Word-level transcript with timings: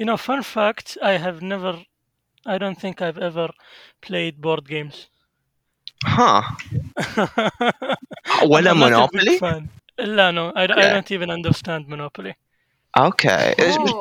you 0.00 0.06
know, 0.06 0.16
fun 0.16 0.42
fact, 0.42 0.96
I 1.02 1.14
have 1.24 1.38
never, 1.52 1.74
I 2.46 2.56
don't 2.62 2.78
think 2.82 3.02
I've 3.02 3.20
ever 3.30 3.48
played 4.06 4.34
board 4.40 4.64
games. 4.68 4.96
ها 6.06 6.56
ولا 8.44 8.72
Monopoly 8.72 9.38
fan. 9.38 9.62
لا 9.98 10.32
no, 10.32 10.56
I, 10.56 10.62
I 10.62 10.88
don't 10.94 11.10
even 11.16 11.28
understand 11.30 11.88
Monopoly. 11.88 12.34
okay 12.96 13.54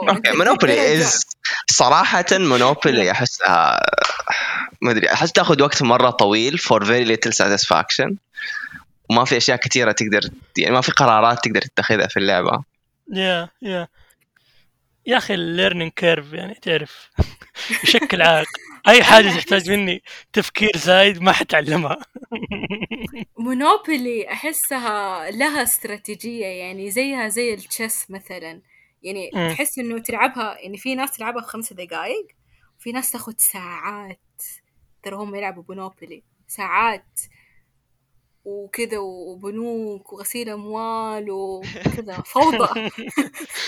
okay 0.10 0.32
Monopoly. 0.32 1.02
از 1.02 1.26
صراحة 1.72 2.26
Monopoly 2.32 3.12
احسها 3.12 3.80
ما 4.82 4.92
أدري 4.92 5.14
أحس 5.14 5.32
تاخذ 5.32 5.62
وقت 5.62 5.84
مرة 5.84 6.10
طويل 6.10 6.58
for 6.58 6.86
very 6.86 7.04
little 7.04 7.34
satisfaction 7.34 8.18
وما 9.10 9.26
في 9.26 9.38
أشياء 9.38 9.58
كثيرة 9.58 9.92
تقدر 9.92 10.22
يعني 10.58 10.74
ما 10.74 10.82
في 10.82 10.92
قرارات 10.92 11.44
تقدر 11.44 11.62
تتخذها 11.62 12.08
في 12.08 12.18
اللعبة 12.18 12.64
Yeah, 13.12 13.48
yeah. 13.66 13.86
يا 15.10 15.18
أخي 15.18 15.34
ال 15.34 15.40
learning 15.40 15.92
curve 15.92 16.34
يعني 16.34 16.54
تعرف 16.54 17.10
بشكل 17.84 18.22
عائق 18.22 18.48
أي 18.88 19.04
حاجة 19.04 19.30
تحتاج 19.30 19.72
مني 19.72 20.04
تفكير 20.34 20.72
زايد 20.78 21.22
ما 21.22 21.32
حتعلمها. 21.32 21.98
Monopoly 23.38 24.32
أحسها 24.32 25.32
لها 25.32 25.64
استراتيجية 25.64 26.46
يعني 26.46 26.92
زيها 26.92 27.28
زي 27.28 27.54
ال 27.54 27.63
chess 27.63 28.12
مثلا. 28.12 28.62
يعني 29.04 29.30
مم. 29.34 29.50
تحس 29.50 29.80
إنه 29.80 30.00
تلعبها 30.00 30.58
يعني 30.60 30.78
في 30.78 30.96
ناس 30.96 31.18
تلعبها 31.18 31.42
في 31.42 31.48
خمسة 31.48 31.76
دقائق 31.76 32.28
وفي 32.80 32.92
ناس 32.92 33.12
تاخذ 33.12 33.34
ساعات 33.38 34.20
ترى 35.04 35.16
هم 35.16 35.36
يلعبوا 35.36 35.64
Monopoly 35.70 36.24
ساعات 36.48 37.20
وكذا 38.46 38.98
وبنوك 38.98 40.14
وغسيل 40.14 40.50
أموال 40.50 41.32
وكذا 41.32 42.24
فوضى. 42.26 42.90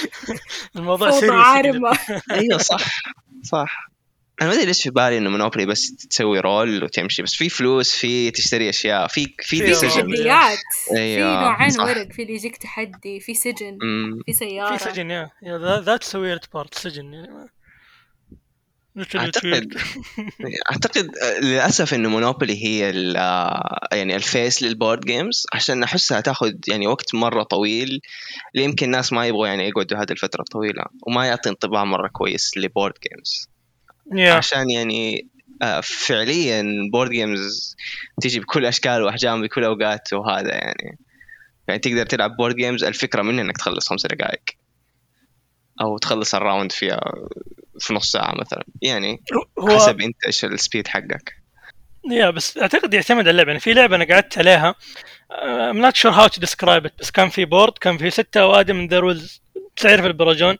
الموضوع 0.76 1.12
فوضى 1.12 1.32
عارمة. 1.32 1.98
أيوه 2.32 2.58
صح 2.58 3.02
صح. 3.44 3.92
أنا 4.42 4.50
ما 4.50 4.56
أدري 4.56 4.66
ليش 4.66 4.84
في 4.84 4.90
بالي 4.90 5.18
إنه 5.18 5.30
Monopoly 5.30 5.66
بس 5.66 5.96
تسوي 5.96 6.40
roll 6.40 6.84
وتمشي 6.84 7.22
بس 7.22 7.36
في 7.36 7.50
فلوس 7.50 7.96
في 7.96 8.32
تشتري 8.32 8.70
أشياء 8.70 9.08
في 9.08 9.34
في 9.40 9.58
في 9.58 9.74
في. 9.74 9.88
تحديات. 9.88 10.58
في 10.88 10.98
أيوة، 10.98 11.42
نوعين 11.42 11.70
صح. 11.70 11.84
ورق 11.84 12.12
في 12.12 12.22
اللي 12.22 12.34
يجيك 12.34 12.58
تحدي 12.58 13.20
في 13.20 13.34
سجن. 13.34 13.78
في 14.26 14.34
سيارة. 14.34 14.78
في 14.78 14.84
سجن 14.84 15.12
yeah. 15.12 15.30
yeah 15.44 15.80
that's 15.82 16.16
weird 16.16 16.46
part 16.54 16.74
سجن 16.78 17.14
يعني 17.14 17.50
اعتقد. 19.16 19.74
أعتقد 20.72 21.10
آه، 21.18 21.40
للأسف 21.40 21.94
إنه 21.94 22.10
Monopoly 22.10 22.66
هي 22.66 22.94
آه، 23.18 23.88
يعني 23.92 24.16
ال 24.16 24.25
face 24.25 24.64
لل 24.64 24.76
board 24.76 25.06
games 25.06 25.46
عشان 25.54 25.84
أحسها 25.84 26.22
تاخذ 26.22 26.52
يعني 26.68 26.88
وقت 26.88 27.16
مرة 27.16 27.44
طويل 27.44 28.02
اللي 28.56 28.66
يمكن 28.66 28.86
الناس 28.86 29.14
ما 29.14 29.28
يبغوا 29.28 29.48
يعني 29.48 29.68
يقعدوا 29.68 29.98
هذه 29.98 30.12
الفترة 30.12 30.42
الطويلة 30.42 30.86
وما 31.08 31.26
يعطي 31.26 31.50
انطباع 31.50 31.84
مرة 31.84 32.08
كويس 32.08 32.58
ل 32.58 32.64
board 32.64 32.94
games 33.10 33.50
yeah. 34.14 34.32
عشان 34.32 34.70
يعني 34.70 35.28
آه، 35.62 35.82
فعليا 35.82 36.90
board 36.92 37.12
games 37.12 37.76
تيجي 38.22 38.40
بكل 38.40 38.66
أشكال 38.66 39.04
وأحجام 39.04 39.42
بكل 39.42 39.64
أوقات 39.64 40.14
وهذا 40.14 40.54
يعني 40.54 40.98
يعني 41.68 41.80
تقدر 41.80 42.06
تلعب 42.06 42.38
board 42.38 42.56
games 42.56 42.84
الفكرة 42.84 43.22
منها 43.22 43.44
إنك 43.44 43.58
تخلص 43.58 43.90
خمس 43.90 44.06
دقائق 44.06 44.42
أو 45.82 45.98
تخلص 45.98 46.36
ال 46.36 46.42
round 46.42 46.72
فيها 46.72 47.02
في 47.80 47.94
نص 47.94 48.12
ساعة 48.12 48.34
مثلا. 48.42 48.64
يعني 48.82 49.24
هو 49.60 49.76
حسب 49.80 50.02
أنت 50.02 50.26
إيش 50.26 50.46
ال 50.46 50.53
speed 50.53 50.88
حقك. 50.88 51.42
yeah 52.12 52.30
بس 52.30 52.58
أعتقد 52.58 52.94
يعتمد 52.94 53.20
على 53.20 53.30
اللعبة. 53.32 53.48
يعني 53.48 53.60
في 53.60 53.74
لعبة 53.74 53.96
أنا 53.96 54.06
قعدت 54.06 54.38
عليها 54.38 54.76
I'm 55.72 55.78
not 55.86 55.96
sure 55.96 56.12
how 56.12 56.28
to 56.28 56.40
describe 56.40 56.86
it 56.86 56.92
بس 57.00 57.12
كان 57.12 57.30
في 57.30 57.46
board 57.46 57.78
كان 57.78 57.98
في 57.98 58.10
ستة 58.10 58.42
أوادم 58.42 58.88
there 58.88 59.16
was 59.16 59.40
تعرف 59.76 60.06
البرجون 60.06 60.58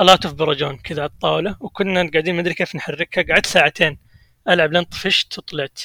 a 0.00 0.02
lot 0.04 0.28
of 0.28 0.32
برجون 0.32 0.76
كذا 0.76 1.02
على 1.02 1.10
الطاولة. 1.10 1.56
وكنا 1.60 2.10
قاعدين 2.12 2.34
ما 2.34 2.40
أدري 2.40 2.54
كيف 2.54 2.76
نحركها. 2.76 3.24
قعدت 3.34 3.46
ساعتين 3.46 3.98
ألعب 4.48 4.72
لين 4.72 4.82
طفشت 4.82 5.38
وطلعت. 5.38 5.80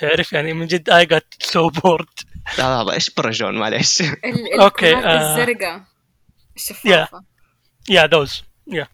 تعرف 0.00 0.32
يعني 0.32 0.52
من 0.52 0.66
جد 0.66 0.90
I 0.90 1.06
got 1.14 1.46
so 1.46 1.80
bored. 1.80 2.24
لا 2.58 2.84
لا 2.84 2.92
إيش 2.92 3.10
برجون 3.10 3.54
معليش. 3.54 4.02
الكرات 4.60 5.04
آه. 5.04 5.36
الزرقاء. 5.36 5.82
الشفافة. 6.56 7.24
يا 7.90 8.06
دوز 8.06 8.44
يا 8.66 8.86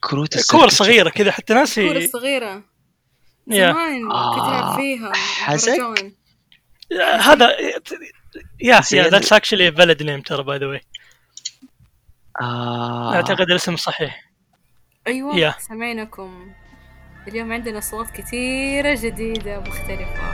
كروت 0.00 0.50
كور. 0.50 0.68
صغيرة 0.68 1.10
كذا 1.10 1.30
حتى 1.32 1.54
ناسي 1.54 2.04
الصغيرة 2.04 2.62
يا 3.46 3.72
زمان 3.72 4.10
آه. 4.10 4.34
كنت 4.34 4.44
ألعب 4.48 4.76
فيها 4.76 5.12
حزق؟ 5.14 5.72
برجون. 5.72 6.12
هذا 7.20 7.56
يا 8.60 8.80
يا 8.92 9.08
ذاتس 9.08 9.32
اكشلي 9.32 9.72
valid 9.72 9.98
name 10.00 10.26
ترى 10.26 10.42
باي 10.42 10.58
ذا 10.58 10.66
واي 10.66 10.80
آه. 12.40 13.14
أعتقد 13.14 13.50
الاسم 13.50 13.76
صحيح 13.76 14.30
أيوة 15.06 15.36
يا. 15.36 15.54
سمعناكم 15.58 16.52
اليوم 17.28 17.52
عندنا 17.52 17.78
أصوات 17.78 18.10
كثيرة 18.10 18.98
جديدة 19.02 19.60
مختلفة 19.60 20.32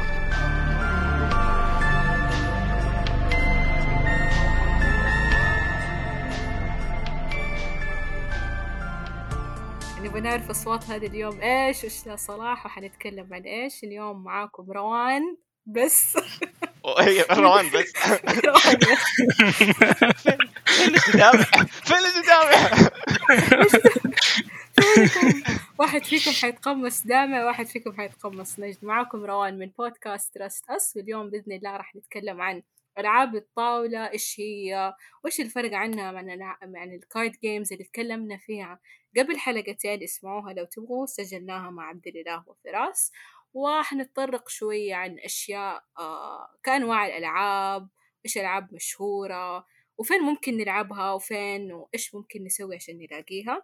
نبغى 10.02 10.20
نعرف 10.20 10.50
أصوات 10.50 10.84
هذا 10.84 11.06
اليوم 11.06 11.40
إيش 11.40 11.82
وإيش 11.82 12.06
لها 12.06 12.16
صلاح 12.16 12.66
وحنتكلم 12.66 13.34
عن 13.34 13.42
إيش. 13.42 13.84
اليوم 13.84 14.24
معاكم 14.24 14.72
روان 14.72 15.36
بس. 15.66 16.16
أيوة، 17.00 17.26
روان 17.30 17.70
بس. 17.70 17.92
فين 20.16 20.86
اللي 20.86 20.98
فين 21.84 21.96
اللي 21.96 22.22
واحد 25.78 26.04
فيكم 26.04 26.30
حيتقمص 26.30 27.06
دامع 27.06 27.44
واحد 27.44 27.66
فيكم 27.66 27.92
حيتقمص 27.92 28.58
نجد. 28.58 28.84
معاكم 28.84 29.24
روان 29.24 29.58
من 29.58 29.70
بودكاست 29.78 30.34
تراست 30.34 30.70
أس 30.70 30.96
واليوم 30.96 31.30
بإذن 31.30 31.52
الله 31.52 31.76
راح 31.76 31.96
نتكلم 31.96 32.40
عن 32.40 32.62
ألعاب 32.98 33.36
الطاولة 33.36 34.10
إيش 34.10 34.40
هي؟ 34.40 34.94
وإيش 35.24 35.40
الفرق 35.40 35.74
عنها 35.74 36.04
عن 36.18 36.30
الع- 36.30 36.58
عن 36.62 36.94
ال 36.94 37.02
card 37.02 37.32
games 37.42 37.72
اللي 37.72 37.84
تكلمنا 37.84 38.36
فيها؟ 38.36 38.80
قبل 39.18 39.38
حلقتين 39.38 40.02
اسمعوها 40.02 40.52
لو 40.52 40.64
تبغوا 40.64 41.06
سجلناها 41.06 41.70
مع 41.70 41.88
عبد 41.88 42.06
الإله 42.06 42.44
وفراس. 42.46 43.12
وحنتطرق 43.54 44.48
شوية 44.48 44.94
عن 44.94 45.18
أشياء 45.18 45.84
آه 45.98 46.48
كأنواع 46.62 47.06
الألعاب 47.06 47.88
إيش 48.24 48.38
ألعاب 48.38 48.74
مشهورة 48.74 49.66
وفين 49.98 50.20
ممكن 50.22 50.56
نلعبها 50.56 51.12
وفين 51.12 51.72
وإيش 51.72 52.14
ممكن 52.14 52.44
نسوي 52.44 52.76
عشان 52.76 52.98
نلاقيها. 52.98 53.62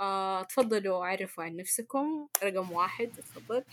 آه، 0.00 0.42
تفضلوا 0.42 1.06
عرفوا 1.06 1.44
عن 1.44 1.56
نفسكم. 1.56 2.28
رقم 2.44 2.72
واحد 2.72 3.06
تفضل. 3.16 3.64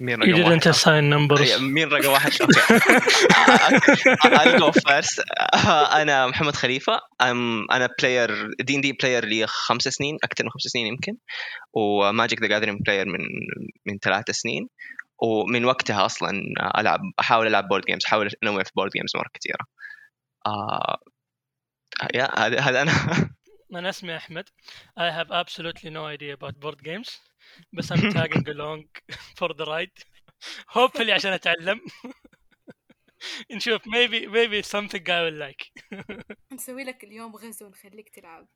مين 0.00 0.22
You 0.22 0.28
رقم 0.28 0.60
didn't 0.60 0.66
واحد؟ 0.66 0.74
assign 0.74 1.04
numbers. 1.14 1.48
أي- 1.56 1.60
مين 1.60 1.88
رقم 1.88 2.08
واحد؟ 2.08 2.32
okay. 2.42 2.60
I'll 4.38 4.58
go 4.60 4.80
first. 4.80 5.22
أنا 6.00 6.26
محمد 6.26 6.56
خليفة. 6.56 6.96
I'm 7.22 7.66
أنا 7.72 7.88
player 7.98 8.50
D&D 8.60 8.74
player 8.76 9.24
لي 9.24 9.46
خمس 9.46 9.82
سنين 9.82 10.16
أكثر 10.24 10.44
من 10.44 10.50
خمس 10.50 10.62
سنين 10.62 10.86
يمكن. 10.86 11.16
و 11.72 11.83
Magic 11.83 12.40
the 12.42 12.46
Gathering 12.46 12.80
player 12.86 13.06
من 13.06 13.20
من 13.86 13.98
ثلاث 13.98 14.30
سنين. 14.30 14.68
ومن 15.22 15.64
وقتها 15.64 16.06
أصلا 16.06 16.30
ألعب 16.78 17.00
أحاول 17.20 17.46
ألعب 17.46 17.68
board 17.68 17.84
games 17.84 18.00
أحاول 18.06 18.30
انوع 18.42 18.62
في 18.62 18.70
board 18.76 18.90
games 18.90 19.10
مرة 19.16 19.28
كثيرة. 19.34 19.64
آه 20.46 20.98
yeah 22.14 22.38
هذا 22.46 22.60
هذا 22.60 22.82
أنا. 22.82 22.92
أنا 23.74 23.88
اسمي 23.88 24.16
أحمد. 24.16 24.48
I 25.00 25.10
have 25.10 25.30
absolutely 25.30 25.90
no 25.90 26.04
idea 26.16 26.36
about 26.36 26.54
board 26.60 26.82
games 26.82 27.10
بس 27.72 27.92
I'm 27.92 28.12
tagging 28.12 28.48
along 28.54 28.84
for 29.38 29.48
the 29.54 29.64
ride. 29.66 30.04
Hopefully 30.68 31.10
عشان 31.10 31.32
أتعلم. 31.32 31.80
نشوف 33.52 33.82
maybe 33.82 34.26
maybe 34.26 34.62
something 34.62 35.02
I 35.02 35.20
will 35.24 35.38
like. 35.48 35.82
نسوي 36.52 36.84
لك 36.84 37.04
اليوم 37.04 37.36
غزو 37.36 37.66
ونخليك 37.66 38.08
تلعب. 38.08 38.48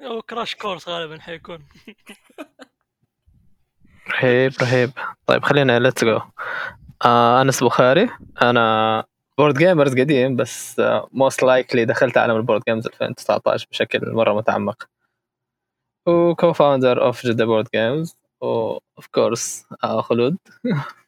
أو 0.00 0.22
crash 0.22 0.54
course 0.54 0.88
غالبا 0.88 1.20
حيكون. 1.20 1.66
رهيب 4.10 4.52
رهيب. 4.62 4.90
طيب 5.26 5.44
خلينا 5.44 5.78
let's 5.78 6.04
go 6.04 6.20
آه 7.04 7.42
أنس 7.42 7.64
بخاري. 7.64 8.10
أنا 8.42 9.04
board 9.38 9.58
gamers 9.58 9.92
قديم 10.00 10.36
بس 10.36 10.82
most 11.12 11.42
likely 11.42 11.84
دخلت 11.84 12.16
عالم 12.18 12.36
ال 12.36 12.40
board 12.40 12.62
games 12.68 12.86
2019 12.86 13.66
بشكل 13.70 14.12
مرة 14.12 14.32
متعمق. 14.32 14.88
و 16.06 16.52
co-founder 16.52 17.04
of 17.04 17.26
جدة 17.26 17.44
board 17.44 17.68
games 17.74 18.16
و 18.40 18.62
of 18.62 19.06
course 19.14 19.66
خلود. 20.00 20.36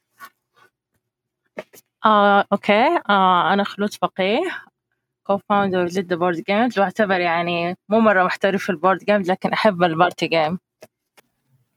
آه، 2.06 2.44
أوكي. 2.52 3.00
آه، 3.08 3.52
أنا 3.52 3.64
خلود 3.64 3.94
فقيه 3.94 4.40
co-founder 5.26 5.87
جدة 5.87 6.17
board 6.17 6.41
games 6.41 6.79
وأعتبر 6.79 7.20
يعني 7.20 7.76
مو 7.88 8.00
مرة 8.00 8.25
محترف 8.25 8.64
في 8.64 8.70
ال 8.70 8.76
board 8.76 9.05
games 9.05 9.31
لكن 9.31 9.52
أحب 9.52 9.82
ال 9.82 9.90
party 9.90 10.26
game 10.26 10.58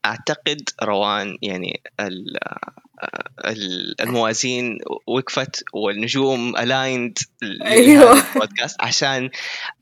أعتقد 0.06 0.62
روان 0.84 1.38
يعني 1.42 1.81
ال- 2.00 2.38
ال- 3.46 4.01
الموازين 4.01 4.78
وقفت 5.07 5.63
والنجوم 5.74 6.57
ال 6.58 6.73
end 6.73 7.18
أيوة. 7.66 8.24
البودكاست 8.34 8.81
عشان 8.81 9.30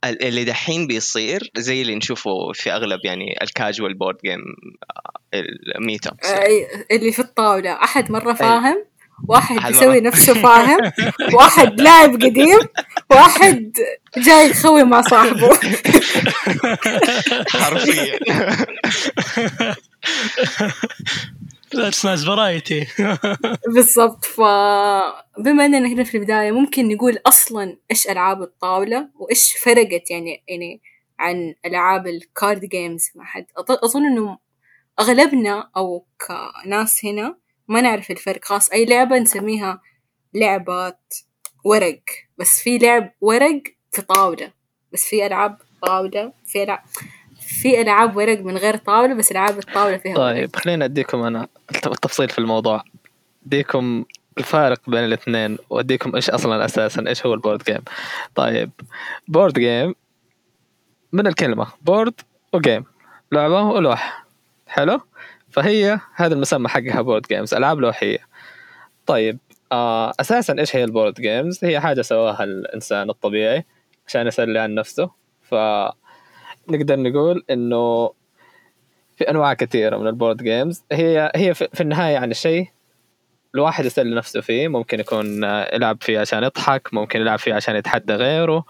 ال- 0.05 0.23
اللي 0.23 0.43
دحين 0.43 0.87
بيصير 0.87 1.51
زي 1.57 1.81
اللي 1.81 1.95
نشوفه 1.95 2.51
في 2.53 2.71
أغلب 2.73 2.99
يعني 3.03 3.39
ال 3.41 3.49
casual 3.49 3.93
board 3.93 4.17
game 4.25 4.39
الميت 5.75 6.07
ابس 6.07 6.29
اللي 6.91 7.11
في 7.11 7.19
الطاولة. 7.19 7.71
أحد 7.83 8.11
مرة 8.11 8.33
فاهم؟ 8.33 8.85
واحد 9.27 9.71
يسوي. 9.75 9.99
نفسه 9.99 10.33
فاهم 10.33 10.91
واحد 11.33 11.81
لاعب 11.81 12.13
قديم 12.13 12.59
واحد 13.09 13.77
جاي 14.17 14.49
يخوي 14.49 14.83
مع 14.83 15.01
صاحبه. 15.01 15.49
حرفيا. 17.61 18.19
That's 21.73 22.03
nice 22.03 22.23
variety. 22.23 22.87
بالضبط. 23.75 24.25
فبما 24.25 25.65
إننا 25.65 25.87
هنا 25.87 26.03
في 26.03 26.17
البداية 26.17 26.51
ممكن 26.51 26.87
نقول 26.87 27.19
أصلا 27.25 27.77
إيش 27.91 28.07
ألعاب 28.07 28.41
الطاولة 28.41 29.09
وإيش 29.15 29.53
فرقت 29.63 30.11
يعني 30.11 30.43
يعني 30.47 30.81
عن 31.19 31.55
ألعاب 31.65 32.07
ال 32.07 32.19
card 32.19 32.65
games 32.65 33.09
مع 33.15 33.25
حد؟ 33.25 33.45
أظن 33.83 34.05
إنه 34.05 34.37
أغلبنا 34.99 35.69
أو 35.77 36.05
كناس 36.27 37.05
هنا 37.05 37.35
ما 37.67 37.81
نعرف 37.81 38.11
الفرق. 38.11 38.45
خاص 38.45 38.69
أي 38.69 38.85
لعبة 38.85 39.17
نسميها 39.19 39.81
لعبة 40.33 40.93
ورق. 41.63 42.01
بس 42.37 42.59
في 42.59 42.77
لعب 42.77 43.13
ورق 43.21 43.63
في 43.91 44.01
طاولة. 44.01 44.51
بس 44.93 45.05
في 45.05 45.25
ألعاب 45.25 45.57
طاولة 45.81 46.33
في 46.45 46.63
العاب 46.63 46.79
في 47.39 47.81
ألعاب 47.81 48.15
ورق 48.17 48.39
من 48.39 48.57
غير 48.57 48.77
طاولة 48.77 49.13
بس 49.13 49.31
ألعاب 49.31 49.57
الطاولة 49.57 49.97
فيها. 49.97 50.15
طيب 50.15 50.55
خلينا 50.55 50.85
أديكم 50.85 51.21
أنا 51.23 51.47
التفصيل 51.85 52.29
في 52.29 52.39
الموضوع. 52.39 52.83
أديكم 53.45 54.05
الفارق 54.37 54.89
بين 54.89 55.03
الاثنين 55.03 55.57
وأديكم 55.69 56.15
إيش 56.15 56.29
أصلا 56.29 56.65
أساسا 56.65 57.03
إيش 57.07 57.25
هو 57.25 57.33
ال 57.33 57.38
board 57.38 57.63
game. 57.63 57.81
طيب 58.35 58.71
board 59.27 59.59
game 59.59 59.95
من 61.13 61.27
الكلمة 61.27 61.67
board 61.81 62.21
و 62.53 62.59
game. 62.59 62.85
لعبة 63.31 63.61
ولوح 63.63 64.25
حلو؟ 64.67 65.01
فهي 65.57 65.99
هذا 66.15 66.33
المسمى 66.33 66.69
حقها 66.69 67.01
board 67.01 67.21
games 67.21 67.53
ألعاب 67.53 67.79
لوحية. 67.79 68.17
طيب 69.05 69.39
آه 69.71 70.13
أساسا 70.19 70.55
إيش 70.59 70.75
هي 70.75 70.83
ال 70.83 70.88
board 70.88 71.13
games 71.13 71.65
هي 71.65 71.79
حاجة 71.79 72.01
سواها 72.01 72.43
الإنسان 72.43 73.09
الطبيعي 73.09 73.65
عشان 74.07 74.27
يسلي 74.27 74.59
عن 74.59 74.75
نفسه. 74.75 75.09
ف 75.41 75.55
نقدر 76.69 76.99
نقول 76.99 77.43
إنه 77.49 78.13
في 79.15 79.29
أنواع 79.29 79.53
كثيرة 79.53 79.97
من 79.97 80.07
ال 80.07 80.13
board 80.13 80.43
games 80.43 80.83
هي 80.91 81.31
هي 81.35 81.53
في 81.53 81.81
النهاية 81.81 82.13
يعني 82.13 82.33
شيء 82.33 82.67
الواحد 83.55 83.85
يسلي 83.85 84.15
نفسه 84.15 84.41
فيه. 84.41 84.67
ممكن 84.67 84.99
يكون 84.99 85.43
يلعب 85.73 85.97
فيه 86.01 86.19
عشان 86.19 86.43
يضحك 86.43 86.93
ممكن 86.93 87.21
يلعب 87.21 87.39
فيه 87.39 87.53
عشان 87.53 87.75
يتحدى 87.75 88.13
غيره. 88.13 88.65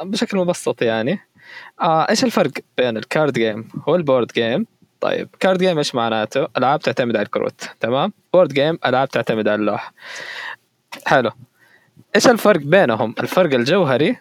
بشكل 0.00 0.38
مبسط 0.38 0.82
يعني. 0.82 1.20
آه 1.80 2.06
إيش 2.10 2.24
الفرق 2.24 2.52
بين 2.76 2.96
ال 2.96 3.03
card 3.03 3.32
game 3.32 3.68
وال 3.86 3.97
board 3.97 4.26
game 4.26 4.66
طيب 5.00 5.28
card 5.40 5.58
game 5.58 5.78
إيش 5.78 5.94
معناته؟ 5.94 6.48
ألعاب 6.56 6.80
تعتمد 6.80 7.16
على 7.16 7.26
الكروت 7.26 7.70
تمام؟ 7.80 8.12
board 8.32 8.52
game 8.52 8.78
ألعاب 8.86 9.08
تعتمد 9.08 9.48
على 9.48 9.60
اللوح. 9.60 9.92
حلو. 11.06 11.30
إيش 12.16 12.26
الفرق 12.26 12.60
بينهم؟ 12.60 13.14
الفرق 13.20 13.54
الجوهري 13.54 14.16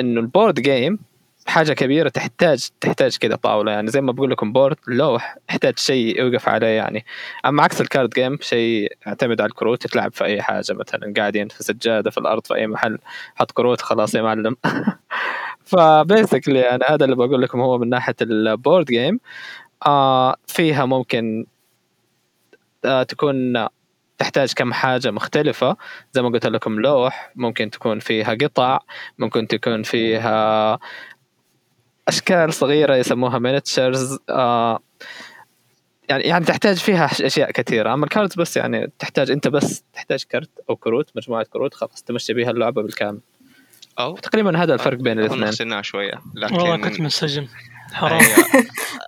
إنه 0.00 0.20
ال 0.20 0.27
board 0.27 0.60
game 0.60 0.98
حاجة 1.46 1.72
كبيرة 1.72 2.08
تحتاج 2.08 2.68
تحتاج 2.80 3.16
كذا 3.16 3.36
طاولة 3.36 3.72
يعني 3.72 3.90
زي 3.90 4.00
ما 4.00 4.12
بقول 4.12 4.30
لكم 4.30 4.52
board 4.52 4.76
لوح 4.88 5.36
يحتاج 5.50 5.78
شيء 5.78 6.20
يوقف 6.20 6.48
عليه 6.48 6.66
يعني. 6.66 7.04
أما 7.46 7.62
عكس 7.62 7.80
ال 7.80 7.86
card 7.86 8.10
game 8.10 8.38
شيء 8.40 8.92
يعتمد 9.06 9.40
على 9.40 9.48
الكروت 9.48 9.84
يتلعب 9.84 10.12
في 10.12 10.24
أي 10.24 10.42
حاجة 10.42 10.72
مثلا 10.72 11.12
قاعدين 11.16 11.48
في 11.48 11.62
سجادة 11.62 12.10
في 12.10 12.18
الأرض 12.18 12.46
في 12.46 12.54
أي 12.54 12.66
محل 12.66 12.98
حط 13.34 13.50
كروت 13.50 13.80
خلاص 13.80 14.14
يا 14.14 14.22
معلم. 14.22 14.56
ف 15.66 15.75
basically 15.75 16.58
يعني 16.58 16.84
هذا 16.88 17.04
اللي 17.04 17.16
بقول 17.16 17.42
لكم 17.42 17.60
هو 17.60 17.78
من 17.78 17.88
ناحية 17.88 18.14
ال 18.22 18.33
board 18.33 18.86
game 18.86 19.20
آه 19.86 20.36
فيها 20.46 20.84
ممكن 20.84 21.46
آه 22.84 23.02
تكون 23.02 23.66
تحتاج 24.18 24.52
كم 24.52 24.72
حاجة 24.72 25.10
مختلفة. 25.10 25.76
زي 26.12 26.22
ما 26.22 26.28
قلت 26.28 26.46
لكم 26.46 26.80
لوح 26.80 27.32
ممكن 27.34 27.70
تكون 27.70 27.98
فيها 27.98 28.34
قطع 28.34 28.78
ممكن 29.18 29.46
تكون 29.46 29.82
فيها 29.82 30.78
أشكال 32.08 32.54
صغيرة 32.54 32.96
يسموها 32.96 33.38
miniatures 33.38 34.18
آه 34.30 34.78
يعني 36.08 36.24
يعني 36.24 36.44
تحتاج 36.44 36.76
فيها 36.76 37.04
أشياء 37.04 37.50
كثيرة. 37.50 37.94
أما 37.94 38.04
ال 38.04 38.09
cards 38.09 38.34
بس 38.34 38.56
يعني 38.56 38.92
تحتاج 38.98 39.30
أنت 39.30 39.48
بس 39.48 39.84
تحتاج 39.92 40.24
كرت 40.24 40.50
أو 40.70 40.76
كروت 40.76 41.10
مجموعة 41.16 41.44
كروت 41.44 41.74
خلاص 41.74 42.02
تمشي 42.02 42.32
بيها 42.32 42.50
اللعبة 42.50 42.82
بالكامل. 42.82 43.20
أو 43.98 44.16
تقريبا 44.16 44.58
هذا 44.58 44.74
الفرق 44.74 44.98
بين 44.98 45.18
الاثنين. 45.20 45.82
شوية. 45.82 46.20
والله 46.42 46.76
كنت 46.76 46.86
لكن 46.86 47.02
منسجم 47.02 47.46
حرام. 47.96 48.20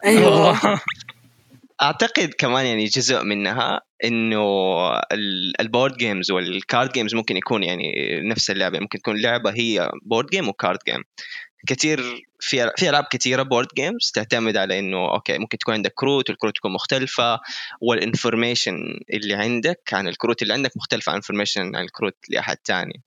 أيوة. 0.04 0.50
أيوه. 0.54 0.80
أعتقد 1.82 2.34
كمان 2.38 2.66
يعني 2.66 2.84
جزء 2.84 3.22
منها 3.22 3.80
إنه 4.04 4.44
ال- 5.12 5.60
ال 5.60 5.66
board 5.66 5.96
games 5.96 6.30
وال 6.30 6.51
card 6.51 6.92
games 6.92 7.14
ممكن 7.14 7.36
يكون 7.36 7.62
يعني 7.62 7.92
نفس 8.28 8.50
اللعبة. 8.50 8.78
ممكن 8.80 8.98
تكون 8.98 9.20
لعبة 9.20 9.50
هي 9.50 9.90
board 10.02 10.26
game 10.30 10.48
و 10.48 10.54
card 10.54 10.78
game 10.88 11.02
كثير 11.66 12.00
في 12.40 12.70
في 12.76 12.88
ألعاب 12.90 13.04
كثيره 13.10 13.42
board 13.42 13.66
games 13.76 14.10
تعتمد 14.14 14.56
على 14.56 14.78
إنه 14.78 14.96
أوكي 15.14 15.38
ممكن 15.38 15.58
تكون 15.58 15.74
عندك 15.74 15.92
كروت 15.94 16.30
والكروت 16.30 16.56
تكون 16.56 16.72
مختلفة 16.72 17.38
وال 17.80 17.95
information 17.95 18.76
اللي 19.12 19.34
عندك 19.34 19.80
عن 19.92 20.08
الكروت 20.08 20.42
اللي 20.42 20.54
عندك 20.54 20.76
مختلفة 20.76 21.10
عن 21.10 21.16
information 21.16 21.76
عن 21.76 21.84
الكروت 21.84 22.16
لأحد 22.28 22.56
ثاني 22.64 23.02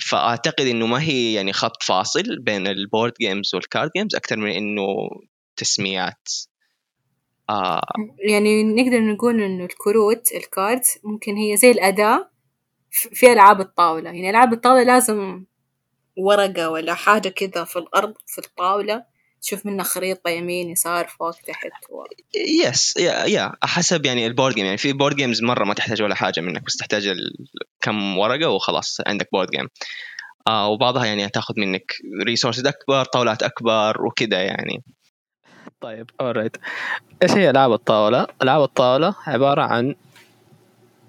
فأعتقد 0.00 0.66
إنه 0.66 0.86
ما 0.86 1.02
هي 1.02 1.34
يعني 1.34 1.52
خط 1.52 1.82
فاصل 1.82 2.38
بين 2.38 2.66
ال 2.66 2.74
board 2.74 3.12
games 3.20 3.54
وال 3.54 3.66
card 3.66 3.90
games 3.96 4.14
أكثر 4.14 4.36
من 4.36 4.50
إنه 4.50 4.86
تسميات. 5.56 6.28
آه. 7.50 7.82
يعني 8.28 8.64
نقدر 8.64 9.00
نقول 9.00 9.42
إنه 9.42 9.64
الكروت 9.64 10.32
ال 10.32 10.43
cards 10.43 10.98
ممكن 11.04 11.36
هي 11.36 11.56
زي 11.56 11.70
الأداة 11.70 12.30
ف- 12.90 13.08
في 13.14 13.32
ألعاب 13.32 13.60
الطاولة. 13.60 14.10
يعني 14.10 14.30
ألعاب 14.30 14.52
الطاولة 14.52 14.82
لازم 14.82 15.44
ورقة 16.16 16.70
ولا 16.70 16.94
حاجة 16.94 17.28
كذا 17.28 17.64
في 17.64 17.78
الأرض 17.78 18.14
في 18.26 18.38
الطاولة. 18.38 19.04
تشوف 19.42 19.66
منها 19.66 19.84
خريطة 19.84 20.30
يمين 20.30 20.70
يسار 20.70 21.08
فوق 21.08 21.30
تحت 21.30 21.70
و... 21.90 22.04
yes 22.64 22.96
yeah 22.96 23.24
yeah 23.24 23.52
حسب 23.62 24.06
يعني 24.06 24.26
ال 24.26 24.31
board 24.31 24.54
game 24.54 24.64
يعني 24.64 24.78
في 24.78 24.92
board 24.92 25.16
games 25.16 25.42
مرة 25.42 25.64
ما 25.64 25.74
تحتاج 25.74 26.02
ولا 26.02 26.14
حاجة 26.14 26.40
منك 26.40 26.62
بس 26.64 26.76
تحتاج 26.76 27.16
كم 27.80 28.18
ورقة 28.18 28.48
وخلاص 28.48 28.98
عندك 29.06 29.28
board 29.32 29.50
game 29.50 29.68
آه 30.48 30.68
وبعضها 30.68 31.06
يعني 31.06 31.28
تاخذ 31.28 31.54
منك 31.56 31.92
resources 32.26 32.66
أكبر 32.66 33.04
طاولات 33.04 33.42
أكبر 33.42 34.02
وكذا 34.06 34.42
يعني. 34.42 34.82
طيب 35.80 36.10
alright 36.20 36.56
إيش 37.22 37.30
هي 37.30 37.50
العاب 37.50 37.72
الطاولة؟ 37.72 38.26
العاب 38.42 38.62
الطاولة 38.62 39.14
عبارة 39.26 39.62
عن 39.62 39.94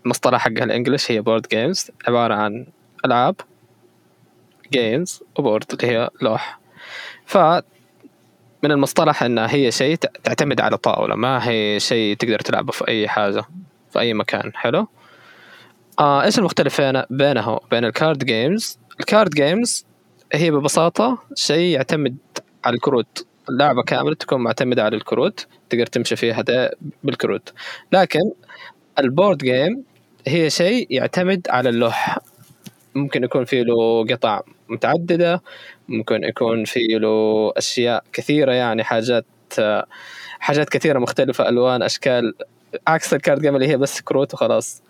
مصطلح 0.06 0.42
حقها 0.42 0.64
ال 0.64 0.70
English 0.70 1.12
هي 1.12 1.22
board 1.22 1.48
games 1.48 1.92
عبارة 2.08 2.34
عن 2.34 2.66
ألعاب 3.06 3.36
games 4.72 5.24
و 5.38 5.42
board 5.42 5.66
اللي 5.74 5.88
هي 5.88 6.10
لوح. 6.22 6.60
ف 7.26 7.38
من 8.64 8.72
المصطلح 8.72 9.24
إنها 9.24 9.54
هي 9.54 9.72
شيء 9.72 9.96
تعتمد 9.96 10.62
على 10.62 10.78
طاولة 10.78 11.16
ما 11.16 11.50
هي 11.50 11.80
شيء 11.80 12.16
تقدر 12.16 12.40
تلعبه 12.40 12.72
في 12.72 12.88
أي 12.88 13.08
حاجة 13.08 13.44
في 13.92 14.00
أي 14.00 14.14
مكان. 14.14 14.52
حلو؟ 14.56 14.88
آه 16.00 16.24
إيش 16.24 16.40
المختلف 16.40 16.82
بينها 17.10 17.50
وبين 17.50 17.86
ال 17.86 17.94
card 17.94 18.26
games؟ 18.26 18.80
ال 19.00 19.06
card 19.06 19.30
games 19.30 19.86
هي 20.34 20.52
ببساطة 20.52 21.18
شيء 21.36 21.76
يعتمد 21.76 22.18
على 22.66 22.76
الكروت. 22.76 23.26
اللعبة 23.50 23.84
كاملة 23.84 24.16
تكون 24.16 24.42
معتمدة 24.42 24.84
على 24.84 24.96
الكروت 24.96 25.48
تقدر 25.70 25.86
تمشي 25.86 26.16
فيها 26.16 26.44
بالكروت. 27.04 27.54
لكن 27.92 28.20
ال 29.00 29.06
board 29.06 29.38
game 29.38 29.84
هي 30.28 30.50
شيء 30.50 30.88
يعتمد 30.90 31.48
على 31.50 31.70
اللوح. 31.70 32.18
ممكن 32.96 33.24
يكون 33.24 33.46
فيه 33.46 33.64
له 33.64 34.06
قطع 34.06 34.42
متعددة 34.70 35.42
ممكن 35.88 36.24
يكون 36.24 36.66
فيه 36.66 36.98
له 36.98 37.54
أشياء 37.58 38.04
كثيرة 38.14 38.52
يعني 38.52 38.84
حاجات 38.84 39.26
حاجات 40.40 40.70
كثيرة 40.70 41.00
مختلفة 41.00 41.50
ألوان 41.50 41.84
أشكال 41.84 42.34
عكس 42.88 43.14
ال 43.14 43.19
card 43.19 43.42
game 43.42 43.56
اللي 43.56 43.68
هي 43.68 43.78
بس 43.78 44.02
كروت 44.02 44.34
وخلاص. 44.34 44.82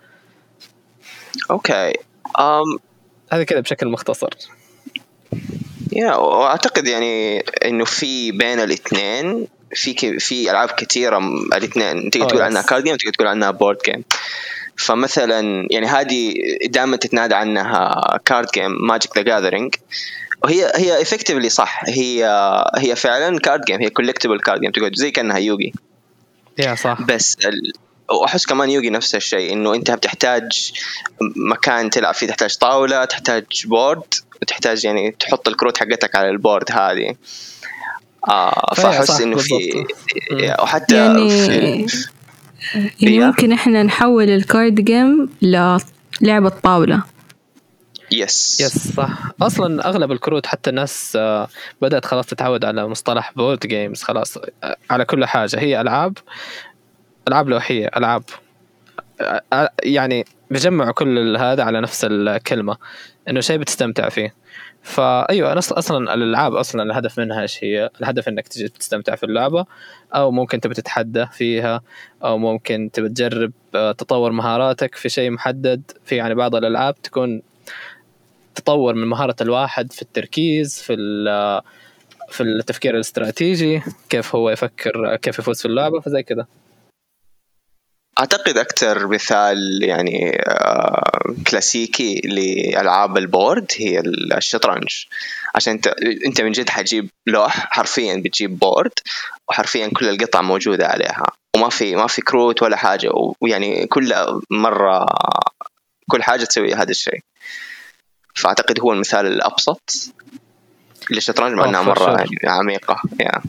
أوكي. 1.52 1.94
um, 2.38 2.80
هذا 3.32 3.44
كذا 3.44 3.60
بشكل 3.60 3.88
مختصر. 3.88 4.30
yeah 5.94 6.16
وأعتقد 6.16 6.88
يعني 6.88 7.40
إنه 7.40 7.86
في 7.86 8.32
بين 8.32 8.60
الاثنين 8.60 9.48
في 9.74 10.20
في 10.20 10.52
ألعاب 10.52 10.70
كثيرة 10.70 11.18
الاثنين. 11.54 12.10
تقدر 12.10 12.28
تقول. 12.28 12.42
عنها 12.42 12.62
card 12.62 12.84
game 12.84 12.96
تقدر 12.96 13.12
تقول 13.12 13.28
عنها 13.28 13.52
board 13.52 13.78
game 13.86 14.04
فمثلا 14.78 15.68
يعني 15.72 15.86
هذه 15.88 16.34
دائما 16.66 16.98
تتنادى 16.98 17.36
عنها 17.36 18.02
card 18.26 18.48
game 18.54 18.88
Magic 18.88 19.18
the 19.18 19.24
Gathering 19.24 19.76
وهي 20.44 20.72
هي 20.76 21.02
effectively 21.02 21.50
صح. 21.50 21.82
هي 21.88 22.26
هي 22.76 22.96
فعلا 22.96 23.40
card 23.40 23.62
game 23.62 23.82
هي 23.82 23.90
collectible 23.90 24.40
card 24.40 24.62
game 24.62 24.72
تقعد 24.72 24.96
زي 24.96 25.12
كأنها 25.12 25.38
يوغي. 25.38 25.74
yeah 26.60 26.76
صح. 26.76 27.02
بس 27.02 27.38
ال... 27.46 27.74
وأحس 28.12 28.46
كمان 28.46 28.70
يوغي 28.70 28.90
نفس 28.90 29.16
الشيء 29.16 29.54
إنه 29.54 29.74
أنت 29.74 29.92
بتحتاج 29.92 30.72
مكان 31.52 31.90
تلعب 31.90 32.14
فيه 32.14 32.28
تحتاج 32.28 32.58
طاولة 32.58 33.06
تحتاج 33.06 33.46
board 33.66 34.14
وتحتاج 34.42 34.86
يعني 34.86 35.16
تحط 35.20 35.48
الكروت 35.48 35.78
حقتك 35.78 36.16
على 36.16 36.30
ال 36.30 36.37
board 36.37 36.72
هذه. 36.72 37.16
آه 38.30 38.74
فأحس 38.76 39.22
إنه 39.22 39.38
في. 39.38 39.86
وحتى 40.62 40.96
يعني 40.96 41.30
في 41.30 41.86
يعني. 43.02 43.20
ممكن 43.20 43.52
إحنا 43.52 43.84
نحول 43.84 44.30
ال 44.30 44.39
card 44.39 44.76
game 44.76 45.30
للعبة 46.22 46.50
طاولة 46.50 47.04
yes 48.12 48.62
yes 48.62 48.94
صح. 48.96 49.10
أصلا 49.42 49.88
أغلب 49.90 50.12
الكروت 50.12 50.46
حتى 50.46 50.70
الناس 50.70 51.14
آه، 51.16 51.48
بدأت 51.82 52.06
خلاص 52.06 52.26
تتعود 52.26 52.66
على 52.66 52.88
مصطلح 52.88 53.32
board 53.36 53.60
games 53.60 54.04
خلاص 54.04 54.38
آه، 54.38 54.76
على 54.90 55.06
كل 55.06 55.26
حاجة. 55.26 55.60
هي 55.60 55.82
ألعاب 55.82 56.18
ألعاب 57.28 57.50
لوحية 57.50 57.90
ألعاب 57.98 58.24
آه، 59.54 59.72
يعني 59.84 60.26
بيجمعوا 60.52 60.92
كل 60.92 61.38
هذا 61.38 61.64
على 61.64 61.82
نفس 61.82 62.06
الكلمة 62.10 62.78
إنه 63.30 63.40
شيء 63.40 63.58
بتستمتع 63.58 64.10
فيه. 64.10 64.34
فايوه 64.84 65.56
أص- 65.56 65.78
أصلا 65.78 66.14
الألعاب 66.14 66.56
أصلا 66.56 66.84
الهدف 66.84 67.20
منها 67.20 67.42
إيش 67.42 67.64
هي؟ 67.64 67.90
الهدف 68.02 68.28
إنك 68.28 68.48
تجي 68.48 68.68
تستمتع 68.68 69.16
في 69.16 69.24
اللعبة 69.26 69.66
أو 70.16 70.32
ممكن 70.32 70.60
تبي 70.60 70.74
تتحدى 70.74 71.26
فيها 71.32 71.82
أو 72.24 72.38
ممكن 72.38 72.90
تبي 72.94 73.10
تجرب 73.10 73.52
تطور 73.74 74.32
مهاراتك 74.32 74.96
في 74.96 75.10
شيء 75.10 75.30
محدد. 75.32 75.82
في 76.06 76.16
يعني 76.16 76.36
بعض 76.36 76.56
الألعاب 76.56 77.02
تكون 77.02 77.42
تطور 78.58 78.94
من 78.94 79.08
مهارة 79.08 79.36
الواحد 79.42 79.94
في 79.94 80.02
التركيز 80.02 80.82
في 80.82 80.96
في 82.30 82.44
التفكير 82.44 82.96
الاستراتيجي 82.96 83.82
كيف 84.10 84.36
هو 84.36 84.50
يفكر 84.50 85.16
كيف 85.16 85.40
يفوز 85.40 85.62
في 85.62 85.66
اللعبة 85.66 86.00
فزي 86.00 86.24
كذا 86.24 86.46
أعتقد 88.20 88.58
أكثر 88.58 89.08
مثال 89.08 89.84
يعني 89.84 90.42
آه، 90.48 91.36
كلاسيكي 91.48 92.22
لألعاب 92.26 93.18
البورد 93.18 93.72
هي 93.78 94.00
الشطرنج. 94.38 95.06
عشان 95.56 95.74
أنت 95.74 95.88
أنت 96.26 96.42
من 96.42 96.52
جد 96.52 96.70
حتجيب 96.70 97.10
لوح 97.28 97.68
حرفيا 97.72 98.16
بتجيب 98.26 98.60
بورد 98.60 98.92
وحرفيا 99.50 99.88
كل 99.88 100.10
القطع 100.10 100.42
موجودة 100.42 100.88
عليها. 100.88 101.26
وما 101.56 101.70
في 101.70 101.96
ما 101.96 102.08
في 102.08 102.22
كروت 102.22 102.64
ولا 102.64 102.78
حاجة 102.78 103.12
ويعني 103.42 103.88
كل 103.88 104.14
مرة 104.50 105.06
كل 106.12 106.24
حاجة 106.24 106.44
تسوي 106.44 106.74
هذا 106.74 106.92
الشيء. 106.92 107.20
فأعتقد 108.38 108.80
هو 108.80 108.94
المثال 108.94 109.26
الأبسط 109.26 109.92
للشطرنج 111.12 111.54
مع 111.54 111.64
Oh, 111.64 111.68
إنها 111.68 111.82
مرة. 111.82 112.10
يعني 112.18 112.28
عميقة 112.46 112.96
yeah. 113.24 113.42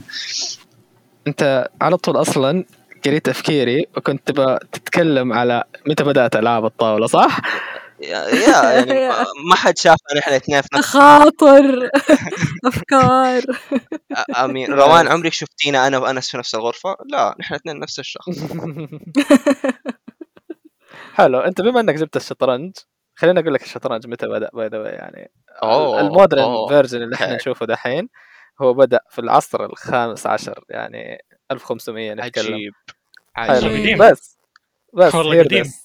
أنت 1.26 1.68
على 1.80 1.96
طول 1.96 2.16
أصلا 2.20 2.64
قريت 3.06 3.26
تفكيري 3.26 3.86
وكنت 3.96 4.28
تبغى 4.28 4.58
تتكلم 4.72 5.32
على 5.32 5.64
متى 5.86 6.04
بدأت 6.04 6.36
العاب 6.36 6.64
الطاولة 6.64 7.06
صح؟ 7.06 7.40
yeah 8.00 8.28
yeah 8.28 8.62
يعني 8.72 9.08
ما- 9.50 9.56
حد 9.56 9.78
شافنا 9.78 10.18
نحن 10.18 10.30
الاثنين 10.30 10.60
في 10.60 10.68
نفس 10.74 10.86
خاطر 10.86 11.90
أفكار 12.64 13.42
امين 14.36 14.72
روان 14.82 15.08
عمرك 15.08 15.32
شفتينا 15.32 15.86
أنا 15.86 15.98
وأنس 15.98 16.30
في 16.30 16.38
نفس 16.38 16.54
الغرفة؟ 16.54 16.96
لا 17.06 17.34
نحن 17.40 17.54
الاثنين 17.54 17.78
نفس 17.80 17.98
الشخص 17.98 18.28
حلو 21.14 21.38
أنت 21.40 21.60
بما 21.60 21.80
إنك 21.80 21.94
جبت 21.94 22.16
الشطرنج 22.16 22.72
خليني 23.18 23.40
أقول 23.40 23.54
لك 23.54 23.62
الشطرنج 23.62 24.06
متى 24.06 24.26
بدأ 24.26 24.50
by 24.54 24.66
the 24.68 24.94
يعني 24.94 25.30
ال 26.00 26.10
modern 26.10 26.68
version 26.68 27.02
اللي 27.02 27.14
إحنا. 27.14 27.36
نشوفه 27.36 27.66
دحين 27.66 28.08
هو 28.62 28.74
بدأ 28.74 29.00
في 29.10 29.18
العصر 29.18 29.64
الخامس 29.64 30.26
عشر 30.26 30.64
يعني 30.68 31.24
1500 31.50 32.14
نتكلم 32.14 32.54
عجيب. 32.54 32.72
عجيب. 33.36 33.98
بس 34.02 34.38
بس 34.94 35.14
والله 35.14 35.34
هير 35.34 35.44
قديم. 35.44 35.62
this 35.62 35.84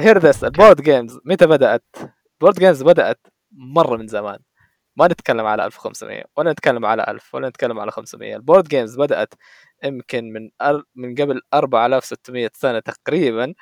hear 0.00 0.18
this 0.18 0.44
ال 0.44 0.50
board 0.50 0.80
games 0.82 1.18
متى 1.24 1.46
بدأت؟ 1.46 1.84
ال 2.32 2.36
board 2.36 2.58
games 2.58 2.82
بدأت 2.82 3.26
مرة 3.52 3.96
من 3.96 4.06
زمان 4.06 4.38
ما 4.96 5.06
نتكلم 5.08 5.46
على 5.46 5.66
1500 5.66 6.24
ولا 6.36 6.52
نتكلم 6.52 6.86
على 6.86 7.04
1000 7.08 7.34
ولا 7.34 7.48
نتكلم 7.48 7.80
على 7.80 7.90
500 7.90 8.36
ال 8.36 8.41
board 8.41 8.68
games 8.68 8.96
بدأت 8.98 9.34
يمكن 9.84 10.32
من 10.32 10.50
أر... 10.62 10.82
من 10.94 11.14
قبل 11.14 11.40
4600 11.54 12.50
سنة 12.54 12.78
تقريبا 12.78 13.54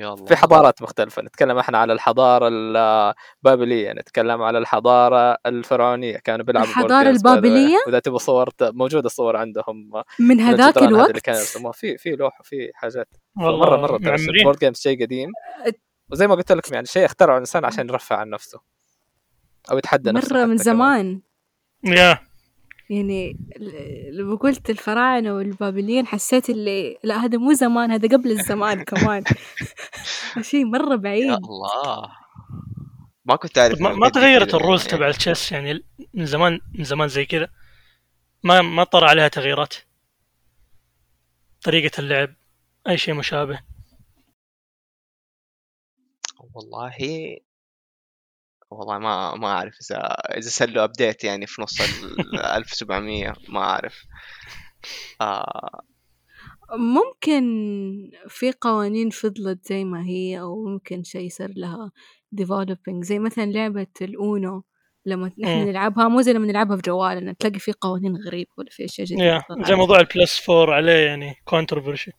الله 0.00 0.24
في 0.24 0.36
حضارات 0.36 0.82
مختلفة 0.82 1.22
نتكلم 1.22 1.58
إحنا 1.58 1.78
على 1.78 1.92
الحضارة 1.92 2.48
البابلية 2.48 3.92
نتكلم 3.92 4.42
على 4.42 4.58
الحضارة 4.58 5.38
الفرعونية 5.46 6.16
كانوا 6.16 6.44
بيلعبوا 6.44 6.68
الحضارة. 6.68 7.10
البابلية؟ 7.10 7.76
وإذا 7.86 7.98
تبغى 7.98 8.18
صور 8.18 8.48
موجودة 8.62 9.06
الصور 9.06 9.36
عندهم 9.36 9.90
من 10.18 10.40
هذاك 10.40 10.78
هذه 10.78 10.84
اللي 10.84 10.96
الوقت؟ 10.96 11.18
كانوا 11.18 11.40
يرسموها 11.40 11.72
في 11.72 11.98
في 11.98 12.10
لوح 12.10 12.40
وفي 12.40 12.70
حاجات. 12.74 13.08
ترى 13.38 13.80
معمرين 13.80 14.28
ال 14.28 14.33
board 14.33 14.58
games 14.58 14.76
شيء 14.76 15.02
قديم. 15.02 15.30
وزي 16.12 16.26
ما 16.26 16.34
قلت 16.34 16.52
لكم 16.52 16.74
يعني 16.74 16.86
شيء 16.86 17.04
اخترعه 17.04 17.34
الانسان 17.34 17.64
عشان 17.64 17.88
يرفع 17.88 18.16
عن 18.16 18.30
نفسه. 18.30 18.60
أو 19.70 19.78
يتحدى 19.78 20.12
نفسه 20.12 20.36
مرة 20.36 20.44
من. 20.44 20.56
زمان. 20.56 21.20
yeah 21.84 22.18
يعني 22.90 23.36
لما 24.12 24.36
قلت 24.36 24.70
الفراعنة 24.70 25.34
والبابليين 25.34 26.06
حسيت 26.06 26.50
اللي 26.50 26.98
لا 27.04 27.16
هذا 27.16 27.38
مو 27.38 27.52
زمان 27.52 27.90
هذا 27.90 28.08
قبل 28.16 28.30
الزمان 28.30 28.84
كمان. 28.84 29.24
شيء 30.40 30.64
مرة 30.64 30.90
يا 30.90 30.96
بعيد 30.96 31.30
الله. 31.30 32.12
ما 33.24 33.36
كنت 33.36 33.58
أعرف 33.58 33.80
ما, 33.80 33.92
ما 33.92 34.08
تغيرت 34.08 34.48
كذا 34.48 34.56
ال 34.56 34.60
rules 34.60 34.80
يعني. 34.80 34.96
تبع 34.96 35.08
ال 35.08 35.15
chess 35.15 35.52
يعني 35.52 35.84
من 36.14 36.26
زمان 36.26 36.60
من 36.74 36.84
زمان 36.84 37.08
زي 37.08 37.26
كذا. 37.26 37.48
ما 38.44 38.62
ما 38.62 38.84
طرى 38.84 39.08
عليها 39.08 39.28
تغييرات. 39.28 39.74
طريقة 41.64 42.00
اللعب 42.00 42.34
أي 42.88 42.98
شيء 42.98 43.14
مشابه. 43.14 43.60
والله 46.54 46.92
والله 48.70 48.98
ما 48.98 49.34
ما 49.34 49.46
أعرف 49.48 49.74
إذا 49.90 49.98
إذا 50.38 50.48
سلوا 50.48 50.84
ابديت 50.84 51.24
يعني 51.24 51.46
في 51.46 51.62
نص 51.62 51.80
ال 51.80 52.38
1700 52.56 53.34
ما 53.48 53.60
أعرف. 53.60 54.04
آه. 55.20 55.82
ممكن 56.78 57.44
في 58.28 58.52
قوانين 58.60 59.10
فضلت 59.10 59.68
زي 59.68 59.84
ما 59.84 60.04
هي 60.04 60.40
أو 60.40 60.64
ممكن 60.64 61.02
شيء 61.02 61.28
صار 61.30 61.50
لها 61.56 61.90
developing. 62.40 63.00
زي 63.02 63.18
مثلا 63.18 63.44
لعبة 63.46 63.86
الأونو. 64.02 64.64
لما 65.06 65.26
نحن. 65.38 65.50
نلعبها 65.68 66.08
مو 66.08 66.20
زي 66.20 66.32
لما 66.32 66.46
نلعبها 66.46 66.76
في 66.76 66.82
جوالنا 66.82 67.32
تلاقي 67.32 67.58
في 67.58 67.72
قوانين 67.80 68.16
غريبة 68.16 68.50
ولا 68.58 68.68
في 68.70 68.84
أشياء 68.84 69.06
جديدة. 69.06 69.44
زي 69.66 69.74
موضوع 69.74 70.00
ال 70.00 70.10
plus 70.10 70.50
4 70.50 70.74
عليه 70.76 71.06
يعني 71.06 71.34
controversy 71.44 72.10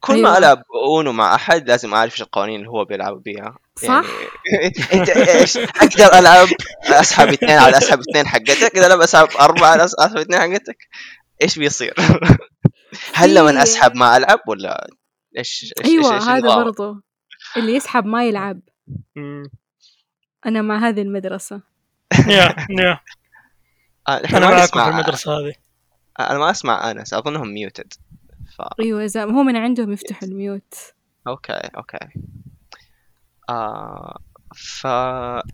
كل 0.00 0.12
ما 0.22 0.28
أيوة. 0.28 0.38
ألعب 0.38 0.62
اونو 0.88 1.12
مع 1.12 1.34
أحد 1.34 1.68
لازم 1.68 1.94
أعرف 1.94 2.12
إيش 2.12 2.22
القوانين 2.22 2.56
اللي 2.60 2.68
هو 2.70 2.84
بيلعب 2.84 3.22
بيها 3.22 3.58
صح؟ 3.76 4.04
إنت 4.94 5.08
إيش 5.08 5.56
أقدر 5.56 6.18
ألعب 6.18 6.48
أسحب 6.88 7.28
اثنين 7.28 7.58
على 7.58 7.78
أسحب 7.78 8.00
اثنين 8.00 8.26
حقتك 8.26 8.62
أقدر 8.76 8.86
العب 8.86 9.00
أسحب 9.00 9.28
أربعة 9.40 9.68
على 9.68 9.84
أسحب 9.84 10.16
اثنين 10.16 10.40
حقتك 10.40 10.76
إيش 11.42 11.58
بيصير؟ 11.58 11.94
هل 13.14 13.34
لما 13.34 13.52
في- 13.52 13.62
أسحب 13.62 13.96
ما 13.96 14.16
ألعب 14.16 14.38
ولا 14.48 14.86
إيش 15.38 15.74
إيش 15.78 15.90
أيوة 15.90 16.18
إيش- 16.20 16.22
هذا؟ 16.22 16.56
برضو 16.56 16.94
اللي 17.56 17.74
يسحب 17.74 18.06
ما 18.06 18.24
يلعب. 18.24 18.60
أنا 20.46 20.62
مع 20.62 20.88
هذه 20.88 21.02
المدرسة 21.02 21.73
yeah 22.28 22.54
yeah 22.70 23.00
آه، 24.08 24.22
نحن 24.22 24.36
أنا 24.36 24.46
ما 24.46 24.50
معكم 24.50 24.66
في 24.66 24.78
نسمع 24.78 24.88
المدرسة 24.88 25.38
هذه. 25.38 25.54
أنا 26.20 26.38
ما 26.38 26.50
أسمع 26.50 26.90
أنس 26.90 27.14
أظنهم 27.14 27.48
muted 27.48 27.92
ف 28.58 28.62
أيوة 28.80 29.04
إذا 29.04 29.24
هو 29.24 29.42
من 29.42 29.56
عندهم 29.56 29.92
يفتحوا 29.92 30.28
ال 30.28 30.36
mute. 30.36 30.74
okay 31.28 31.52
okay. 31.76 31.98
آه 33.50 34.18
ف 34.56 34.86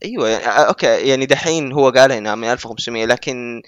أيوه 0.05 0.29
يعني 0.29 0.47
آه، 0.47 0.69
okay 0.69 1.09
يعني 1.09 1.27
دحين 1.27 1.73
هو 1.73 1.91
قال 1.91 2.13
إنها 2.13 2.35
من 2.35 2.45
1500 2.45 3.07
لكن 3.07 3.63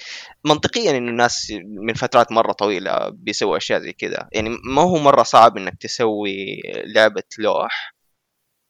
منطقيا 0.45 0.91
انه 0.91 1.11
الناس 1.11 1.53
من 1.65 1.95
فترات 1.95 2.33
مرة 2.33 2.53
طويلة 2.53 3.09
بيسووا 3.09 3.57
أشياء 3.57 3.81
زي 3.81 3.93
كذا. 3.93 4.29
يعني 4.33 4.49
ما 4.75 4.83
هو 4.83 4.97
مرة 4.99 5.23
صعب 5.23 5.57
إنك 5.57 5.77
تسوي 5.81 6.61
لعبة 6.95 7.23
لوح 7.39 7.95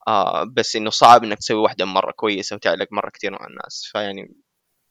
آه 0.08 0.44
بس 0.44 0.76
إنه 0.76 0.90
صعب 0.90 1.24
إنك 1.24 1.38
تسوي 1.38 1.56
واحدة 1.60 1.84
مرة 1.84 2.12
كويسة 2.12 2.56
وتعلق 2.56 2.88
مرة 2.92 3.10
كثير 3.10 3.32
مع 3.32 3.46
الناس. 3.46 3.88
فيعني 3.92 4.34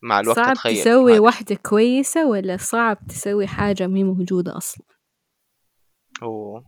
مع 0.03 0.19
الوقت 0.19 0.37
صعب 0.37 0.51
اتخيل 0.51 0.81
تسوي 0.81 1.13
هذا. 1.13 1.19
واحدة 1.21 1.55
كويسة 1.55 2.27
ولا 2.27 2.57
صعب 2.57 2.97
تسوي 3.09 3.47
حاجة 3.47 3.87
ما 3.87 3.97
هي 3.99 4.03
موجودة 4.03 4.57
أصلا؟ 4.57 4.85
أوه. 6.23 6.63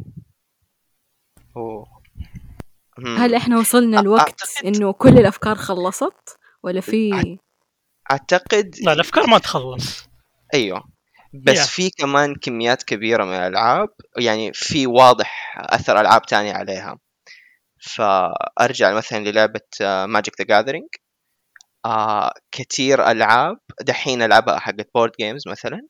أوه. 1.57 1.85
هل 3.17 3.35
إحنا 3.35 3.57
وصلنا 3.59 3.99
الوقت 3.99 4.41
أعتقد- 4.41 4.65
إنه 4.65 4.93
كل 4.93 5.09
الأفكار 5.09 5.55
خلصت؟ 5.55 6.37
ولا 6.63 6.81
في 6.81 7.37
أعتقد 8.11 8.75
لا 8.81 8.93
الأفكار 8.93 9.27
ما 9.27 9.37
تخلص. 9.37 10.07
أيوه. 10.53 10.83
بس 11.33 11.57
Yeah. 11.59 11.69
في 11.69 11.89
كمان 11.89 12.35
كميات 12.35 12.83
كبيرة 12.83 13.23
من 13.25 13.33
الألعاب. 13.33 13.89
يعني 14.17 14.53
في 14.53 14.87
واضح 14.87 15.55
أثر 15.57 15.99
ألعاب 16.01 16.21
تانية 16.21 16.53
عليها. 16.53 16.97
فأرجع 17.83 18.93
مثلا 18.93 19.19
للعبة 19.19 19.61
Magic 20.05 20.33
the 20.41 20.45
Gathering 20.47 20.87
كثير 22.51 23.11
ألعاب 23.11 23.57
دحين 23.81 24.21
ألعبها 24.21 24.59
حقت 24.59 24.89
board 24.95 25.11
games 25.19 25.47
مثلا. 25.47 25.81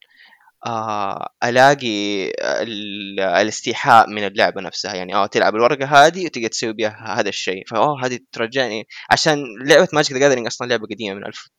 آه 0.66 1.30
ألاقي 1.44 2.30
ال- 2.42 3.20
الاستيحاء 3.20 4.10
من 4.10 4.24
اللعبة 4.28 4.62
نفسها. 4.62 4.94
يعني 4.96 5.16
آه 5.16 5.26
تلعب 5.28 5.56
الورقة 5.56 5.86
هذه 5.86 6.26
وتقدر 6.26 6.48
تسوي 6.48 6.74
بها 6.74 7.20
هذا 7.20 7.30
الشيء. 7.30 7.64
فاه 7.68 7.98
هذه 8.06 8.20
ترجعني. 8.32 8.88
عشان 9.12 9.44
لعبة 9.68 9.88
Magic 9.94 10.12
the 10.14 10.20
Gathering 10.20 10.48
أصلا 10.48 10.68
لعبة 10.68 10.88
قديمة 10.88 11.16
من 11.16 11.26
1000 11.28 11.50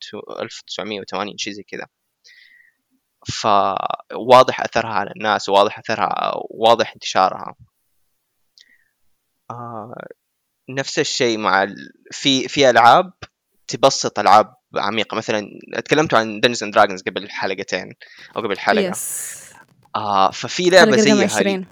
1980 0.42 1.38
شيء 1.38 1.52
زي 1.52 1.62
كذا. 1.62 1.86
فواضح 3.28 4.60
أثرها 4.60 4.90
على 4.94 5.10
الناس 5.16 5.48
وواضح 5.48 5.78
أثرها 5.78 6.32
واضح 6.50 6.92
انتشارها. 6.92 7.54
آه 9.50 9.94
نفس 10.68 10.98
الشيء 10.98 11.38
مع 11.38 11.62
ال... 11.62 11.74
في 12.10 12.48
في 12.48 12.70
ألعاب 12.70 13.12
تبسط 13.68 14.18
ألعاب 14.18 14.54
عميقة. 14.76 15.16
مثلا 15.16 15.46
تكلمت 15.84 16.14
عن 16.14 16.40
Dungeons 16.40 16.62
and 16.62 16.74
Dragons 16.74 17.02
قبل 17.02 17.30
حلقتين 17.30 17.92
أو 18.36 18.42
قبل 18.42 18.58
حلقة. 18.58 18.90
yes 18.90 19.44
آه 19.96 20.30
ففي 20.30 20.70
لعبة 20.70 20.96
زيها 20.96 21.24
20 21.24 21.66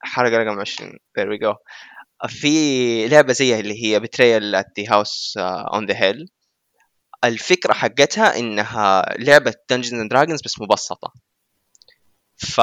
حلقة 0.00 0.36
رقم 0.36 0.60
20 0.60 0.90
there 0.90 1.24
we 1.24 1.46
go. 1.46 1.54
في 2.28 3.08
لعبة 3.08 3.32
زيها 3.32 3.60
اللي 3.60 3.84
هي 3.84 4.00
Betrayal 4.00 4.54
at 4.54 4.80
the 4.80 4.92
House 4.92 5.34
on 5.38 5.86
the 5.86 5.94
Hill 5.96 6.28
الفكرة 7.24 7.72
حقتها 7.72 8.38
إنها 8.38 9.14
لعبة 9.18 9.54
Dungeons 9.70 10.00
and 10.00 10.10
Dragons 10.10 10.42
بس 10.44 10.60
مبسطة. 10.60 11.12
ف 12.36 12.60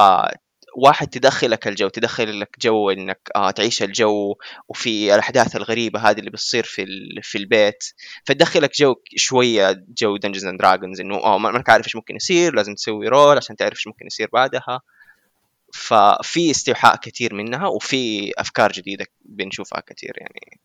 واحد 0.75 1.07
تدخلك 1.07 1.67
الجو 1.67 1.87
تدخل 1.87 2.39
لك 2.39 2.55
جو 2.61 2.89
إنك 2.89 3.29
آه 3.35 3.51
تعيش 3.51 3.83
الجو 3.83 4.35
وفي 4.69 5.13
الأحداث 5.15 5.55
الغريبة 5.55 5.99
هذه 5.99 6.19
اللي 6.19 6.29
بتصير 6.29 6.63
في 6.63 6.83
ال- 6.83 7.19
في 7.23 7.37
البيت. 7.37 7.83
فتدخلك 8.25 8.71
جو 8.77 8.95
شوية 9.15 9.83
جو 9.97 10.17
Dungeons 10.17 10.45
and 10.45 10.59
Dragons 10.59 10.99
إنه 11.01 11.15
آه 11.15 11.37
ما 11.37 11.49
أنك 11.49 11.69
عارف 11.69 11.85
إيش 11.85 11.95
ممكن 11.95 12.15
يصير 12.15 12.55
لازم 12.55 12.73
تسوي 12.75 13.07
roll 13.07 13.37
عشان 13.37 13.55
تعرف 13.55 13.73
إيش 13.77 13.87
ممكن 13.87 14.05
يصير 14.05 14.29
بعدها. 14.33 14.81
ففي 15.73 16.51
استيحاء 16.51 16.95
كثير 16.95 17.33
منها 17.33 17.67
وفي 17.67 18.31
أفكار 18.37 18.71
جديدة 18.71 19.05
بنشوفها 19.25 19.83
كثير 19.87 20.13
يعني. 20.17 20.59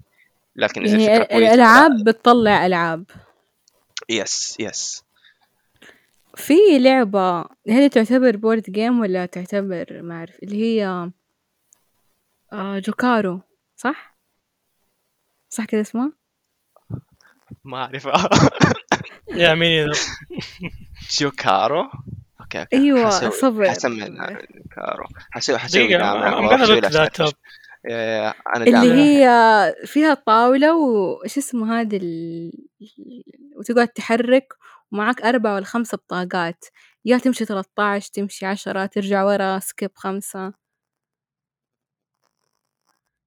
لكن 0.56 0.82
إذا 0.84 0.98
يعني 0.98 1.16
الفكرة 1.16 1.36
الألعاب 1.38 2.04
بتطلع 2.04 2.66
ألعاب. 2.66 3.04
yes 4.08 4.56
yes 4.60 5.02
في 6.38 6.78
لعبة 6.78 7.44
هل 7.68 7.90
تعتبر 7.90 8.36
board 8.36 8.62
game 8.62 9.00
ولا 9.00 9.26
تعتبر 9.26 9.86
ما 10.02 10.14
أعرف 10.18 10.38
اللي 10.42 10.56
هي 10.62 11.10
آه 12.52 12.78
جوكارو 12.78 13.40
صح؟ 13.76 14.18
صح 15.48 15.64
كذا 15.64 15.80
اسمها؟ 15.80 16.12
ما 17.64 17.78
اعرف 17.78 18.08
يا 19.36 19.54
مين؟ 19.54 19.90
جوكارو؟ 21.20 21.90
okay 22.40 22.60
okay. 22.60 22.76
أيوة 22.76 23.06
حسوي- 23.06 23.30
صبر 23.30 23.68
حسمي 23.68 24.00
كارو 24.76 25.04
حسوي 25.30 25.58
حسوي 25.58 25.86
دقيقة 25.86 26.12
I'm 26.12 26.14
أنا 28.56 28.64
اللي 28.64 28.92
هي 28.94 29.28
فيها 29.86 30.14
طاولة 30.14 30.76
وش 30.76 31.38
اسمه 31.38 31.80
هذا 31.80 31.96
ال... 31.96 32.52
وتقعد 33.56 33.88
تحرك 33.88 34.52
ومعك 34.92 35.22
أربعة 35.22 35.54
ولا 35.54 35.64
خمسة 35.64 35.96
بطاقات 35.98 36.64
يا 37.04 37.18
تمشي 37.18 37.44
13 37.44 38.10
تمشي 38.14 38.46
عشرة 38.46 38.86
ترجع 38.86 39.24
ورا 39.24 39.58
skip 39.58 39.90
خمسة 39.94 40.52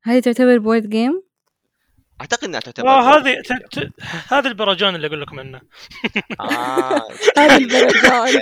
هذه 0.04 0.20
تعتبر 0.20 0.58
board 0.58 0.90
game؟ 0.90 1.24
أعتقد 2.22 2.44
إنها 2.44 2.60
تعتبر 2.60 2.88
آه 2.90 3.18
هذه 3.18 3.42
هذا 4.32 4.48
البرجون 4.50 4.96
اللي 4.96 5.08
أقول 5.08 5.22
لكم 5.22 5.40
عنه. 5.40 5.62
آه. 6.40 7.08
هذا 7.38 7.56
البرجان. 7.58 8.42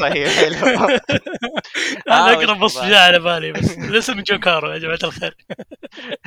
طيب 0.00 0.26
حلو. 0.28 0.56
هذا 0.76 1.00
آه، 2.08 2.32
أقرب 2.32 2.66
جاء 2.66 3.06
على 3.06 3.18
بالي 3.18 3.52
بس 3.52 3.78
الاسم 3.78 4.20
جوكارو 4.20 4.70
يا 4.72 4.78
جماعة 4.78 4.98
الخير. 5.04 5.36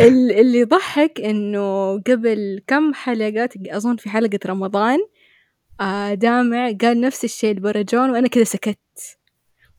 ال- 0.02 0.32
اللي 0.40 0.60
يضحك 0.60 1.22
إنه 1.22 1.94
قبل 2.02 2.62
كم 2.68 2.94
حلقة 2.94 3.50
أظن 3.68 3.96
في 3.96 4.10
حلقة 4.10 4.40
رمضان 4.46 5.00
آه 5.82 6.14
دامع 6.14 6.72
قال 6.82 7.02
نفس 7.02 7.24
الشيء 7.24 7.52
البرجون 7.52 8.10
وأنا 8.10 8.28
كذا 8.28 8.44
سكت. 8.44 8.80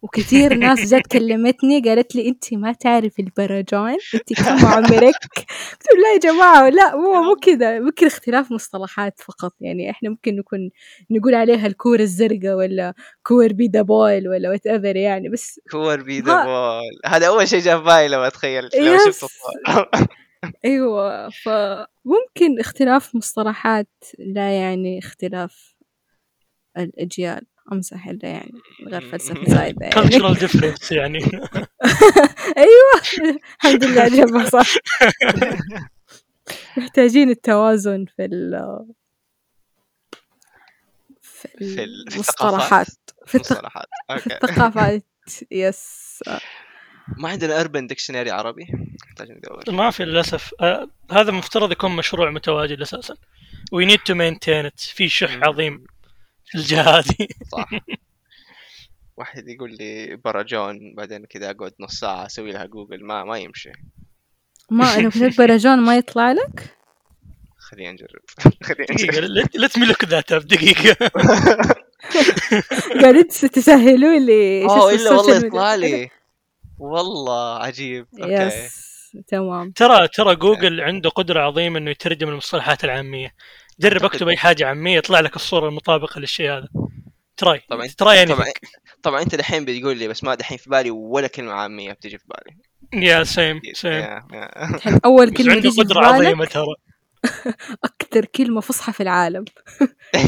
وكثير 0.02 0.54
ناس 0.54 0.94
جت 0.94 1.06
كلمتني 1.06 1.80
قالت 1.80 2.14
لي 2.14 2.28
انت 2.28 2.54
ما 2.54 2.72
تعرف 2.72 3.18
البرجون 3.18 3.96
انت 4.14 4.32
كم 4.32 4.66
عمرك 4.66 5.14
قلت 5.36 5.86
لا 6.02 6.12
يا 6.14 6.18
جماعة 6.22 6.68
لا 6.68 6.96
مو 6.96 7.22
مو 7.22 7.36
كذا 7.36 7.80
ممكن 7.80 8.06
اختلاف 8.06 8.52
مصطلحات 8.52 9.20
فقط 9.20 9.52
يعني 9.60 9.90
إحنا 9.90 10.10
ممكن 10.10 10.36
نكون 10.36 10.70
نقول 11.10 11.34
عليها 11.34 11.66
الكورة 11.66 12.02
الزرقاء 12.02 12.54
ولا 12.54 12.94
كور 13.22 13.52
بيدا 13.52 13.82
بويل 13.82 14.28
ولا 14.28 14.50
whatever 14.50 14.96
يعني 14.96 15.28
بس 15.28 15.60
كور 15.70 16.00
ها- 16.32 16.44
ball 16.44 16.90
هذا 17.12 17.26
أول 17.28 17.48
شيء 17.48 17.60
جاء 17.60 17.78
في 17.78 17.84
بالي 17.84 18.08
لما 18.08 18.26
اتخيل 18.26 18.68
لما. 18.80 18.98
شفت. 19.06 19.30
أيوه 20.64 21.28
فممكن 21.28 22.60
اختلاف 22.60 23.14
مصطلحات 23.14 23.88
لا 24.18 24.50
يعني 24.60 24.98
اختلاف 24.98 25.74
الأجيال 26.78 27.46
امزح 27.72 28.06
الا 28.08 28.28
يعني 28.28 28.52
من 28.80 28.88
غير 28.92 29.00
فلسفة 29.10 29.44
زايده 29.44 29.86
يعني. 29.86 29.94
cultural 30.02 30.34
difference 30.34 30.92
يعني. 31.00 31.18
أيوه. 32.64 33.36
الحمد 33.64 33.84
لله 33.84 34.02
عجبها 34.02 34.44
صح. 34.50 34.74
محتاجين 36.76 37.30
التوازن 37.30 38.04
في 38.16 38.24
ال 38.24 38.78
في 41.22 41.48
في 41.48 41.84
ال- 41.84 42.04
في 42.10 42.14
المصطلحات. 42.16 42.86
في 43.26 43.34
الثقافات. 43.34 45.02
yes 45.50 46.20
ما 47.18 47.28
عندنا 47.28 47.60
Urban 47.60 47.86
Dictionary 47.86 48.30
عربي؟ 48.30 48.66
نحتاج 49.06 49.30
ندور 49.30 49.62
ما 49.68 49.90
في 49.90 50.04
للأسف. 50.04 50.54
هذا 51.10 51.30
مفترض 51.32 51.72
يكون 51.72 51.96
مشروع 51.96 52.30
متواجد 52.30 52.80
أساسا. 52.80 53.16
we 53.72 53.84
need 53.86 53.98
to 53.98 54.14
maintain 54.14 54.70
في 54.76 55.08
شح 55.08 55.36
عظيم. 55.42 55.84
هذه. 56.56 57.28
صح. 57.52 57.68
واحد 59.16 59.48
يقول 59.48 59.76
لي 59.76 60.16
برجون 60.16 60.94
بعدين 60.94 61.24
كذا 61.26 61.50
أقعد 61.50 61.72
نص 61.80 62.00
ساعة 62.00 62.26
أسوي 62.26 62.52
لها 62.52 62.66
جوجل 62.66 63.04
ما 63.04 63.24
ما 63.24 63.38
يمشي. 63.38 63.72
ما 64.70 64.96
لو 65.00 65.10
كتبت 65.10 65.38
برجون 65.38 65.78
ما 65.78 65.96
يطلع 65.96 66.32
لك؟ 66.32 66.76
خلينا 67.58 67.92
نجرب 67.92 68.22
خلينا 68.66 68.86
دقيقة 68.86 69.04
نجرب 69.04 69.48
let 69.54 69.78
me 69.78 69.86
look 69.86 70.04
that 70.04 70.32
up 70.32 70.46
دقيقة. 70.46 70.96
قاعدين 73.02 73.28
تسهلوا 73.28 74.18
لي 74.18 74.64
أوه 74.64 74.94
إلا 74.94 75.10
والله 75.10 75.36
يطلع. 75.36 75.74
لي. 75.74 76.10
والله 76.78 77.58
عجيب. 77.58 78.06
okay. 78.22 78.32
yes 78.32 78.88
تمام. 79.28 79.70
ترى 79.70 80.08
ترى 80.08 80.36
جوجل 80.36 80.80
عنده 80.80 81.10
قدرة 81.10 81.40
عظيمة 81.40 81.78
إنه 81.78 81.90
يترجم 81.90 82.28
المصطلحات 82.28 82.84
العامية. 82.84 83.34
جرب 83.80 84.00
أعتقد- 84.00 84.04
اكتب 84.04 84.28
أي 84.28 84.36
حاجة 84.36 84.66
عاميه 84.66 84.96
يطلع 84.96 85.20
لك 85.20 85.36
الصورة 85.36 85.68
المطابقة 85.68 86.18
للشيء 86.20 86.50
هذا. 86.50 86.68
try. 87.36 87.60
طبعا. 87.70 87.86
try 87.98 88.16
يعني 88.16 88.34
طبعا. 88.34 88.46
طبعا 89.02 89.22
أنت 89.22 89.34
دحين 89.34 89.64
بتقول 89.64 89.96
لي 89.96 90.08
بس 90.08 90.24
ما 90.24 90.34
دحين 90.34 90.58
في 90.58 90.70
بالي 90.70 90.90
ولا 90.90 91.26
كلمة 91.26 91.52
عاميه 91.52 91.92
بتجي 91.92 92.18
في 92.18 92.24
بالي. 92.28 92.56
يا 93.06 93.24
سيم 93.24 93.60
سيم 93.72 93.92
عنده 95.50 95.60
تجي 95.60 95.70
في 95.70 95.80
قدرة 95.80 96.06
عظيمة 96.06 96.44
ترى. 96.44 96.74
أكثر 97.84 98.24
كلمة 98.24 98.60
فصحى 98.60 98.92
في 98.92 99.02
العالم. 99.02 99.44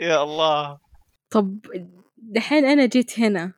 يا 0.00 0.22
الله. 0.22 0.78
طب 1.30 1.58
دحين 2.16 2.64
أنا 2.64 2.86
جيت 2.86 3.20
هنا. 3.20 3.52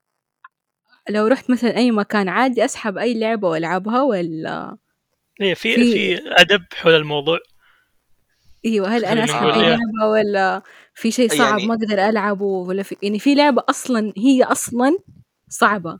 لو 1.10 1.26
رحت 1.26 1.50
مثلا 1.50 1.76
أي 1.76 1.90
مكان 1.90 2.28
عادي 2.28 2.64
أسحب 2.64 2.98
أي 2.98 3.20
لعبة 3.20 3.48
وألعبها 3.48 4.02
ولا 4.02 4.76
إيه 5.40 5.54
في 5.54 5.74
في- 5.74 6.16
في 6.16 6.22
أدب 6.26 6.64
حول 6.74 6.94
الموضوع. 6.94 7.38
أيوة 8.66 8.88
هل 8.88 9.04
أنا 9.04 9.10
خلينا 9.10 9.24
أسحب 9.24 9.46
نقول 9.46 9.52
أي 9.64 9.70
إيه. 9.70 9.76
لعبة 9.76 10.10
ولا 10.12 10.62
في 10.94 11.10
شيء 11.10 11.28
صعب 11.28 11.58
يعني- 11.58 11.66
ما 11.66 11.74
أقدر 11.74 12.08
ألعبه 12.08 12.44
ولا 12.44 12.82
في 12.82 12.96
يعني 13.02 13.18
في 13.18 13.34
لعبة 13.34 13.62
أصلا 13.68 14.12
هي 14.16 14.42
أصلا 14.44 14.98
صعبة. 15.48 15.98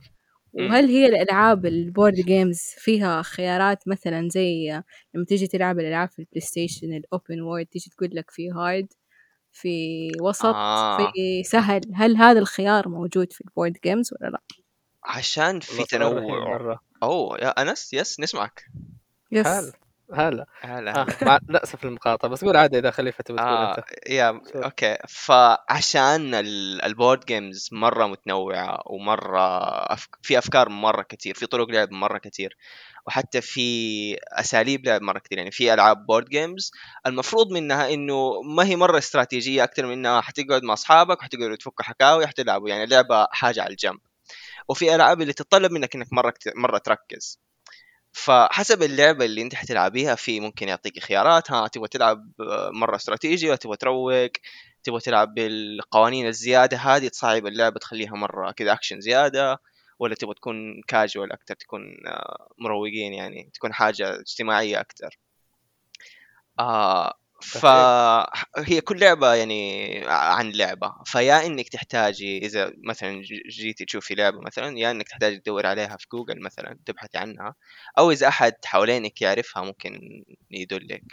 وهل 0.53 0.85
هي 0.85 1.05
الألعاب 1.05 1.65
ال 1.65 1.73
board 1.73 2.13
games 2.13 2.59
فيها 2.77 3.21
خيارات 3.21 3.87
مثلا 3.87 4.27
زي 4.29 4.81
لما 5.13 5.25
تيجي 5.25 5.47
تلعب 5.47 5.79
الألعاب 5.79 6.09
في 6.09 6.19
البلاي 6.19 6.41
ستيشن 6.41 6.93
ال 6.93 7.03
open 7.03 7.41
world 7.41 7.65
تيجي 7.65 7.89
تقول 7.97 8.09
لك 8.13 8.31
في 8.31 8.51
hard 8.51 8.87
في 9.51 10.07
وسط 10.21 10.45
آه. 10.45 10.97
في 10.97 11.43
سهل. 11.43 11.81
هل 11.95 12.15
هذا 12.15 12.39
الخيار 12.39 12.89
موجود 12.89 13.33
في 13.33 13.41
ال 13.41 13.46
board 13.46 13.73
games 13.83 14.09
ولا 14.13 14.29
لا؟ 14.29 14.41
عشان 15.03 15.59
في 15.59 15.83
تنوع. 15.83 16.19
مرة. 16.21 16.79
أوه 17.03 17.37
يا 17.37 17.49
أنس 17.61 17.93
yes 17.93 18.19
نسمعك. 18.19 18.65
yes. 19.31 19.47
هلا 20.13 20.45
هلا. 20.61 21.01
آه. 21.01 21.07
مع... 21.21 21.39
ناسف 21.49 21.85
المقاطعة 21.85 22.31
بس 22.31 22.45
قول 22.45 22.57
عادي 22.57 22.79
إذا 22.79 22.91
خليفه 22.91 23.23
تبي 23.23 23.37
تقول 23.37 23.49
آه 23.49 23.77
أنت. 23.77 23.83
يا 24.09 24.41
sure. 24.53 24.65
okay. 24.65 24.97
فعشان 25.09 26.33
ال- 26.33 26.81
ال 26.81 26.88
board 26.88 27.25
games 27.25 27.69
مرة 27.71 28.07
متنوعة 28.07 28.79
ومرة 28.85 29.67
أف... 29.93 30.07
في 30.21 30.37
أفكار 30.37 30.69
مرة 30.69 31.01
كتير 31.01 31.35
في 31.35 31.45
طرق 31.45 31.69
لعب 31.69 31.91
مرة 31.91 32.17
كتير 32.17 32.57
وحتى 33.07 33.41
في 33.41 34.17
أساليب 34.27 34.85
لعب 34.85 35.01
مرة 35.01 35.19
كتير. 35.19 35.37
يعني 35.37 35.51
في 35.51 35.73
ألعاب 35.73 36.05
board 36.05 36.29
games 36.29 36.71
المفروض 37.05 37.51
منها 37.51 37.93
إنه 37.93 38.41
ما 38.41 38.65
هي 38.65 38.75
مرة 38.75 38.97
استراتيجية 38.97 39.63
أكثر 39.63 39.85
من 39.85 39.93
إنها 39.93 40.21
حتقعد 40.21 40.63
مع 40.63 40.73
أصحابك 40.73 41.19
وحتقعدوا 41.19 41.55
تفكوا 41.55 41.85
حكاوي 41.85 42.27
حتلعبوا. 42.27 42.69
يعني 42.69 42.85
لعبة 42.85 43.27
حاجة 43.31 43.61
على 43.63 43.71
الجنب. 43.71 43.99
وفي 44.69 44.95
ألعاب 44.95 45.21
اللي 45.21 45.33
تتطلب 45.33 45.71
منك 45.71 45.95
إنك 45.95 46.13
مرة 46.13 46.29
كت... 46.29 46.53
مرة 46.55 46.77
تركز. 46.77 47.39
فحسب 48.13 48.83
اللعبة 48.83 49.25
اللي 49.25 49.41
انت 49.41 49.55
حتلعبيها 49.55 50.15
في 50.15 50.39
ممكن 50.39 50.67
يعطيك 50.67 50.99
خيارات 50.99 51.51
ها 51.51 51.67
تبغى 51.67 51.87
تلعب 51.87 52.31
آه، 52.39 52.69
مرة 52.73 52.95
استراتيجي 52.95 53.47
ولا 53.47 53.55
تبغى 53.55 53.77
تروق 53.77 54.31
تبغى 54.83 54.99
تلعب 54.99 55.33
بالقوانين 55.33 56.27
الزيادة 56.27 56.77
هذه 56.77 57.07
تصعب 57.07 57.47
اللعبة 57.47 57.79
تخليها 57.79 58.11
مرة 58.15 58.51
كذا 58.51 58.73
اكشن 58.73 59.01
زيادة 59.01 59.59
ولا 59.99 60.15
تبغى 60.15 60.33
تكون 60.33 60.81
كاجوال 60.87 61.31
أكثر 61.31 61.55
تكون 61.55 61.81
آه، 62.07 62.47
مروقين 62.57 63.13
يعني 63.13 63.49
تكون 63.53 63.73
حاجة 63.73 64.19
اجتماعية 64.19 64.79
أكثر 64.79 65.17
آه 66.59 67.13
فهي 67.41 68.81
كل 68.81 68.99
لعبة 68.99 69.33
يعني 69.33 70.01
عن 70.07 70.51
لعبة 70.51 70.93
فيا 71.05 71.45
إنك 71.45 71.69
تحتاجي 71.69 72.37
إذا 72.45 72.73
مثلا 72.83 73.21
جيتي 73.49 73.85
تشوفي 73.85 74.15
لعبة 74.15 74.41
مثلا 74.41 74.77
يا 74.79 74.91
إنك 74.91 75.07
تحتاجي 75.07 75.37
تدور 75.37 75.65
عليها 75.65 75.97
في 75.97 76.05
جوجل 76.11 76.41
مثلا 76.43 76.77
تبحثي 76.85 77.17
عنها 77.17 77.55
أو 77.97 78.11
إذا 78.11 78.27
أحد 78.27 78.53
حوالينك 78.65 79.21
يعرفها 79.21 79.63
ممكن 79.63 80.23
يدلك 80.51 81.03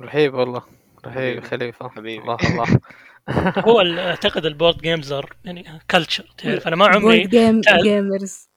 رهيب 0.00 0.34
والله 0.34 0.62
رهيب. 1.06 1.44
خليفة 1.44 1.88
حبيبي. 1.88 2.22
الله 2.22 2.36
الله 2.50 2.80
هو 3.68 3.80
أعتقد 3.80 4.46
ال 4.46 4.51
board 4.51 4.78
games 4.78 5.14
يعني 5.44 5.80
culture 5.90 6.32
تعرف 6.38 6.68
أنا 6.68 6.76
ما 6.76 6.86
عمري 6.86 7.18
بورد 7.18 7.30
جيم. 7.30 7.60
جيمرز 7.82 8.51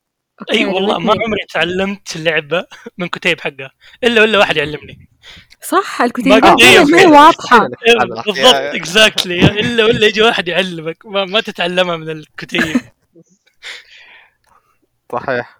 أي 0.51 0.65
والله 0.65 0.99
ما 0.99 1.11
عمري 1.11 1.45
تعلمت 1.53 2.17
لعبة 2.17 2.65
من 2.97 3.07
كتيب 3.07 3.41
حقها. 3.41 3.71
إلا 4.03 4.23
الا 4.23 4.37
واحد 4.37 4.57
يعلمني. 4.57 5.09
صح 5.61 5.99
ما 5.99 6.05
الكتيبات 6.05 6.43
قد 6.43 6.61
إيه 6.61 6.83
ما 6.83 6.99
هي 6.99 7.05
الله. 8.03 8.23
بالضبط 8.23 8.55
exactly 8.55 9.39
إلا 9.39 9.85
ولا 9.85 10.07
يجي 10.07 10.21
واحد 10.21 10.47
يعلمك. 10.47 11.05
ما, 11.05 11.25
ما 11.25 11.41
تتعلمها 11.41 11.97
من 11.97 12.09
الكتيب. 12.09 12.81
صحيح. 15.11 15.59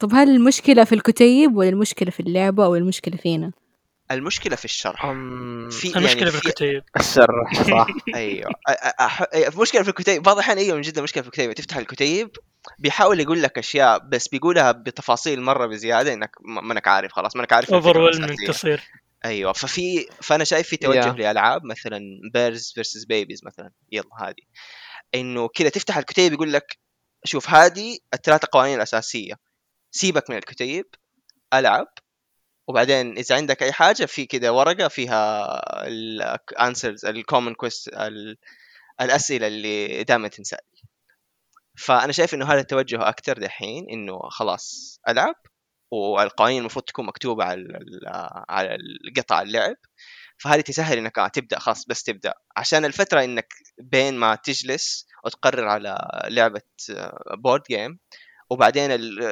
طب 0.00 0.14
هل 0.14 0.28
المشكلة 0.28 0.84
في 0.84 0.94
الكتيب 0.94 1.56
ولا 1.56 1.68
المشكلة 1.68 2.10
في 2.10 2.20
اللعبة 2.20 2.64
أو 2.64 2.76
المشكلة 2.76 3.16
فينا؟ 3.16 3.52
المشكلة 4.10 4.56
في 4.56 4.64
الشرح. 4.64 5.04
أم... 5.04 5.68
في 5.70 5.96
المشكلة 5.96 6.18
يعني 6.18 6.30
في 6.30 6.38
في 6.40 6.46
الكتيب. 6.46 6.82
الشرح 6.96 7.62
صح. 7.70 7.86
أيوه. 8.14 8.50
المشكلة 9.34 9.82
في 9.82 9.88
الكتيب. 9.88 10.22
بعض 10.22 10.36
الاحيان 10.36 10.58
أيوه 10.58 10.76
من 10.76 10.82
جد 10.82 10.98
المشكلة 10.98 11.22
في 11.22 11.28
الكتيب؟ 11.28 11.52
تفتح 11.52 11.76
الكتيب 11.76 12.30
بيحاول 12.78 13.20
يقول 13.20 13.42
لك 13.42 13.58
أشياء 13.58 13.98
بس 13.98 14.28
بيقولها 14.28 14.72
بتفاصيل 14.72 15.42
مرة 15.42 15.66
بزيادة 15.66 16.12
إنك 16.12 16.30
ما 16.40 16.72
إنك 16.72 16.88
عارف 16.88 17.12
خلاص 17.12 17.36
ما 17.36 17.42
إنك 17.42 17.52
عارف 17.52 17.72
over. 17.72 18.34
تصير. 18.48 18.82
أيوه 19.24 19.52
ففي 19.52 20.06
فأنا 20.22 20.44
شايف 20.44 20.68
في 20.68 20.76
توجه 20.76 21.12
Yeah. 21.12 21.18
لألعاب 21.18 21.64
مثلا 21.64 22.00
Bears 22.32 22.72
vs 22.74 23.04
Babies 23.04 23.44
مثلا. 23.44 23.70
يلا 23.92 24.10
هذه. 24.20 24.44
إنه 25.14 25.48
كذا 25.48 25.68
تفتح 25.68 25.96
الكتيب 25.98 26.32
يقول 26.32 26.52
لك 26.52 26.78
شوف 27.24 27.50
هذه 27.50 27.98
الثلاثه 28.14 28.48
قوانين 28.52 28.76
الأساسية. 28.76 29.34
سيبك 29.90 30.30
من 30.30 30.36
الكتيب 30.36 30.86
ألعب. 31.54 31.86
وبعدين 32.68 33.18
إذا 33.18 33.36
عندك 33.36 33.62
أي 33.62 33.72
حاجة 33.72 34.04
في 34.04 34.26
كذا 34.26 34.50
ورقة 34.50 34.88
فيها 34.88 35.60
ال 35.86 36.01
answers 36.01 37.04
ال 37.04 37.11
common 37.11 37.54
quest 37.54 37.90
الأسئلة 39.00 39.46
اللي 39.46 40.04
دائما 40.04 40.28
تنسال 40.28 40.58
فأنا 41.78 42.12
شايف 42.12 42.34
إنه 42.34 42.46
هذا 42.52 42.60
التوجه 42.60 43.08
أكثر 43.08 43.38
دحين 43.38 43.86
إنه 43.90 44.18
خلاص 44.30 44.98
ألعب 45.08 45.34
والقوانين 45.90 46.60
المفروض 46.60 46.84
تكون 46.84 47.06
مكتوبة 47.06 47.44
على 47.44 47.78
على 48.48 48.76
القطع 49.08 49.42
اللعب. 49.42 49.76
فهذه 50.38 50.60
تسهل 50.60 50.98
إنك 50.98 51.18
آه 51.18 51.28
تبدأ 51.28 51.58
خلاص 51.58 51.86
بس 51.86 52.02
تبدأ. 52.02 52.34
عشان 52.56 52.84
الفترة 52.84 53.24
إنك 53.24 53.52
بين 53.78 54.14
ما 54.14 54.34
تجلس 54.34 55.06
وتقرر 55.24 55.68
على 55.68 55.98
لعبة 56.28 56.62
بورد 57.38 57.62
جيم 57.70 57.98
وبعدين 58.50 58.90
ال- 58.90 59.22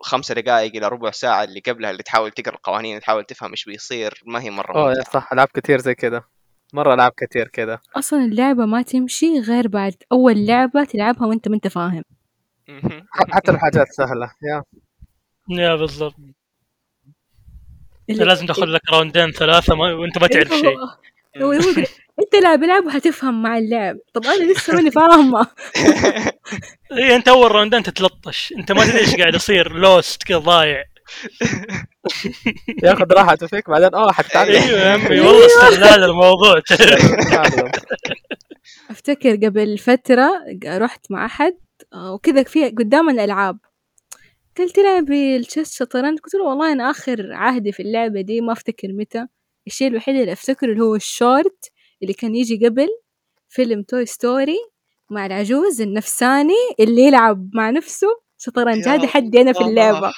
الخمسة 0.00 0.34
دقائق 0.34 0.76
إلى 0.76 0.88
ربع 0.88 1.10
ساعة 1.10 1.44
اللي 1.44 1.60
قبلها 1.60 1.90
اللي 1.90 2.02
تحاول 2.02 2.30
تقرأ 2.30 2.54
القوانين 2.54 2.96
وتحاول 2.96 3.24
تفهم 3.24 3.50
إيش 3.50 3.64
بيصير 3.64 4.22
ما 4.26 4.42
هي 4.42 4.50
مرة 4.50 4.76
أوه. 4.76 4.94
صح 5.12 5.32
ألعاب 5.32 5.48
كثير 5.48 5.78
زي 5.78 5.94
كذا 5.94 6.24
مرة 6.72 6.94
ألعاب 6.94 7.12
كثير 7.16 7.48
كذا 7.48 7.78
أصلا 7.96 8.24
اللعبة 8.24 8.64
ما 8.66 8.82
تمشي 8.82 9.38
غير 9.38 9.68
بعد 9.68 9.94
أول 10.12 10.46
لعبة 10.46 10.84
تلعبها 10.84 11.26
وأنت 11.26 11.48
ما 11.48 11.54
أنت 11.54 11.68
فاهم. 11.68 12.02
حتى 13.30 13.50
الحاجات 13.50 13.86
سهلة. 13.88 14.30
يا. 14.42 14.62
يا 15.48 15.74
بالضبط. 15.74 16.14
اللي- 18.10 18.24
لازم 18.24 18.46
تاخذ 18.46 18.64
لك 18.66 18.80
راوندين 18.92 19.30
ثلاثة 19.30 19.74
ما 19.74 19.92
وأنت 19.92 20.18
ما 20.18 20.26
تعرف 20.26 20.48
شيء. 20.48 20.76
يقول 21.36 21.56
أنت 22.22 22.34
لعب 22.42 22.62
لعب 22.64 22.86
وحتفهم 22.86 23.42
مع 23.42 23.58
اللعب. 23.58 23.96
طب 24.14 24.24
أنا 24.24 24.52
لسه 24.52 24.74
ماني 24.74 24.90
فاهمة. 24.90 25.46
اي 26.92 27.16
أنت 27.16 27.28
أول 27.28 27.52
راوندين 27.52 27.82
تتلطش. 27.82 28.54
أنت 28.58 28.72
ما 28.72 28.84
تدري 28.84 28.98
إيش 28.98 29.14
قاعد 29.16 29.34
يصير. 29.34 29.72
لوست 29.72 30.22
كذا 30.22 30.38
ضايع. 30.38 30.84
ياخذ 32.84 33.12
راحته 33.12 33.46
فيك 33.46 33.70
بعدين 33.70 33.94
اوه 33.94 34.12
حتتعلم. 34.12 34.50
أيوه 34.50 34.78
يا 34.80 34.90
عمي 34.92 35.20
والله 35.20 35.46
استغلال 35.46 36.04
الموضوع. 36.04 36.62
أفتكر 38.90 39.36
قبل 39.36 39.78
فترة 39.78 40.30
رحت 40.66 41.06
مع 41.10 41.26
أحد 41.26 41.54
آه، 41.94 42.12
وكذا 42.12 42.42
في 42.42 42.68
قدامنا 42.68 43.24
ألعاب 43.24 43.58
قلت 44.58 44.76
تلعبي 44.76 45.36
ال 45.36 45.42
chess 45.42 45.74
شطرنج 45.78 46.18
قلت 46.18 46.34
له 46.34 46.42
والله 46.44 46.72
أنا 46.72 46.90
آخر 46.90 47.32
عهدي 47.32 47.72
في 47.72 47.82
اللعبة 47.82 48.20
دي 48.20 48.40
ما 48.40 48.52
أفتكر 48.52 48.88
متى. 48.92 49.26
الشيء 49.66 49.88
الوحيد 49.88 50.16
اللي 50.16 50.32
أفتكره 50.32 50.72
اللي 50.72 50.82
هو 50.84 50.94
الشورت 50.94 51.70
اللي 52.02 52.12
كان 52.14 52.34
يجي 52.34 52.66
قبل 52.66 52.88
فيلم 53.48 53.82
Toy 53.82 54.06
Story 54.06 54.58
مع 55.10 55.26
العجوز 55.26 55.80
النفساني 55.80 56.54
اللي 56.80 57.02
يلعب 57.02 57.50
مع 57.54 57.70
نفسه. 57.70 58.06
شطرنج. 58.44 58.88
هذا 58.88 59.06
حدي 59.06 59.40
أنا 59.40 59.52
في 59.52 59.60
الله. 59.60 59.70
اللعبة. 59.90 60.12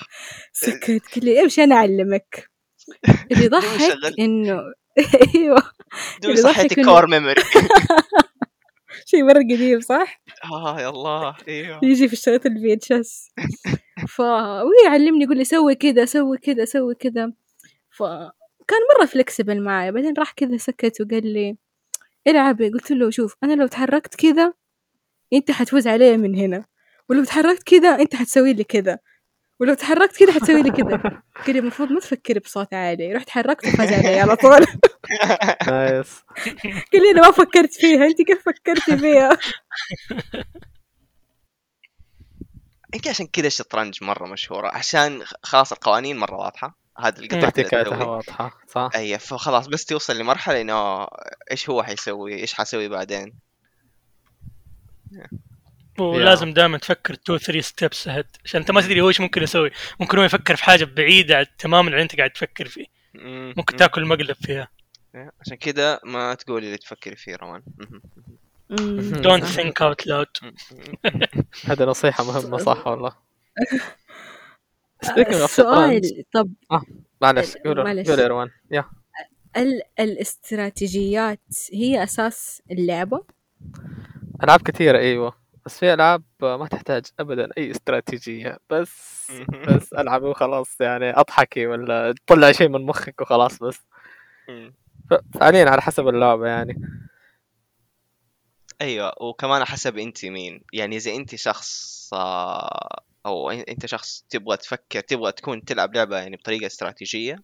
سكت. 0.53 1.03
قال 1.15 1.25
لي 1.25 1.43
أمشي 1.43 1.65
أنا 1.65 1.75
أعلمك. 1.75 2.51
اللي 3.33 3.49
ضحك 3.49 3.81
أيوه. 5.35 5.63
دوي 6.23 6.31
اللي 6.33 6.43
صحيتي 6.43 6.75
ضحك 6.75 6.81
إنه- 6.81 6.85
core 6.91 7.07
memory 7.07 7.43
شيء 9.07 9.23
مرة 9.25 9.39
قديم 9.39 9.81
صح؟ 9.81 10.23
آه 10.53 10.81
يا 10.81 10.89
الله. 10.89 11.37
أيوه. 11.49 11.81
يجي 11.83 12.07
في 12.09 12.13
الشريط 12.15 12.47
ال 12.47 12.73
VHS 12.73 13.29
ف 14.09 14.21
ويعلمني 14.21 15.25
يقول 15.25 15.37
لي 15.37 15.45
سوي 15.45 15.75
كذا 15.75 16.05
سوي 16.05 16.39
كذا 16.39 16.65
سوي 16.65 16.95
كذا. 16.95 17.33
فكان 17.91 18.81
مرة 18.99 19.07
flexible 19.07 19.63
معايا. 19.63 19.91
بعدين 19.91 20.15
راح 20.19 20.33
كذا 20.33 20.57
سكت 20.57 21.01
وقال 21.01 21.27
لي 21.33 21.57
العبي 22.29 22.69
قلت 22.69 22.91
له 22.91 23.11
شوف 23.11 23.37
أنا 23.45 23.53
لو 23.53 23.67
تحركت 23.67 24.15
كذا 24.15 24.53
أنت 25.33 25.51
حتفوز 25.51 25.87
علي 25.89 26.17
من 26.17 26.35
هنا. 26.35 26.65
ولو 27.09 27.25
تحركت 27.25 27.63
كذا 27.63 27.89
أنت 27.89 28.17
حتسوي 28.17 28.53
لي 28.53 28.65
كذا 28.65 28.99
ولو 29.61 29.75
تحركت 29.75 30.17
كذا 30.17 30.33
حتسوي 30.33 30.63
لي 30.63 30.71
كذا 30.71 31.23
قال 31.47 31.57
المفروض 31.57 31.93
ما 31.93 32.01
تفكري 32.01 32.41
بصوت 32.41 32.75
عالي. 32.75 33.13
رحت 33.13 33.31
حركت 33.31 33.69
وفاز 33.69 33.93
علي 33.93 34.21
على 34.21 34.37
طول. 34.37 34.67
nice. 35.69 36.23
قال 36.93 37.03
لي 37.03 37.11
أنا 37.11 37.21
ما 37.21 37.31
فكرت 37.31 37.73
فيها. 37.73 38.07
أنت 38.07 38.23
كيف 38.23 38.45
فكرتي 38.45 38.97
فيها؟ 38.97 39.39
يمكن 42.95 43.11
عشان 43.11 43.27
كذا 43.27 43.47
الشطرنج 43.47 44.05
مرة 44.05 44.27
مشهورة. 44.27 44.69
عشان 44.69 45.23
خلاص 45.43 45.73
القوانين 45.73 46.17
مرة 46.17 46.37
واضحة. 46.37 46.79
هذا 46.99 47.19
القطع 47.19 48.07
واضحة 48.07 48.61
صح. 48.69 48.91
أي 48.95 49.19
فخلاص 49.19 49.67
بس 49.67 49.85
توصل 49.85 50.19
لمرحلة 50.19 50.61
إنه 50.61 51.07
إيش 51.51 51.71
هو 51.71 51.83
حيسوي؟ 51.83 52.35
إيش 52.35 52.55
حسوي 52.55 52.89
بعدين؟ 52.89 53.33
ولازم 55.99 56.53
دائما 56.53 56.79
تفكر 56.79 57.15
2 57.15 57.39
3 57.39 57.61
steps 57.61 58.09
ahead 58.09 58.27
عشان 58.45 58.61
أنت 58.61 58.71
ما 58.71 58.81
تدري 58.81 59.01
هو 59.01 59.09
إيش 59.09 59.21
ممكن 59.21 59.43
يسوي. 59.43 59.71
ممكن 60.01 60.19
هو 60.19 60.25
يفكر 60.25 60.57
في 60.57 60.65
حاجة 60.65 60.85
بعيدة 60.85 61.39
عن- 61.39 61.47
تماما 61.59 61.87
عن 61.87 61.93
اللي 61.93 62.03
أنت 62.03 62.17
قاعد 62.17 62.31
تفكر 62.31 62.69
فيه. 62.69 62.87
مم. 63.15 63.55
ممكن 63.57 63.75
مم. 63.75 63.79
تاكل 63.79 64.05
مقلب 64.05 64.37
فيها. 64.43 64.69
عشان 65.41 65.57
كذا 65.57 66.01
ما 66.05 66.35
تقولي 66.35 66.67
اللي 66.67 66.79
تفكري 66.79 67.17
فيه 67.17 67.37
روان. 67.37 67.63
don't 69.23 69.45
think 69.45 69.83
out 69.83 70.07
loud 70.07 70.27
هذه 71.65 71.85
نصيحة 71.85 72.25
مهمة 72.25 72.59
صح 72.59 72.87
والله. 72.87 73.13
السؤال 75.19 75.49
شطرنج. 75.51 76.05
طب. 76.33 76.53
معلش 77.21 77.57
قول 77.57 77.85
معلش. 77.85 78.09
قول 78.11 78.19
يا 78.19 78.27
روان 78.27 78.49
يا. 78.71 78.85
ال- 79.57 79.83
الاستراتيجيات 80.01 81.41
هي 81.73 82.03
أساس 82.03 82.63
اللعبة؟ 82.71 83.25
ألعاب 84.45 84.63
كثيرة 84.63 84.99
إيوه. 84.99 85.44
بس 85.67 85.79
في 85.79 85.95
ألعاب 85.95 86.23
ما 86.41 86.67
تحتاج 86.67 87.05
ابدا 87.21 87.49
أي 87.59 87.71
استراتيجية 87.71 88.59
بس 88.71 89.33
بس 89.69 89.93
العب 89.93 90.23
وخلاص 90.23 90.81
يعني 90.81 91.11
أضحكي 91.11 91.67
ولا 91.67 92.15
تطلع 92.27 92.53
شيء 92.53 92.69
من 92.69 92.87
مخك 92.87 93.21
وخلاص 93.21 93.59
بس. 93.63 93.81
فعليا 95.35 95.71
على 95.71 95.83
حسب 95.83 96.09
اللعبة 96.09 96.47
يعني. 96.47 96.81
أيوه 98.81 99.13
وكمان 99.21 99.65
حسب 99.65 99.99
أنت 99.99 100.25
مين. 100.25 100.63
يعني 100.73 100.97
إذا 100.97 101.15
أنت 101.15 101.35
شخص 101.35 102.11
آه، 102.15 103.03
أو 103.27 103.51
أنت 103.51 103.87
شخص 103.87 104.25
تبغى 104.31 104.57
تفكر 104.57 105.01
تبغى 105.01 105.33
تكون 105.33 105.65
تلعب 105.65 105.95
لعبة 105.95 106.19
يعني 106.19 106.37
بطريقة 106.37 106.67
استراتيجية 106.67 107.43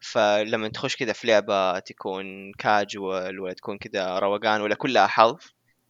فلما 0.00 0.68
تخش 0.68 0.96
كذا 0.96 1.12
في 1.12 1.26
لعبة 1.26 1.78
تكون 1.78 2.52
كاجوال 2.52 3.40
ولا 3.40 3.52
تكون 3.52 3.78
كذا 3.78 4.18
روقان 4.18 4.60
ولا 4.60 4.74
كلها 4.74 5.06
حظ 5.06 5.38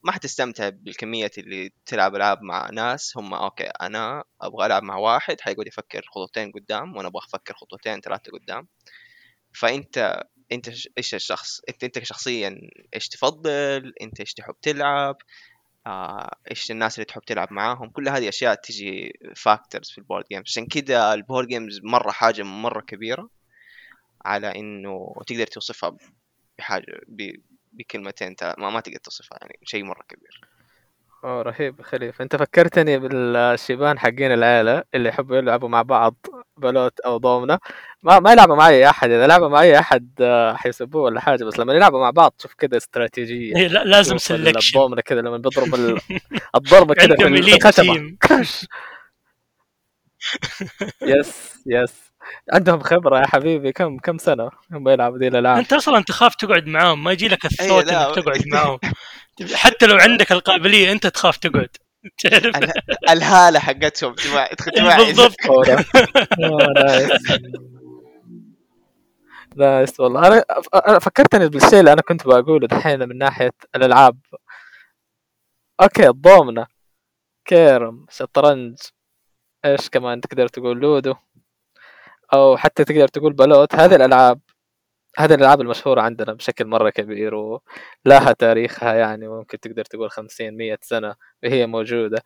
ما 0.03 0.13
حتستمتع 0.13 0.69
بالكمية 0.69 1.31
اللي 1.39 1.73
تلعب 1.87 2.17
ألعاب 2.17 2.43
مع 2.43 2.71
ناس. 2.71 3.17
هم 3.17 3.35
أوكي 3.35 3.65
أنا 3.65 4.25
أبغى 4.43 4.67
ألعب 4.67 4.83
مع 4.83 4.97
واحد 4.97 5.41
حيقعد 5.41 5.67
يفكر 5.67 6.03
خطوتين 6.11 6.53
قدام 6.53 6.97
وأنا 6.97 7.09
أبغى 7.09 7.23
أفكر 7.25 7.55
خطوتين 7.55 8.01
ثلاثة 8.01 8.33
قدام. 8.33 8.69
فأنت 9.55 10.23
أنت 10.53 10.69
إيش 10.99 11.15
الشخص؟ 11.15 11.61
أنت 11.69 11.85
أنت 11.85 12.05
شخصيا 12.05 12.61
إيش 12.95 13.09
تفضل؟ 13.09 13.93
أنت 14.03 14.21
إيش 14.21 14.35
تحب 14.35 14.55
تلعب؟ 14.63 15.17
آه، 15.87 16.37
إيش 16.51 16.71
الناس 16.71 16.95
اللي 16.97 17.05
تحب 17.05 17.23
تلعب 17.23 17.53
معاهم؟ 17.53 17.91
كل 17.91 18.09
هذه 18.09 18.29
أشياء 18.29 18.55
تجي 18.55 19.13
factors 19.37 19.91
في 19.91 19.99
ال 19.99 20.03
board 20.03 20.25
games 20.31 20.45
عشان 20.47 20.67
كذا 20.67 21.15
ال 21.15 21.20
board 21.20 21.49
games 21.49 21.81
مرة 21.83 22.11
حاجة 22.11 22.43
مرة 22.43 22.81
كبيرة 22.81 23.31
على 24.25 24.49
إنه 24.57 25.15
تقدر 25.27 25.47
توصفها 25.47 25.97
بحاجة 26.59 27.01
بكلمتين 27.73 28.37
تا- 28.37 28.55
ما, 28.59 28.71
ما 28.71 28.81
تقدر 28.81 28.99
توصفها 28.99 29.39
يعني 29.43 29.59
شيء 29.65 29.85
مرة 29.85 30.03
كبير. 30.09 30.41
أوه 31.25 31.43
رهيب 31.43 31.83
خليف 31.83 32.23
أنت 32.23 32.37
فكرتني 32.37 32.99
بالشيبان 32.99 33.99
حقين 33.99 34.33
العيلة 34.33 34.83
اللي 34.95 35.09
يحبوا 35.09 35.37
يلعبوا 35.37 35.69
مع 35.69 35.83
بعض 35.83 36.15
بلوت 36.57 37.01
أو 37.01 37.19
دومنا. 37.19 37.59
ما 38.03 38.19
ما 38.21 38.33
يلعبوا 38.33 38.57
مع 38.57 38.69
أي 38.69 38.91
أحد 38.91 39.11
إذا 39.11 39.27
لعبوا 39.27 39.49
مع 39.49 39.61
أي 39.63 39.79
أحد 39.79 40.11
آه، 40.21 40.55
حيسبوه 40.55 41.03
ولا 41.03 41.21
حاجة 41.21 41.45
بس 41.45 41.59
لما 41.59 41.75
يلعبوا 41.75 42.01
مع 42.01 42.11
بعض 42.11 42.31
تشوف 42.39 42.55
كذا 42.55 42.77
استراتيجية. 42.77 43.57
هي 43.57 43.69
لا- 43.69 43.85
لازم 43.85 44.19
selection 44.19 44.79
الضومنه 44.79 45.01
كذا 45.03 45.21
لما 45.21 45.37
بيضرب 45.37 45.75
ال- 45.75 46.01
الضربة 46.57 46.95
كذا 46.95 47.07
في 47.07 47.13
عندهم 47.13 47.35
ال- 47.35 47.43
في 47.43 47.51
elite 47.51 47.55
الخشبة. 47.67 47.95
team. 47.95 48.29
كرش 48.29 48.67
yes 51.03 51.55
yes 51.67 52.10
عندهم 52.53 52.81
خبرة 52.81 53.19
يا 53.21 53.27
حبيبي. 53.27 53.73
كم 53.73 53.99
كم 53.99 54.19
سنة 54.19 54.51
هم 54.73 54.89
يلعبوا 54.89 55.19
ذي 55.19 55.29
الألعاب؟ 55.29 55.59
أنت 55.59 55.73
أصلا 55.73 56.03
تخاف 56.03 56.35
تقعد 56.35 56.67
معاهم. 56.67 57.05
ما 57.05 57.13
يجي 57.13 57.29
لك 57.29 57.45
الثوت 57.45 57.85
لا. 57.87 58.09
إنك 58.09 58.15
تقعد 58.25 58.43
معاهم. 58.53 58.79
حتى 59.55 59.87
لو 59.87 59.97
عندك 59.97 60.33
القابلية 60.33 60.93
أنت 60.93 61.07
تخاف 61.07 61.37
تقعد. 61.37 61.69
تعرف؟ 62.19 62.57
ال- 62.57 63.11
الهالة 63.11 63.59
حقتهم. 63.61 64.15
تبع 64.15 64.47
تبع 64.77 64.97
بالضبط. 64.97 65.37
nice. 69.57 70.01
والله. 70.01 70.27
أنا 70.27 70.45
أنا 70.89 70.99
فكرتني 70.99 71.49
بالشيء 71.49 71.81
اللي 71.81 71.93
أنا 71.93 72.03
كنت 72.03 72.27
بقوله 72.27 72.67
دحين 72.67 73.09
من 73.09 73.19
ناحية 73.19 73.53
الألعاب. 73.77 74.19
okay 75.83 76.09
الضومنة. 76.09 76.67
كيرم 77.45 78.07
شطرنج. 78.11 78.79
إيش 79.65 79.89
كمان 79.89 80.21
تقدر 80.21 80.49
تقول؟ 80.49 80.81
لودو. 80.81 81.15
أو 82.35 82.57
حتى 82.57 82.85
تقدر 82.85 83.09
تقول 83.09 83.33
بلوت. 83.33 83.75
هذه 83.75 83.95
الألعاب 83.97 84.41
هذه 85.19 85.35
الألعاب 85.35 85.61
المشهورة 85.61 86.01
عندنا 86.01 86.33
بشكل 86.33 86.67
مرة 86.67 86.91
كبير 86.91 87.35
ولها 87.35 88.33
تاريخها 88.39 88.95
يعني 88.95 89.29
ممكن 89.29 89.61
تقدر 89.61 89.85
تقول 89.85 90.11
50 90.11 90.57
100 90.57 90.79
سنة 90.83 91.15
وهي 91.45 91.67
موجودة. 91.67 92.23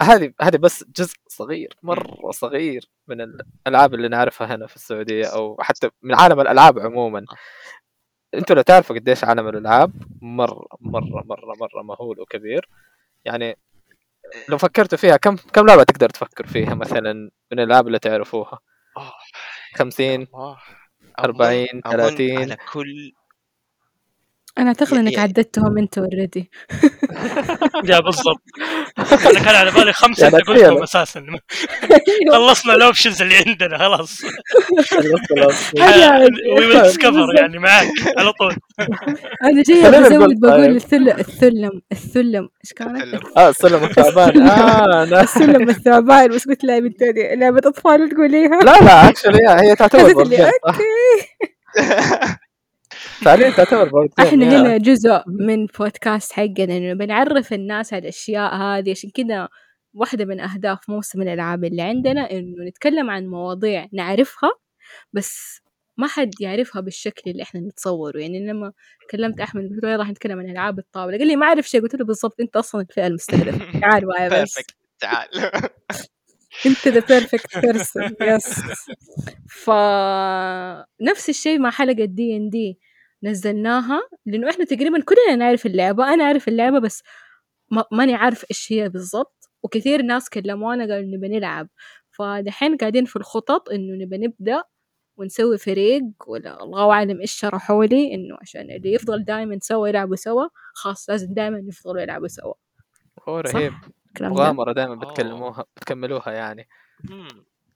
هذه 0.00 0.32
هذه 0.42 0.56
بس 0.56 0.84
جزء 0.96 1.16
صغير 1.28 1.76
مرة 1.82 2.30
صغير 2.30 2.90
من 3.08 3.20
الألعاب 3.66 3.94
اللي 3.94 4.08
نعرفها 4.08 4.54
هنا 4.56 4.66
في 4.66 4.76
السعودية 4.76 5.26
أو 5.26 5.56
حتى 5.60 5.90
من 6.02 6.14
عالم 6.14 6.40
الألعاب 6.40 6.78
عموما. 6.78 7.24
أنتوا 8.34 8.56
لو 8.56 8.62
تعرفوا 8.62 8.96
قديش 8.96 9.24
عالم 9.24 9.48
الألعاب 9.48 9.92
مره 10.22 10.66
مرة 10.80 11.22
مرة 11.26 11.54
مرة 11.60 11.82
مهول 11.82 12.20
وكبير. 12.20 12.68
يعني 13.24 13.58
لو 14.48 14.58
فكرتوا 14.58 14.98
فيها 14.98 15.16
كم 15.16 15.36
كم 15.36 15.66
لعبة 15.66 15.82
تقدر 15.84 16.08
تفكر 16.10 16.46
فيها 16.46 16.74
مثلا 16.74 17.12
من 17.52 17.60
الألعاب 17.60 17.86
اللي 17.86 17.98
تعرفوها. 17.98 18.58
50 19.76 20.22
الله. 20.22 20.58
40 21.18 21.66
أظن- 21.66 21.86
أظن 21.86 21.90
30 22.16 22.38
على 22.42 22.56
كل 22.72 23.12
أنا 24.58 24.68
اعتقد 24.68 24.96
إنك 24.96 25.12
يعني- 25.12 25.22
عددتهم 25.22 25.78
أنت 25.78 25.98
already 25.98 26.50
yeah 27.90 28.00
بالضبط. 28.00 28.42
أنا 29.30 29.40
كان 29.40 29.54
على 29.54 29.70
بالي 29.70 29.92
خمسة 29.92 30.26
إنت 30.26 30.34
قلتهم. 30.34 30.82
أساسا. 30.82 31.26
خلصنا 32.32 32.74
ال 32.74 32.80
options 32.80 33.22
اللي 33.22 33.34
عندنا 33.46 33.78
خلاص. 33.78 34.20
we 35.76 36.28
will 36.58 36.82
discover 36.82 37.34
يعني 37.38 37.58
معك 37.58 37.88
على 38.18 38.32
طول. 38.32 38.56
أنا 39.42 39.62
خلينا 39.64 40.08
بزود 40.08 40.40
بقول 40.40 40.64
طيب. 40.64 40.76
السلم 40.76 41.08
السلم 41.08 41.80
السلم. 41.92 42.48
إيش 42.64 42.72
كانت؟ 42.72 43.20
آه 43.36 43.48
السلم 43.48 43.84
الثعبان 43.84 44.42
آه 44.48 45.22
السلم 45.22 45.68
الثعبان 45.68 46.28
بس 46.28 46.48
قلت 46.48 46.64
لا 46.64 46.78
بنت 46.78 47.02
هذه 47.02 47.34
لعبة 47.34 47.60
أطفال 47.68 48.08
تقوليها. 48.10 48.60
لا 48.60 48.78
لا 48.84 49.08
actually 49.08 49.38
هي 49.48 49.76
تعتبر 49.76 50.00
حسيت 50.04 50.42
فعليا 53.24 53.50
تعتبر 53.50 53.90
game 54.20 54.42
إحنا. 54.42 54.60
هنا 54.60 54.76
جزء 54.76 55.22
من 55.26 55.66
بودكاست 55.66 56.32
حقنا 56.32 56.76
إنه 56.76 56.92
بنعرف 56.94 57.52
الناس 57.52 57.92
على 57.92 58.02
الأشياء 58.02 58.54
هذه. 58.54 58.90
عشان 58.90 59.10
كذا 59.10 59.48
واحدة 59.94 60.24
من 60.24 60.40
أهداف 60.40 60.78
موسم 60.90 61.22
الألعاب 61.22 61.64
اللي 61.64 61.82
عندنا 61.82 62.30
إنه 62.30 62.64
نتكلم 62.68 63.10
عن 63.10 63.26
مواضيع 63.26 63.88
نعرفها 63.92 64.50
بس 65.12 65.60
ما 65.96 66.06
حد 66.06 66.30
يعرفها 66.40 66.80
بالشكل 66.82 67.30
اللي 67.30 67.42
إحنا 67.42 67.60
نتصوره. 67.60 68.18
يعني 68.18 68.46
لما 68.46 68.72
كلمت 69.10 69.40
أحمد 69.40 69.62
قلت 69.70 69.84
له 69.84 69.96
راح 69.96 70.10
نتكلم 70.10 70.38
عن 70.38 70.50
ألعاب 70.50 70.78
الطاولة. 70.78 71.18
قال 71.18 71.26
لي 71.26 71.36
ما 71.36 71.46
أعرف 71.46 71.68
شيء 71.68 71.82
قلت 71.82 71.94
له 71.94 72.04
بالضبط 72.04 72.40
أنت 72.40 72.56
أصلا 72.56 72.80
الفئة 72.80 73.06
المستهدفة 73.06 73.58
تعال 73.80 74.06
معي 74.06 74.42
بس. 74.42 74.54
تعال. 75.00 75.28
انت 76.66 76.88
the 76.88 77.00
perfect 77.08 77.58
person 77.58 78.16
yes 78.20 78.60
ف 79.48 79.70
نفس 81.00 81.28
الشيء 81.28 81.58
مع 81.58 81.70
حلقة 81.70 82.04
دي 82.04 82.36
ان 82.36 82.50
دي 82.50 82.78
نزلناها 83.22 84.00
لأنه 84.26 84.50
إحنا 84.50 84.64
تقريبا 84.64 85.00
كلنا 85.00 85.36
نعرف 85.36 85.66
اللعبة. 85.66 86.14
أنا 86.14 86.24
أعرف 86.24 86.48
اللعبة 86.48 86.78
بس 86.78 87.02
ما 87.70 87.84
ماني 87.92 88.14
عارف 88.14 88.44
إيش 88.50 88.72
هي 88.72 88.88
بالضبط. 88.88 89.50
وكثير 89.62 90.02
ناس 90.02 90.28
كلمونا 90.28 90.94
قالوا 90.94 91.16
نبى 91.16 91.28
نلعب. 91.28 91.68
فدحين 92.10 92.76
قاعدين 92.76 93.04
في 93.04 93.16
الخطط 93.16 93.70
إنه 93.70 94.04
نبى 94.04 94.18
نبدأ 94.18 94.62
ونسوي 95.16 95.58
فريق 95.58 96.02
ولا 96.26 96.62
الله 96.62 96.92
أعلم 96.92 97.20
إيش 97.20 97.32
شرحوا 97.32 97.84
لي 97.84 98.14
إنه 98.14 98.36
عشان 98.40 98.70
اللي 98.70 98.92
يفضل 98.92 99.24
دائما 99.24 99.58
سوا 99.62 99.88
يلعبوا 99.88 100.16
سوا 100.16 100.44
خلاص 100.74 101.10
لازم 101.10 101.34
دائما 101.34 101.58
يفضلوا 101.68 102.00
يلعبوا 102.00 102.28
سوا. 102.28 102.54
هو؟ 103.28 103.40
رهيب. 103.40 103.72
الكلام 104.12 104.34
ده 104.34 104.40
مغامرة 104.42 104.72
دائما 104.72 104.94
أوه. 104.94 105.10
بتكلموها 105.12 105.64
بتكملوها 105.76 106.32
يعني. 106.32 106.68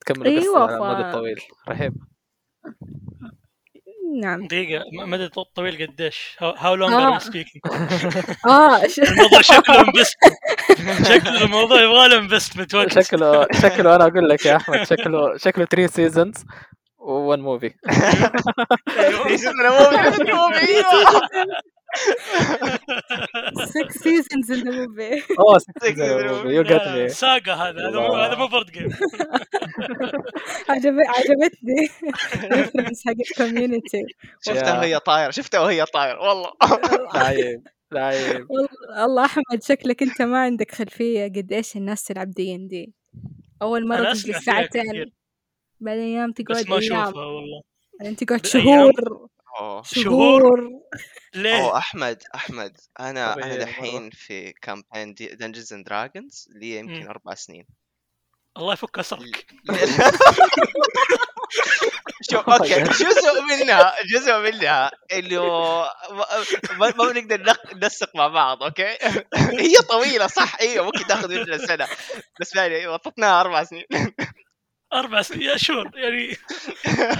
تكملوا 0.01 0.27
أيوة، 0.27 0.67
قصة 0.67 0.75
على 0.75 0.79
ف- 0.79 0.83
المدى 0.83 1.09
الطويل 1.09 1.41
رهيب 1.69 1.95
نعم 4.23 4.47
دقيقة 4.47 4.85
مدى 5.07 5.29
طويل 5.29 5.87
قديش؟ 5.87 6.37
how 6.41 6.75
long 6.75 6.93
آه. 6.93 7.15
are 7.15 7.19
speaking؟ 7.19 7.63
آه 8.47 8.87
ش- 8.87 8.99
الموضوع 9.01 9.41
شكله 9.41 9.81
investment 9.81 11.07
شكله 11.13 11.43
الموضوع 11.45 11.83
يبغى 11.83 12.09
له 12.09 12.19
investment 12.19 12.75
وقت 12.75 13.03
شكله 13.03 13.47
شكله 13.63 13.97
أنا 13.97 14.07
أقول 14.07 14.29
لك 14.29 14.47
يا 14.47 14.57
أحمد 14.57 14.83
شكله 14.83 15.37
شكله 15.37 15.65
3 15.65 15.87
seasons 15.87 16.45
و1 17.07 17.39
movie. 17.39 17.71
6 23.57 24.01
seasons 24.05 24.51
and 24.51 24.61
a 24.67 24.73
movie. 24.73 25.23
oh 25.41 25.59
6 25.59 25.73
Six 25.85 25.95
seasons. 25.97 26.47
you 26.47 26.63
get 26.63 26.83
me 26.89 27.09
ساقا 27.09 27.53
هذا 27.53 27.89
هذا 27.89 28.01
مو 28.01 28.15
هذا 28.15 28.35
مو 28.37 28.47
board 28.47 28.71
game 28.71 28.89
عجب 30.69 30.95
عجبتني 31.09 31.89
reference 32.53 33.03
حق 33.07 33.15
ال 33.31 33.38
Community 33.38 34.03
شفتها. 34.47 34.79
وهي 34.79 34.99
طايرة 34.99 35.31
شفتها 35.31 35.61
وهي 35.61 35.85
طايرة 35.85 36.19
والله. 36.29 36.51
لعيب 37.15 37.63
لعيب 37.93 38.47
والله 38.99 39.25
أحمد 39.31 39.63
شكلك 39.63 40.03
أنت 40.03 40.23
ما 40.23 40.39
عندك 40.39 40.71
خلفية 40.75 41.25
قد 41.25 41.53
إيش 41.53 41.77
الناس 41.77 42.05
تلعب 42.05 42.31
D 42.31 42.55
and 42.55 42.69
D 42.69 42.95
أول 43.63 43.89
مرة 43.89 44.13
تجلس 44.13 44.45
ساعتين 44.45 45.13
بعدين 45.81 46.03
أيام 46.17 46.33
تقعد 46.33 46.57
بس 46.59 46.69
ما 46.69 46.79
أشوفها 46.79 47.07
والله. 47.25 47.63
بعدين 48.01 48.17
تقعد. 48.17 48.47
شهور. 48.47 48.93
أوه. 49.61 49.83
شهور. 49.83 50.71
ليه؟ 51.35 51.61
أوه 51.65 51.79
أحمد 51.79 52.23
أحمد 52.35 52.77
أنا 53.01 53.09
أنا 53.11 53.35
طبيعي 53.35 53.59
دحين 53.59 54.11
في 54.11 54.53
campaign 54.63 55.15
Dungeons 55.15 55.73
and 55.73 55.87
Dragons 55.87 56.49
لي 56.61 56.77
يمكن. 56.77 57.09
أربع 57.09 57.35
سنين. 57.35 57.67
الله 58.57 58.73
يفك 58.73 58.99
أسرك. 58.99 59.47
شوف 62.31 62.49
okay 62.51 62.83
جزء 62.83 63.43
منها 63.43 63.95
جزء 64.13 64.39
منها 64.39 64.91
إنه 65.13 65.43
ما, 66.11 66.27
ما 66.79 66.93
ما 66.99 67.13
بنقدر 67.13 67.43
نق- 67.43 67.75
ننسق 67.75 68.17
مع 68.17 68.29
بعض 68.29 68.63
أوكي؟ 68.63 68.97
هي 69.61 69.75
طويلة 69.89 70.27
صح؟ 70.27 70.57
أيوه 70.61 70.85
ممكن 70.85 71.07
تاخذ 71.07 71.29
مننا 71.35 71.59
سنة. 71.59 71.89
بس 72.41 72.57
يعني 72.57 72.87
وسطناها 72.89 73.41
أربع 73.41 73.65
سنين. 73.65 73.85
أربع 74.97 75.23
سنين 75.23 75.59
sure 75.59 75.91
يعني 75.95 76.35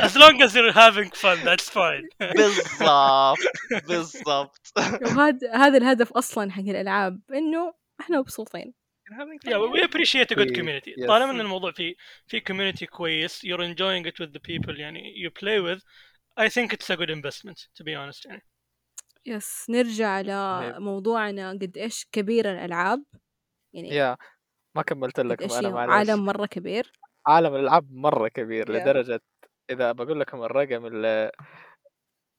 as 0.07 0.17
long 0.17 0.43
as 0.43 0.55
you're 0.55 0.73
having 0.73 1.11
fun 1.11 1.39
that's 1.45 1.69
fine. 1.71 2.09
بالضبط 2.21 3.39
بالضبط. 3.89 4.73
وهذا 5.03 5.53
هذا 5.55 5.79
الهدف 5.79 6.13
أصلا 6.13 6.53
حق 6.53 6.61
الألعاب 6.61 7.21
إنه 7.35 7.75
إحنا 8.01 8.19
مبسوطين. 8.19 8.75
Yeah 9.47 9.59
we 9.75 9.83
appreciate 9.83 10.31
a 10.33 10.35
good 10.35 10.55
community. 10.55 10.93
yes. 10.99 11.07
طالما 11.09 11.31
إن 11.31 11.41
الموضوع 11.41 11.73
في 11.73 11.97
في 12.27 12.41
community 12.41 12.85
كويس 12.85 13.47
you're 13.47 13.61
enjoying 13.61 14.07
it 14.07 14.21
with 14.21 14.33
the 14.33 14.41
people 14.41 14.79
يعني 14.81 15.15
you 15.27 15.31
play 15.31 15.61
with 15.61 15.83
I 16.41 16.49
think 16.49 16.73
it's 16.73 16.91
a 16.91 16.97
good 16.97 17.11
investment 17.11 17.59
to 17.79 17.85
be 17.85 17.95
honest 17.95 18.27
يعني. 18.27 18.43
يس 19.27 19.67
نرجع 19.71 20.21
لموضوعنا 20.21 21.51
قد 21.51 21.79
إيش 21.79 22.07
كبير 22.13 22.51
الألعاب؟ 22.53 23.05
يعني 23.75 23.89
يا 23.89 24.17
ما 24.77 24.83
كملت 24.83 25.19
إيش 25.19 25.53
أنا 25.53 25.69
هي 25.69 25.73
معلش. 25.73 25.93
عالم 25.93 26.25
مرة 26.25 26.47
كبير. 26.47 26.93
عالم 27.27 27.55
الألعاب 27.55 27.93
مرة 27.93 28.29
كبير 28.29 28.67
Yeah. 28.67 28.71
لدرجة 28.71 29.21
إذا 29.71 29.93
بقول 29.93 30.21
لكم 30.21 30.43
الرقم 30.43 30.87
اللي 30.87 31.31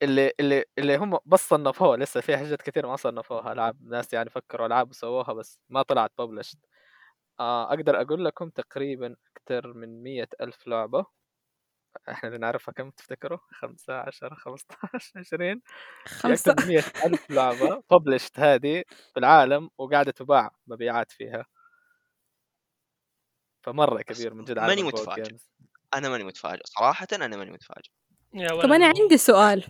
اللي 0.04 0.32
اللي, 0.40 0.64
اللي 0.78 0.96
هم 0.98 1.18
بس 1.26 1.50
صنفوها 1.50 1.98
لسه 1.98 2.22
في 2.22 2.38
حاجات 2.38 2.62
كثير 2.62 2.88
ما 2.88 2.96
صنفوها 2.96 3.52
ألعاب 3.54 3.84
ناس 3.84 4.14
يعني 4.14 4.30
فكروا 4.30 4.68
ألعاب 4.68 4.90
وسووها 4.90 5.34
بس 5.34 5.60
ما 5.70 5.82
طلعت 5.82 6.12
ببلشت 6.20 6.58
آه 7.40 7.70
أقدر 7.74 8.02
أقول 8.02 8.26
لكم 8.26 8.50
تقريبا 8.50 9.16
أكثر 9.38 9.74
من 9.74 10.04
مية 10.04 10.30
ألف 10.42 10.68
لعبة 10.68 11.06
إحنا 12.10 12.30
اللي 12.30 12.40
نعرفها 12.40 12.74
كم 12.74 12.90
تفتكروا؟ 12.92 13.38
خمسة 13.52 13.94
عشرة 13.94 14.36
خمسة 14.36 14.68
عشر 14.94 15.12
عشرين 15.20 15.62
خمسة 16.08 16.52
أكثر 16.52 16.56
من 16.56 16.68
مية 16.68 16.84
ألف 17.06 17.32
لعبة 17.32 17.84
ببلشت 17.92 18.40
هذه 18.40 18.84
في 19.14 19.20
العالم 19.20 19.70
وقاعدة 19.78 20.12
تباع 20.12 20.52
مبيعات 20.68 21.12
فيها 21.12 21.46
فمرة 23.68 24.02
كبير 24.02 24.34
من 24.34 24.44
جد 24.44 24.60
ماني 24.60 24.84
متفاجئ. 24.84 25.36
أنا 25.94 26.10
ماني 26.10 26.24
متفاجئ 26.24 26.62
صراحة 26.66 27.08
أنا 27.14 27.38
ماني 27.38 27.52
متفاجئ. 27.52 27.90
طب 28.64 28.72
أنا 28.72 28.86
عندي 28.86 29.18
سؤال. 29.18 29.64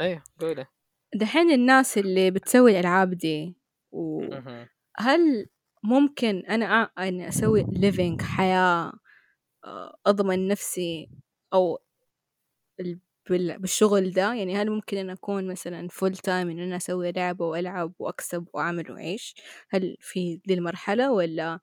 أيوه 0.00 0.22
قولي. 0.40 0.66
دحين 1.14 1.50
الناس 1.52 1.98
اللي 1.98 2.30
بتسوي 2.30 2.70
الألعاب 2.70 3.10
دي 3.10 3.56
مهم. 3.92 4.68
وهل 4.98 5.46
ممكن 5.82 6.38
أنا 6.48 6.84
أ- 6.86 7.00
اني 7.00 7.28
أسوي 7.28 7.64
living 7.72 8.22
حياة 8.22 8.92
آه، 9.64 9.96
أضمن 10.06 10.48
نفسي 10.48 11.10
أو 11.52 11.78
ال- 12.80 13.00
بال- 13.30 13.58
بالشغل 13.58 14.10
ده؟ 14.12 14.34
يعني 14.34 14.56
هل 14.56 14.70
ممكن 14.70 14.96
أن 14.96 15.10
أكون 15.10 15.46
مثلا 15.46 15.88
full 15.88 16.16
time 16.16 16.50
إن 16.50 16.58
أنا 16.58 16.76
أسوي 16.76 17.12
لعبة 17.12 17.46
وألعب 17.46 17.92
وأكسب 17.98 18.46
وأعمل 18.54 18.92
وأعيش؟ 18.92 19.34
هل 19.70 19.96
في 20.00 20.40
دي 20.46 20.54
المرحلة 20.54 21.12
ولا 21.12 21.60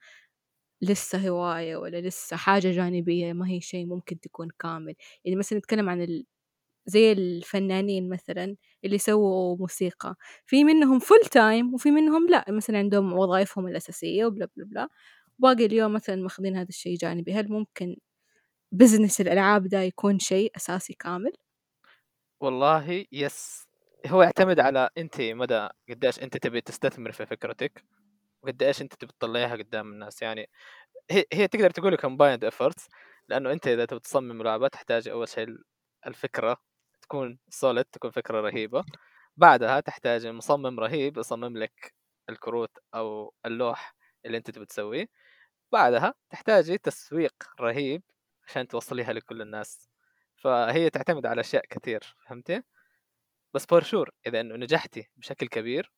لسه 0.81 1.29
هواية 1.29 1.75
ولا 1.77 2.01
لسه 2.01 2.37
حاجة 2.37 2.71
جانبية 2.71 3.33
ما 3.33 3.49
هي 3.49 3.61
شيء 3.61 3.85
ممكن 3.85 4.19
تكون 4.19 4.49
كامل. 4.59 4.95
يعني 5.25 5.35
مثلا 5.37 5.59
نتكلم 5.59 5.89
عن 5.89 6.01
ال... 6.01 6.25
زي 6.87 7.11
الفنانين 7.11 8.09
مثلا 8.09 8.55
اللي 8.85 8.97
سووا 8.97 9.57
موسيقى 9.57 10.15
في 10.45 10.63
منهم 10.63 10.99
full 10.99 11.19
time 11.31 11.73
وفي 11.73 11.91
منهم 11.91 12.27
لا 12.29 12.45
مثلا 12.49 12.77
عندهم 12.79 13.13
وظائفهم 13.13 13.67
الأساسية 13.67 14.25
و 14.25 14.30
blah 14.30 14.49
blah 14.57 14.65
blah. 14.65 14.89
باقي 15.39 15.65
اليوم 15.65 15.93
مثلا 15.93 16.15
ماخذين 16.15 16.55
هذا 16.57 16.69
الشيء 16.69 16.97
جانبي. 16.97 17.33
هل 17.33 17.49
ممكن 17.51 17.97
business 18.71 19.21
الألعاب 19.21 19.67
ده 19.67 19.81
يكون 19.81 20.19
شيء 20.19 20.51
أساسي 20.57 20.93
كامل؟ 20.93 21.33
والله 22.39 23.05
yes 23.12 23.67
هو 24.07 24.23
يعتمد 24.23 24.59
على 24.59 24.89
أنت 24.97 25.21
مدى 25.21 25.67
قديش 25.89 26.19
أنت 26.19 26.37
تبي 26.37 26.61
تستثمر 26.61 27.11
في 27.11 27.25
فكرتك. 27.25 27.83
وقديش 28.47 28.81
أنت 28.81 28.95
تبي 28.95 29.13
تطلعيها 29.19 29.55
قدام 29.55 29.93
الناس. 29.93 30.21
يعني 30.21 30.49
هي, 31.12 31.25
هي 31.33 31.47
تقدر 31.47 31.69
تقول 31.71 31.95
combined 31.97 32.45
efforts 32.49 32.88
لأنه 33.29 33.51
أنت 33.51 33.67
إذا 33.67 33.86
تبي 33.86 33.99
تصمم 33.99 34.43
لعبة 34.43 34.67
تحتاج 34.67 35.07
أول 35.10 35.27
شيء 35.29 35.47
الفكرة 36.07 36.57
تكون 37.01 37.39
solid 37.49 37.86
تكون 37.86 38.12
فكرة 38.12 38.41
رهيبة. 38.41 38.86
بعدها 39.38 39.79
تحتاج 39.79 40.27
مصمم 40.27 40.79
رهيب 40.79 41.17
يصمم 41.17 41.57
لك 41.57 41.93
الكروت 42.29 42.77
أو 42.95 43.33
اللوح 43.45 43.95
اللي 44.25 44.38
أنت 44.38 44.51
تبي 44.51 44.65
تسويه. 44.65 45.10
بعدها 45.71 46.13
تحتاجي 46.29 46.77
تسويق 46.77 47.33
رهيب 47.62 48.03
عشان 48.47 48.67
توصليها 48.67 49.13
لكل 49.13 49.41
الناس. 49.41 49.89
فهي 50.38 50.89
تعتمد 50.89 51.25
على 51.25 51.41
أشياء 51.41 51.65
كثير 51.65 52.15
فهمتي 52.27 52.63
بس 53.53 53.65
فور 53.65 53.83
شور 53.83 54.12
إذا 54.27 54.41
إنه 54.41 54.55
نجحتي 54.55 55.10
بشكل 55.17 55.47
كبير 55.47 55.91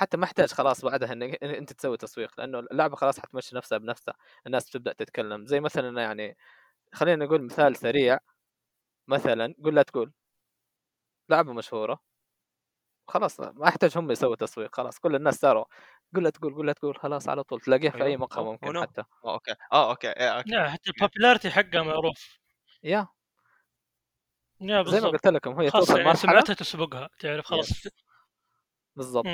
حتى 0.00 0.16
ما 0.16 0.24
احتاج 0.24 0.52
خلاص 0.52 0.84
بعدها 0.84 1.12
ان 1.12 1.22
إن 1.22 1.50
إنت 1.50 1.72
تسوي 1.72 1.96
تسويق 1.96 2.40
لأنه 2.40 2.58
اللعبة 2.58 2.96
خلاص 2.96 3.20
حتمشي 3.20 3.56
نفسها 3.56 3.78
بنفسها 3.78 4.14
الناس 4.46 4.68
بتبدأ 4.70 4.92
تتكلم. 4.92 5.46
زي 5.46 5.60
مثلا 5.60 6.02
يعني 6.02 6.36
خلينا 6.94 7.24
نقول 7.26 7.42
مثال 7.44 7.76
سريع 7.76 8.18
مثلا 9.08 9.54
قول 9.64 9.74
لا 9.76 9.82
تقول. 9.82 10.12
لعبة 11.28 11.52
مشهورة. 11.52 12.00
خلاص 13.08 13.40
ما 13.40 13.68
يحتاج 13.68 13.98
هم 13.98 14.10
يسووا 14.10 14.36
تسويق 14.36 14.76
خلاص. 14.76 14.98
كل 14.98 15.14
الناس 15.16 15.34
صاروا 15.34 15.64
قول 16.14 16.24
لا 16.24 16.30
تقول 16.30 16.54
قول 16.54 16.66
لا 16.66 16.72
تقول 16.72 16.96
خلاص 16.98 17.28
على 17.28 17.42
طول. 17.44 17.60
تلاقيها 17.60 17.90
في 17.90 18.02
أي 18.02 18.02
أيوه. 18.06 18.20
مقهى 18.20 18.44
ممكن 18.44 18.80
حتى. 18.82 19.00
آه 19.24 19.34
okay. 19.34 19.54
آه 19.72 19.90
okay. 19.90 20.08
إيه، 20.08 20.28
okay. 20.38 20.50
yeah, 20.50 20.68
حتى 20.70 20.90
ال 20.90 20.95
popularity 20.95 21.50
حقها 21.50 21.82
معروف. 21.82 22.38
yeah. 22.82 23.06
yeah, 24.62 24.64
زي 24.64 24.66
ما 24.72 24.82
بالضبط. 24.82 25.12
قلت 25.12 25.26
لكم 25.26 25.60
هي 25.60 25.70
خلاص 25.70 25.86
توصل 25.86 25.98
يعني 25.98 26.08
مرحلة. 26.08 26.20
سمعتها 26.32 26.54
تسبقها 26.54 27.08
تعرف 27.20 27.46
خلاص. 27.46 27.68
بالضبط. 28.96 29.26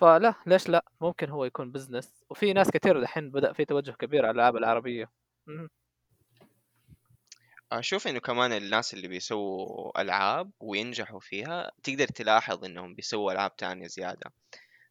فلا 0.00 0.34
ليش 0.46 0.68
لا؟ 0.68 0.84
ممكن 1.00 1.30
هو 1.30 1.44
يكون 1.44 1.72
business 1.72 2.24
وفي 2.30 2.52
ناس 2.52 2.70
كثير 2.70 3.00
دحين 3.00 3.30
بدأ 3.30 3.52
في 3.52 3.64
توجه 3.64 3.90
كبير 3.90 4.26
على 4.26 4.30
الألعاب 4.30 4.56
العربية. 4.56 5.10
أشوف 7.72 8.08
إنه 8.08 8.18
كمان 8.18 8.52
الناس 8.52 8.94
اللي 8.94 9.08
بيسووا 9.08 10.00
ألعاب 10.00 10.50
وينجحوا 10.60 11.20
فيها 11.20 11.70
تقدر 11.82 12.06
تلاحظ 12.06 12.64
إنهم 12.64 12.94
بيسووا 12.94 13.32
ألعاب 13.32 13.56
تانية 13.56 13.86
زيادة. 13.86 14.32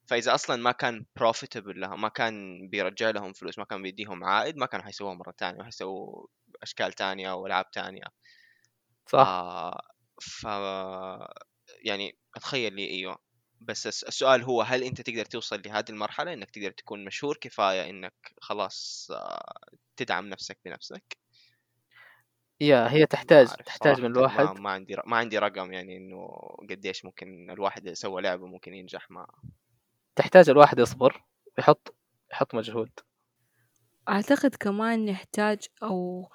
فإذا 0.08 0.34
أصلا 0.34 0.56
ما 0.56 0.72
كان 0.72 1.06
بروفيتبل 1.16 1.80
لهم 1.82 2.02
ما 2.02 2.10
كان 2.10 2.68
بيرجع 2.68 3.10
لهم 3.10 3.34
فلوس 3.34 3.60
ما 3.60 3.66
كان 3.66 3.82
بيديهم 3.82 4.24
عائد 4.24 4.58
ما 4.58 4.66
كانوا 4.66 4.86
حيسووها 4.86 5.14
مرة 5.14 5.34
تانية 5.38 5.64
حيسووا 5.64 6.28
أشكال 6.64 6.94
تانية 6.94 7.32
والعاب 7.32 7.72
تانية. 7.72 8.04
صح. 9.08 9.20
آه 9.20 9.82
ف 10.22 10.44
يعني 11.86 12.18
أتخيل 12.36 12.74
لي 12.74 12.90
إيوه. 12.90 13.29
بس 13.62 13.88
الس- 13.88 14.04
السؤال 14.04 14.44
هو 14.44 14.62
هل 14.62 14.84
أنت 14.84 15.02
تقدر 15.02 15.26
توصل 15.26 15.62
لهذه 15.66 15.86
المرحلة 15.90 16.34
إنك 16.34 16.50
تقدر 16.52 16.72
تكون 16.72 17.06
مشهور 17.06 17.38
كفاية 17.38 17.90
إنك 17.90 18.34
خلاص 18.42 19.08
آه 19.12 19.54
تدعم 19.96 20.30
نفسك 20.30 20.58
بنفسك؟ 20.66 21.18
يا 22.62 22.92
هي 22.92 23.00
ما 23.00 23.06
تحتاج 23.06 23.48
تحتاج 23.48 24.02
من 24.02 24.12
ما, 24.12 24.18
الواحد. 24.18 24.60
ما 24.60 24.70
عندي 24.70 24.96
ما 25.06 25.18
عندي 25.18 25.38
رقم 25.38 25.74
يعني 25.74 25.98
إنه 25.98 26.28
قديش 26.70 27.06
ممكن 27.06 27.50
الواحد 27.52 27.82
اللي 27.84 27.96
سوى 27.96 28.22
لعبة 28.22 28.48
ممكن 28.48 28.74
ينجح 28.74 29.12
مع 29.12 29.28
تحتاج 30.16 30.50
الواحد 30.50 30.80
يصبر 30.80 31.24
يحط 31.60 31.96
يحط 32.32 32.56
مجهود. 32.56 32.92
أعتقد 34.10 34.56
كمان 34.56 35.06
نحتاج 35.06 35.60
أو 35.84 36.30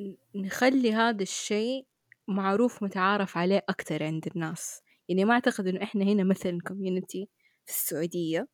ن- 0.00 0.16
نخلي 0.46 0.92
هذا 0.94 1.22
الشيء 1.22 1.86
معروف 2.28 2.82
متعارف 2.82 3.36
عليه 3.36 3.64
أكتر 3.68 4.02
عند 4.04 4.26
الناس. 4.36 4.82
يعني 5.08 5.24
ما 5.24 5.34
أعتقد 5.34 5.66
إنه 5.66 5.82
إحنا 5.82 6.04
هنا 6.04 6.24
مثلا 6.24 6.58
كوميونتي 6.68 7.28
في 7.66 7.72
السعودية 7.72 8.48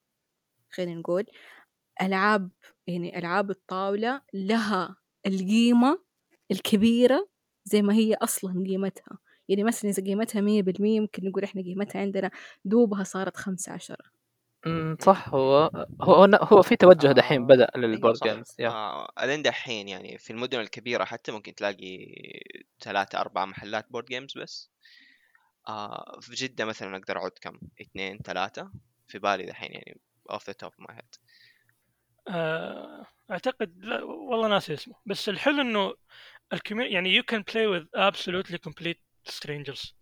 خلينا 0.70 0.94
نقول 0.94 1.26
ألعاب 2.02 2.50
يعني 2.86 3.18
ألعاب 3.18 3.50
الطاولة 3.50 4.22
لها 4.34 4.96
القيمة 5.26 5.98
الكبيرة 6.50 7.28
زي 7.64 7.82
ما 7.82 7.94
هي 7.94 8.14
أصلا 8.14 8.64
قيمتها. 8.66 9.18
يعني 9.48 9.64
مثلا 9.64 9.90
إذا 9.90 10.04
قيمتها 10.04 10.40
مية 10.40 10.62
بالمية 10.62 11.00
ممكن 11.00 11.28
نقول 11.28 11.44
إحنا 11.44 11.62
قيمتها 11.62 12.00
عندنا 12.00 12.30
دوبها 12.64 13.04
صارت 13.04 13.36
خمسة 13.36 13.72
عشرة. 13.72 14.14
صح 15.00 15.28
هو 15.28 15.70
هو 16.00 16.24
هو 16.42 16.62
في 16.62 16.76
توجه 16.76 17.12
دحين 17.12 17.42
آه، 17.42 17.46
بدأ 17.46 17.68
أيوه 17.76 17.86
لل 17.86 17.95
board 17.95 18.18
games 18.22 18.56
آه 18.60 19.12
الين 19.22 19.42
دحين 19.42 19.88
يعني 19.88 20.18
في 20.18 20.30
المدن 20.32 20.60
الكبيرة 20.60 21.04
حتى 21.04 21.32
ممكن 21.32 21.54
تلاقي 21.54 22.14
ثلاثة 22.80 23.20
أربعة 23.20 23.44
محلات 23.44 23.86
board 23.90 24.04
games 24.04 24.38
بس. 24.38 24.70
آه 25.68 26.18
في 26.20 26.34
جدة 26.34 26.64
مثلا 26.64 26.96
أقدر 26.96 27.18
أعد 27.18 27.30
كم؟ 27.40 27.58
اثنين 27.80 28.18
ثلاثة؟ 28.18 28.70
في 29.08 29.18
بالي 29.18 29.46
دحين 29.46 29.72
يعني 29.72 30.00
off 30.32 30.42
the 30.42 30.54
top 30.64 30.70
of 30.70 30.84
my 30.88 30.94
head. 30.94 31.18
آه، 32.28 33.06
أعتقد 33.30 33.84
لا 33.84 34.02
والله 34.02 34.48
ناسي 34.48 34.74
اسمه. 34.74 34.94
بس 35.06 35.28
الحلو 35.28 35.60
إنه 35.60 35.94
ال 36.52 36.56
community 36.56 36.94
يعني 36.94 37.20
you 37.20 37.24
can 37.24 37.42
play 37.52 37.66
with 37.66 37.86
absolutely 38.10 38.58
complete 38.58 39.00
strangers. 39.32 39.92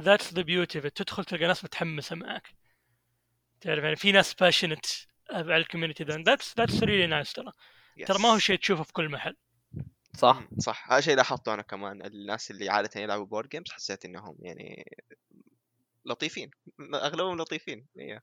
That's 0.00 0.30
the 0.30 0.44
beauty 0.44 0.78
of 0.80 0.84
it. 0.84 0.92
تدخل 0.94 1.24
تلقى 1.24 1.46
ناس 1.46 1.64
متحمسة 1.64 2.16
معك 2.16 2.54
تعرف 3.60 3.84
يعني 3.84 3.96
في 3.96 4.12
ناس 4.12 4.34
passionate 4.34 5.06
على 5.30 5.56
ال 5.56 5.61
community 5.61 6.04
ده 6.04 6.14
that's 6.36 6.44
that's 6.60 6.80
really 6.80 7.10
nice 7.10 7.32
ترى. 7.32 7.52
ترى 8.06 8.18
ما 8.18 8.28
هو 8.28 8.38
Yes. 8.38 8.40
شيء 8.42 8.58
تشوفه 8.58 8.82
في 8.82 8.92
كل 8.92 9.08
محل. 9.08 9.36
صح 10.16 10.36
مم، 10.40 10.58
صح 10.58 10.92
هذا 10.92 11.00
شيء 11.00 11.16
لاحظته 11.16 11.54
أنا 11.54 11.62
كمان 11.62 12.06
الناس 12.06 12.50
اللي 12.50 12.68
عاده 12.70 13.00
يلعبوا 13.00 13.26
board 13.26 13.48
games 13.48 13.72
حسيت 13.72 14.04
إنهم 14.04 14.36
يعني 14.40 14.84
لطيفين 16.04 16.50
أغلبهم 16.94 17.36
لطيفين 17.38 17.86
إيه. 17.98 18.22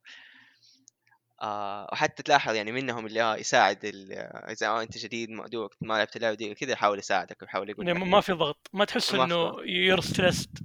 آه 1.42 1.88
وحتى 1.92 2.24
تلاحظ 2.24 2.56
يعني 2.56 2.72
منهم 2.72 3.06
اللي 3.06 3.22
آه 3.22 3.36
يساعد 3.36 3.86
ال- 3.86 4.12
إذا 4.50 4.68
آه 4.68 4.82
أنت 4.82 4.98
جديد 4.98 5.30
ما 5.30 5.48
لعبت 5.82 6.16
اللعبة 6.16 6.36
دي 6.36 6.54
كذا 6.56 6.72
يحاول 6.72 7.00
يساعدك 7.00 7.42
ويحاول 7.42 7.70
يقول 7.70 7.88
يعني 7.88 8.00
لك 8.00 8.08
ما 8.08 8.22
في 8.22 8.32
ضغط 8.34 8.70
ما 8.74 8.86
تحس 8.86 9.14
إنه. 9.16 9.56
you're 9.66 10.02
stressed 10.02 10.58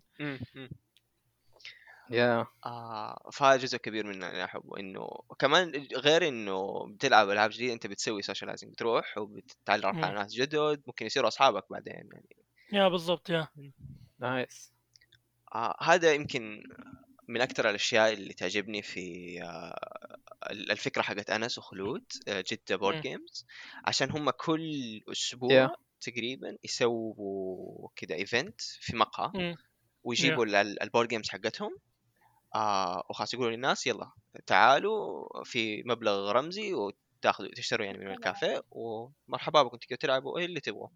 yeah 2.11 2.47
آه 2.66 3.30
فهذا 3.32 3.57
جزء 3.57 3.78
كبير 3.78 4.07
من 4.07 4.14
اللي 4.24 4.44
أحبه 4.44 4.78
إنه 4.80 5.09
كمان 5.38 5.86
غير 5.96 6.28
إنه 6.28 6.86
بتلعب 6.86 7.30
ألعاب 7.30 7.50
جديدة 7.50 7.72
أنت 7.72 7.86
بتسوي 7.86 8.22
socializing 8.22 8.72
بتروح 8.72 9.18
وبتتعرف. 9.18 9.96
على 10.04 10.14
ناس 10.14 10.34
جدد 10.34 10.82
ممكن 10.86 11.07
يصيروا 11.07 11.28
أصحابك 11.28 11.64
بعدين 11.70 11.94
يعني 11.94 12.36
yeah 12.72 12.88
بالضبط 12.88 13.30
yeah 13.30 13.49
nice 14.18 14.72
آه 15.54 15.76
هذا 15.82 16.12
يمكن 16.12 16.62
من 17.28 17.40
أكثر 17.40 17.70
الأشياء 17.70 18.12
اللي 18.12 18.34
تعجبني 18.34 18.82
في 18.82 19.38
آه 19.42 20.18
الفكرة 20.50 21.02
حقت 21.02 21.30
أنس 21.30 21.59
وخلود 21.59 22.04
آه 22.28 22.44
جدة 22.52 22.76
board. 22.76 23.01
games 23.01 23.47
عشان 23.84 24.11
هم 24.11 24.30
كل 24.30 25.00
أسبوع 25.12 25.66
Yeah. 25.66 25.70
تقريبا 26.00 26.57
يسووا 26.64 27.88
كذا 27.96 28.14
event 28.14 28.61
في 28.61 28.96
مقهى. 28.96 29.57
ويجيبوا 30.04 30.44
ال- 30.44 30.82
ال 30.82 30.87
board 30.87 31.09
games 31.09 31.28
حقتهم 31.30 31.76
آه 32.55 33.05
وخلاص 33.11 33.34
يقولوا 33.34 33.51
للناس 33.53 33.86
يلا 33.86 34.11
تعالوا 34.47 35.28
في 35.44 35.82
مبلغ 35.86 36.32
رمزي 36.32 36.74
وتاخذوا 36.74 37.51
تشتروا 37.57 37.86
يعني 37.86 37.99
من 37.99 38.11
الكافيه 38.11 38.62
ومرحبا 38.70 39.62
بكم 39.62 39.76
تقدروا 39.76 39.99
تلعبوا 39.99 40.38
إيه 40.38 40.44
اللي 40.47 40.61
تبغوا 40.61 40.88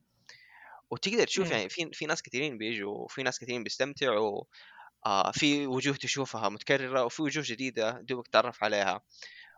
وتقدر 0.90 1.24
تشوف. 1.26 1.50
يعني 1.50 1.68
في 1.68 1.90
في 1.92 2.06
ناس 2.06 2.22
كثيرين 2.22 2.58
بيجوا 2.58 2.94
وفي 2.94 3.22
ناس 3.22 3.38
كثيرين 3.38 3.64
بيستمتعوا 3.64 4.44
آه 5.06 5.30
في 5.30 5.66
وجوه 5.66 5.96
تشوفها 5.96 6.48
متكررة 6.48 7.04
وفي 7.04 7.22
وجوه 7.22 7.44
جديدة 7.46 7.90
دوبك 8.00 8.28
تتعرف 8.28 8.64
عليها 8.64 9.00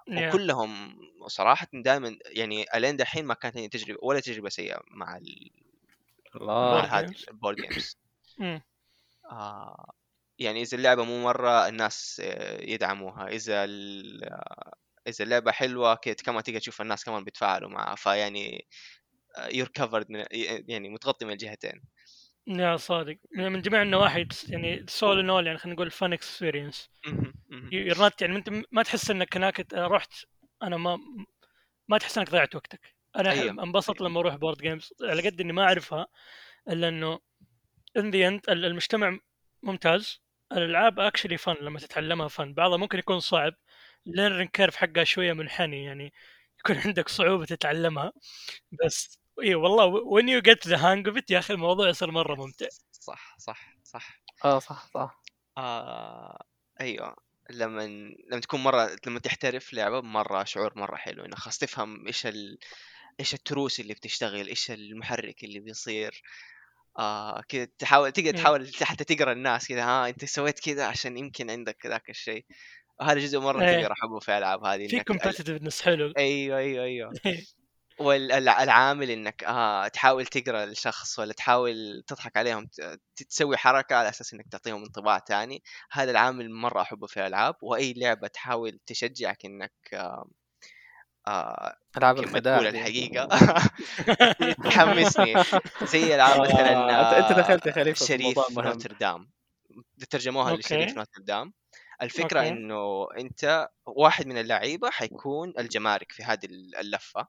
yeah. 0.09 0.29
وكلهم 0.29 0.99
صراحة 1.27 1.67
دائما 1.75 2.19
يعني 2.27 2.65
ألين 2.75 2.97
دحين 2.97 3.25
ما 3.25 3.35
كانت 3.35 3.57
عندي 3.57 3.69
تجربة 3.69 3.99
ولا 4.03 4.21
تجربة 4.21 4.49
سيئة 4.49 4.81
مع 4.91 5.17
ال- 5.17 5.51
الله. 6.37 7.15
ال 7.29 7.33
board 7.33 7.57
games. 7.57 7.99
آه 9.31 9.93
يعني 10.43 10.63
إذا 10.63 10.77
اللعبة 10.77 11.05
مو 11.05 11.23
مرة 11.23 11.69
الناس 11.69 12.23
آه، 12.25 12.65
يدعموها. 12.65 13.29
إذا 13.29 13.65
آه، 13.65 14.73
إذا 15.07 15.25
اللعبة 15.25 15.53
حلوة 15.53 15.95
كده 15.95 16.17
كمان 16.25 16.43
تقدر 16.43 16.59
تشوف 16.59 16.81
الناس 16.81 17.05
كمان 17.05 17.25
بيتفاعلوا 17.25 17.71
معها. 17.71 17.95
فيعني 17.95 18.67
you're 19.53 19.69
covered 19.69 20.11
من 20.11 20.25
يعني 20.69 20.89
متغطي 20.89 21.25
من 21.25 21.33
الجهتين. 21.33 21.83
yeah 22.47 22.77
صادق. 22.77 23.17
من 23.37 23.63
جميع 23.63 23.83
النواحي 23.83 24.27
يعني 24.49 24.85
so 24.89 25.01
all 25.01 25.19
in 25.19 25.31
all 25.31 25.47
يعني 25.47 25.59
خلينا 25.59 25.75
نقول 25.75 25.91
fun 25.91 26.13
experience. 26.13 26.91
you're 27.73 28.11
يعني 28.21 28.37
أنت 28.37 28.51
ما 28.73 28.83
تحس 28.83 29.11
إنك 29.11 29.37
هناك 29.37 29.75
رحت 29.75 30.13
أنا 30.63 30.77
ما 30.77 30.99
ما 31.89 31.99
تحس 31.99 32.19
إنك 32.19 32.31
ضيعت 32.31 32.55
وقتك. 32.55 32.95
أنا 33.17 33.31
أيوة. 33.31 33.43
أيوة. 33.43 33.63
أنبسط 33.63 34.01
لما 34.01 34.21
أروح 34.21 34.37
board 34.37 34.59
games 34.59 34.95
على 35.03 35.29
قد 35.29 35.41
إني 35.41 35.53
ما 35.53 35.63
أعرفها 35.63 36.07
إلا 36.69 36.89
إنه 36.89 37.21
in 37.97 38.11
the 38.11 38.29
end 38.29 38.49
المجتمع 38.49 39.19
ممتاز. 39.63 40.22
الألعاب 40.59 41.01
actually 41.01 41.37
fun 41.39 41.55
لما 41.61 41.79
تتعلمها 41.79 42.29
fun 42.29 42.55
بعضها 42.55 42.77
ممكن 42.77 42.99
يكون 42.99 43.21
صعب 43.21 43.55
learn 44.07 44.47
curve 44.47 44.77
حقها 44.77 45.05
شوية 45.05 45.33
منحني 45.33 45.85
يعني 45.85 46.13
يكون 46.59 46.77
عندك 46.87 47.09
صعوبة 47.09 47.45
تتعلمها. 47.45 48.13
بس 48.85 49.19
اي 49.43 49.55
والله 49.55 50.01
you 50.23 50.43
get 50.43 50.69
the 50.69 50.77
hang 50.77 51.13
of 51.13 51.17
it 51.19 51.25
يا 51.31 51.39
أخي 51.39 51.55
الموضوع 51.55 51.89
يصير 51.89 52.11
مرة 52.11 52.35
ممتع. 52.35 52.67
صح 52.93 53.37
صح 53.39 53.77
صح. 53.85 54.21
آه 54.45 54.59
صح 54.59 54.87
صح. 54.95 55.23
آه 55.59 56.45
أيوه. 56.81 57.17
لما 57.51 57.83
لما 58.31 58.41
تكون 58.41 58.61
مرة 58.63 58.97
لما 59.07 59.21
تحترف 59.21 59.73
لعبة 59.75 60.01
مرة 60.01 60.45
شعور 60.45 60.79
مرة 60.79 60.97
حلو 60.97 61.25
انك 61.25 61.35
خلاص 61.39 61.59
تفهم 61.59 62.07
إيش 62.07 62.27
ال... 62.27 62.59
إيش 63.21 63.35
التروس 63.35 63.81
اللي 63.81 63.95
بتشتغل 63.95 64.49
إيش 64.49 64.71
المحرك 64.71 65.45
اللي 65.45 65.61
بيصير. 65.61 66.23
آه 66.99 67.43
كذا 67.49 67.69
تحاول 67.79 68.13
تقدر 68.13 68.33
مم. 68.33 68.37
تحاول 68.39 68.71
حتى 68.83 69.05
تقرأ 69.05 69.33
الناس 69.33 69.69
كذا 69.69 69.85
ها 69.85 70.09
أنت 70.09 70.25
سويت 70.25 70.61
كذا 70.61 70.85
عشان 70.85 71.17
يمكن 71.17 71.51
عندك 71.51 71.87
ذاك 71.87 72.11
الشيء. 72.11 72.45
وهذا 73.01 73.19
جزء 73.19 73.41
مرة 73.41 73.63
إيه. 73.63 73.77
كبير 73.77 73.93
احبه 73.93 74.19
في 74.19 74.29
الالعاب 74.29 74.65
هذه 74.65 74.89
في 74.89 75.01
كومبتتفنس 75.01 75.83
حلو. 75.83 76.13
أيوه 76.19 76.59
أيوه 76.59 76.85
أيوه. 76.85 77.13
والعامل 77.99 79.11
إنك 79.11 79.45
آه 79.45 79.89
تحاول 79.89 80.27
تقرأ 80.27 80.65
الشخص 80.65 81.19
ولا 81.19 81.33
تحاول 81.33 82.03
تضحك 82.07 82.37
عليهم 82.37 82.69
تسوي 83.29 83.57
حركة 83.57 83.97
على 83.97 84.09
أساس 84.09 84.35
إنك 84.35 84.49
تعطيهم 84.51 84.83
انطباع 84.85 85.19
تاني. 85.19 85.63
هذا 85.91 86.11
العامل 86.11 86.51
مرة 86.51 86.83
أحبه 86.83 87.07
في 87.07 87.21
الالعاب 87.21 87.55
وأي 87.63 87.95
لعبة 87.97 88.29
تحاول 88.29 88.79
تشجعك 88.87 89.45
إنك 89.45 89.73
آه 89.95 90.29
آه 91.27 91.77
ألعاب 91.97 92.17
دي. 92.17 92.69
الحقيقة. 92.69 93.29
تحمسني 94.65 95.35
زي 95.83 96.15
ألعاب 96.15 96.41
مثلا 96.41 96.73
آه، 96.73 97.19
أنت 97.19 97.31
آه، 97.31 97.41
دخلت 97.43 97.67
يا 97.67 97.73
خليفه 97.73 98.07
شريف 98.07 98.39
نوتردام. 98.59 99.31
ترجموها. 100.11 100.57
لشريف 100.57 100.97
نوتردام. 100.97 101.53
الفكرة 102.03 102.41
أوكي. 102.41 102.49
إنه 102.49 103.07
أنت 103.19 103.69
واحد 103.87 104.27
من 104.27 104.39
اللعيبة 104.39 104.91
حيكون 104.91 105.53
الجمارك 105.59 106.13
في 106.13 106.23
هذه 106.23 106.45
اللفة. 106.81 107.27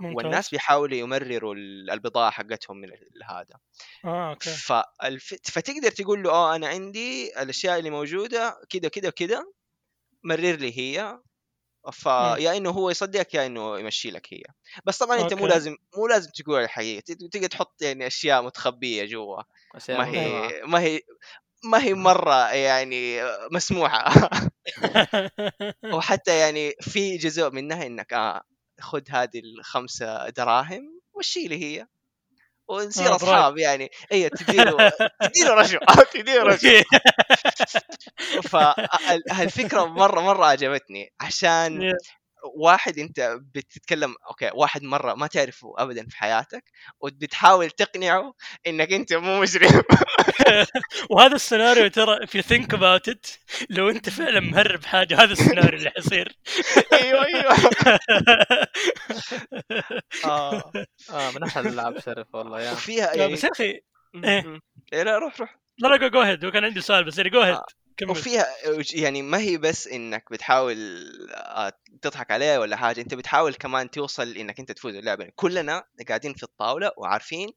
ممتاز. 0.00 0.16
والناس 0.16 0.50
بيحاولوا 0.50 0.96
يمرروا 0.96 1.54
ال- 1.54 1.90
البضاعة 1.90 2.30
حقتهم 2.30 2.76
من 2.76 2.88
هذا. 3.30 3.58
آه 4.04 4.30
أوكي. 4.30 4.50
فالف... 4.50 5.34
فتقدر 5.44 5.90
تقول 5.90 6.22
له 6.22 6.30
آه 6.30 6.56
أنا 6.56 6.68
عندي 6.68 7.42
الأشياء 7.42 7.78
اللي 7.78 7.90
موجودة 7.90 8.56
كذا 8.70 8.88
كذا 8.88 9.10
كذا. 9.10 9.44
مرر 10.24 10.56
لي 10.56 10.78
هي. 10.78 11.18
فيا 11.92 12.56
إنه 12.56 12.70
هو 12.70 12.90
يصدقك 12.90 13.34
يا 13.34 13.46
إنه 13.46 13.78
يمشي 13.78 14.10
لك 14.10 14.34
هي. 14.34 14.42
بس 14.84 14.98
طبعا 14.98 15.20
أنت 15.20 15.34
مو. 15.34 15.46
لازم 15.46 15.76
مو 15.96 16.06
لازم 16.06 16.30
تقول 16.30 16.62
الحقيقة. 16.64 17.00
تقدر 17.32 17.46
تحط 17.46 17.82
يعني 17.82 18.06
أشياء 18.06 18.42
متخبية 18.42 19.04
جوا. 19.04 19.42
ما. 19.88 20.06
هي 20.06 20.62
ما 20.64 20.80
هي 20.80 21.00
ما 21.64 21.82
هي 21.82 21.94
مرة 21.94 22.52
يعني 22.52 23.20
مسموحه 23.52 24.30
وحتى 25.94 26.38
يعني 26.38 26.74
في 26.80 27.16
جزء 27.16 27.50
منها 27.50 27.86
إنك 27.86 28.12
آه 28.12 28.42
خذ 28.80 29.02
هذه 29.10 29.40
الخمسة 29.40 30.28
دراهم 30.28 31.00
وشي 31.14 31.48
لي 31.48 31.64
هي. 31.64 31.86
ونصير 32.68 33.12
آه، 33.12 33.16
أصحاب 33.16 33.58
يعني. 33.58 33.90
اي 34.12 34.28
تديله 34.28 34.92
تديله 35.22 35.54
رشوه 35.54 35.80
تديله 36.14 36.42
رشوه 36.42 36.84
فالفكرة 38.50 39.84
مرة 39.84 40.20
مرة 40.20 40.46
عجبتني 40.46 41.12
عشان 41.20 41.92
واحد 42.54 42.98
أنت 42.98 43.38
بتتكلم 43.54 44.14
أوكي 44.30 44.50
واحد 44.54 44.82
مرة 44.82 45.14
ما 45.14 45.26
تعرفه 45.26 45.74
ابدا 45.78 46.06
في 46.08 46.16
حياتك 46.16 46.64
وبتحاول 47.00 47.70
تقنعه 47.70 48.34
إنك 48.66 48.92
أنت 48.92 49.12
مو 49.12 49.40
مجرم. 49.40 49.82
وهذا 51.10 51.34
السيناريو 51.34 51.88
ترى 51.88 52.26
if 52.26 52.30
you 52.30 52.42
think 52.42 52.72
about 52.72 53.12
it 53.12 53.38
لو 53.70 53.90
أنت 53.90 54.08
فعلا 54.08 54.40
مهرب 54.40 54.84
حاجة 54.84 55.22
هذا 55.22 55.32
السيناريو 55.32 55.78
اللي 55.78 55.90
حيصير. 55.90 56.36
أيوه 56.92 57.26
أيوه. 57.26 57.56
آه. 60.24 60.72
آه 61.10 61.30
من 61.30 61.42
أحلى 61.42 61.68
الالعاب 61.68 61.98
شرف 61.98 62.34
والله 62.34 62.60
يا. 62.60 62.76
لا 62.88 63.14
يعني 63.14 63.32
بس 63.32 63.44
يا 63.44 63.50
أخي 63.52 63.80
إيه. 64.24 64.60
إيه 64.92 65.02
لا 65.02 65.18
روح 65.18 65.40
روح. 65.40 65.58
لا 65.78 65.88
لا 65.88 66.08
go 66.08 66.20
ahead 66.20 66.44
وكان 66.44 66.64
عندي 66.64 66.80
سؤال 66.80 67.04
بس 67.04 67.20
go 67.20 67.40
ahead 67.40 67.54
آه. 67.54 67.66
كمل. 67.98 68.10
وفيها 68.10 68.46
يعني 68.94 69.22
ما 69.22 69.38
هي 69.38 69.56
بس 69.58 69.86
إنك 69.88 70.24
بتحاول 70.32 70.76
آه، 71.34 71.72
تضحك 72.02 72.30
عليه 72.30 72.58
ولا 72.58 72.76
حاجة 72.76 73.00
أنت 73.00 73.14
بتحاول 73.14 73.54
كمان 73.54 73.90
توصل 73.90 74.36
إنك 74.36 74.60
أنت 74.60 74.72
تفوز 74.72 74.94
اللعبة. 74.94 75.28
كلنا 75.36 75.84
قاعدين 76.08 76.34
في 76.34 76.42
الطاولة 76.42 76.90
وعارفين 76.96 77.48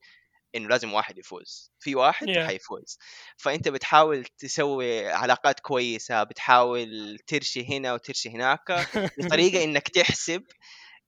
إنه 0.54 0.68
لازم 0.68 0.92
واحد 0.92 1.18
يفوز. 1.18 1.72
في 1.80 1.94
واحد 1.94 2.26
Yeah. 2.28 2.38
حيفوز. 2.38 2.98
فأنت 3.36 3.68
بتحاول 3.68 4.24
تسوي 4.24 5.08
علاقات 5.12 5.60
كويسة 5.60 6.22
بتحاول 6.22 7.18
ترشي 7.26 7.76
هنا 7.78 7.94
وترشي 7.94 8.30
هناك 8.30 8.60
بطريقة 9.18 9.64
إنك 9.64 9.88
تحسب 9.88 10.42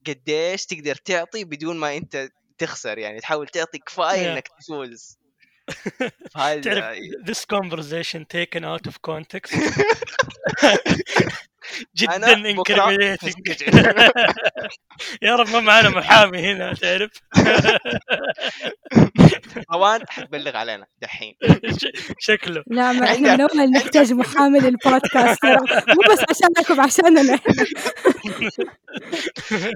قديش 0.06 0.66
تقدر 0.66 0.94
تعطي 0.94 1.44
بدون 1.44 1.76
ما 1.76 1.96
أنت 1.96 2.28
تخسر. 2.58 2.98
يعني 2.98 3.20
تحاول 3.20 3.48
تعطي 3.48 3.78
كفاية 3.78 4.24
Yeah. 4.24 4.32
إنك 4.34 4.48
تفوز. 4.60 5.18
فهذا 6.31 6.61
تعرف 6.61 6.97
this 7.23 7.45
conversation 7.45 8.25
taken 8.25 8.63
out 8.63 8.87
of 8.87 9.01
context 9.01 9.53
جدا 11.96 13.16
هسجل. 13.22 13.72
يا 15.22 15.36
رب 15.36 15.48
ما 15.48 15.60
معنا 15.60 15.88
محامي 15.88 16.38
هنا 16.52 16.74
تعرف؟ 16.74 17.10
روان 19.74 20.00
حتبلغ 20.08 20.56
علينا 20.56 20.86
دحين. 21.02 21.34
شكله. 22.18 22.62
لا 22.66 22.92
ما 22.92 23.08
عندك- 23.08 23.08
إحنا 23.08 23.34
من 23.36 23.40
أول 23.40 23.70
نحتاج 23.70 24.12
محامي 24.12 24.58
للبودكاست 24.58 25.44
مو 25.44 25.56
بس 26.10 26.18
عشانكم 26.30 26.80
عشاننا 26.80 27.34
إحنا 27.34 27.64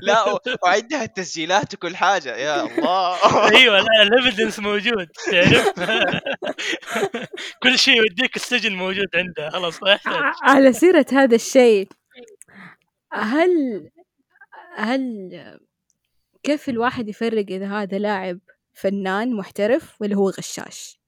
لا 0.02 0.38
وعندها 0.64 1.04
التسجيلات 1.04 1.74
وكل 1.74 1.96
حاجة. 1.96 2.36
يا 2.36 2.62
الله. 2.62 3.48
أيوه 3.56 3.80
لا 3.80 4.02
ال 4.02 4.08
evidence 4.08 4.58
موجود 4.58 5.08
تعرف؟ 5.30 5.72
كل 7.62 7.78
شيء 7.78 7.96
يوديك 7.96 8.36
السجن 8.36 8.74
موجود 8.74 9.06
عندها 9.14 9.50
خلاص 9.50 9.82
ما 9.82 9.90
يحتاج. 9.92 10.12
ع- 10.14 10.32
على 10.42 10.72
سيرة 10.72 11.06
هذا 11.12 11.34
الشيء 11.34 11.77
هل 13.12 13.90
هل 14.76 15.60
كيف 16.42 16.68
الواحد 16.68 17.08
يفرق 17.08 17.46
إذا 17.50 17.66
هذا 17.66 17.98
لاعب 17.98 18.40
فنان 18.72 19.34
محترف 19.34 20.02
ولا 20.02 20.16
هو 20.16 20.30
غشاش؟ 20.30 21.00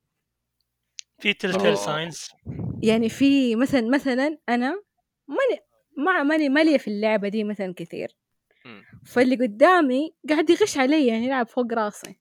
في 1.19 1.35
telltale. 1.35 1.79
signs 1.79 2.29
يعني 2.83 3.09
في 3.09 3.57
مثلا 3.57 3.89
مثلا 3.89 4.39
أنا 4.49 4.83
ماني 5.29 5.61
ما 5.97 6.23
ماني 6.23 6.49
مالية 6.49 6.79
في 6.79 6.89
اللعبة 6.89 7.29
دي 7.29 7.45
مثلا 7.45 7.75
كثير. 7.77 8.17
فاللي 9.07 9.37
قدامي 9.37 10.15
قاعد 10.29 10.51
يغش 10.51 10.79
علي 10.79 11.07
يعني 11.07 11.27
يلعب 11.27 11.49
فوق 11.49 11.73
راسي. 11.73 12.21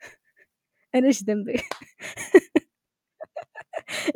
أنا 0.94 1.06
إيش 1.06 1.22
ذنبي؟ 1.22 1.52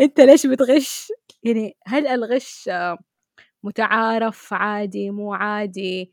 أنت 0.01 0.21
ليش 0.21 0.47
بتغش؟ 0.47 1.13
يعني 1.43 1.77
هل 1.87 2.07
ألغش؟ 2.07 2.69
آه، 2.69 2.99
متعارف 3.63 4.53
عادي 4.53 5.11
مو 5.11 5.35
عادي. 5.35 6.13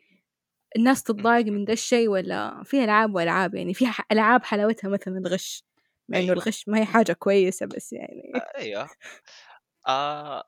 الناس 0.75 1.03
تتضايق 1.03 1.45
من 1.45 1.65
ده 1.65 1.73
الشيء 1.73 2.09
ولا 2.09 2.63
في 2.63 2.83
ألعاب 2.83 3.15
وألعاب 3.15 3.55
يعني 3.55 3.73
في 3.73 3.85
ألعاب 4.11 4.43
حلاوتها 4.45 4.89
مثلا 4.89 5.17
الغش 5.17 5.63
مع 6.09 6.17
إنه 6.17 6.25
أيوة. 6.25 6.33
الغش 6.33 6.63
ما 6.67 6.79
هي 6.79 6.85
حاجة 6.85 7.13
كويسة 7.13 7.65
بس 7.65 7.93
يعني. 7.93 8.31
أيوه. 8.57 8.89
آه. 9.87 10.43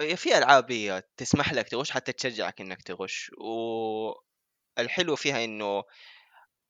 هي 0.00 0.16
في 0.16 0.38
ألعاب 0.38 0.72
هي 0.72 1.02
تسمح 1.16 1.52
لك 1.52 1.68
تغش 1.68 1.90
حتى 1.90 2.12
تشجعك 2.12 2.60
إنك 2.60 2.82
تغش. 2.82 3.30
والحلو 4.78 5.16
فيها 5.16 5.44
إنه 5.44 5.84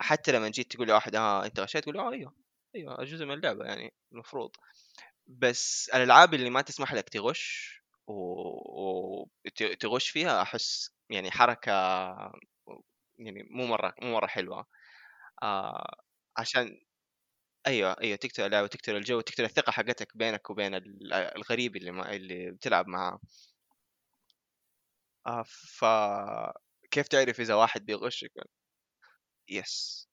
حتى 0.01 0.33
لما 0.33 0.49
جيت 0.49 0.73
تقول 0.73 0.89
لواحد 0.89 1.17
آه 1.17 1.47
أنت 1.47 1.61
غشيت؟ 1.61 1.85
تقول 1.85 1.99
آه 1.99 2.13
أيوه. 2.13 2.35
أيوه 2.77 3.05
جزء 3.05 3.27
من 3.27 3.35
اللعبة 3.35 3.65
يعني 3.65 3.95
المفروض. 4.13 4.51
بس 5.27 5.91
الألعاب 5.95 6.35
اللي 6.35 6.51
ما 6.51 6.63
تسمح 6.63 6.95
لك 6.95 7.09
تغش 7.09 7.82
وتغش 8.09 10.09
فيها 10.11 10.43
أحس 10.43 10.91
يعني 11.11 11.31
حركة 11.31 11.73
يعني 13.19 13.43
مو 13.51 13.67
مرة 13.67 13.95
مو 14.03 14.13
مرة 14.13 14.27
حلوة. 14.27 14.67
آه 15.43 15.95
عشان 16.39 16.81
أيوه 17.69 17.97
أيوه 18.03 18.17
تقتل 18.17 18.45
اللعبه 18.45 18.69
تقتل 18.69 18.97
الجو 18.97 19.23
تقتل 19.23 19.45
الثقة 19.45 19.73
حقتك 19.73 20.19
بينك 20.19 20.51
وبين 20.51 20.75
ال- 20.75 21.15
الغريب 21.15 21.77
اللي 21.77 21.93
ما 21.93 22.13
اللي 22.17 22.53
بتلعب 22.53 22.89
معاه. 22.89 23.21
آه 25.27 25.43
ف 25.79 25.85
كيف 26.91 27.09
تعرف 27.09 27.41
إذا 27.41 27.55
واحد 27.55 27.85
بيغشك؟ 27.87 28.33
يس. 29.49 30.07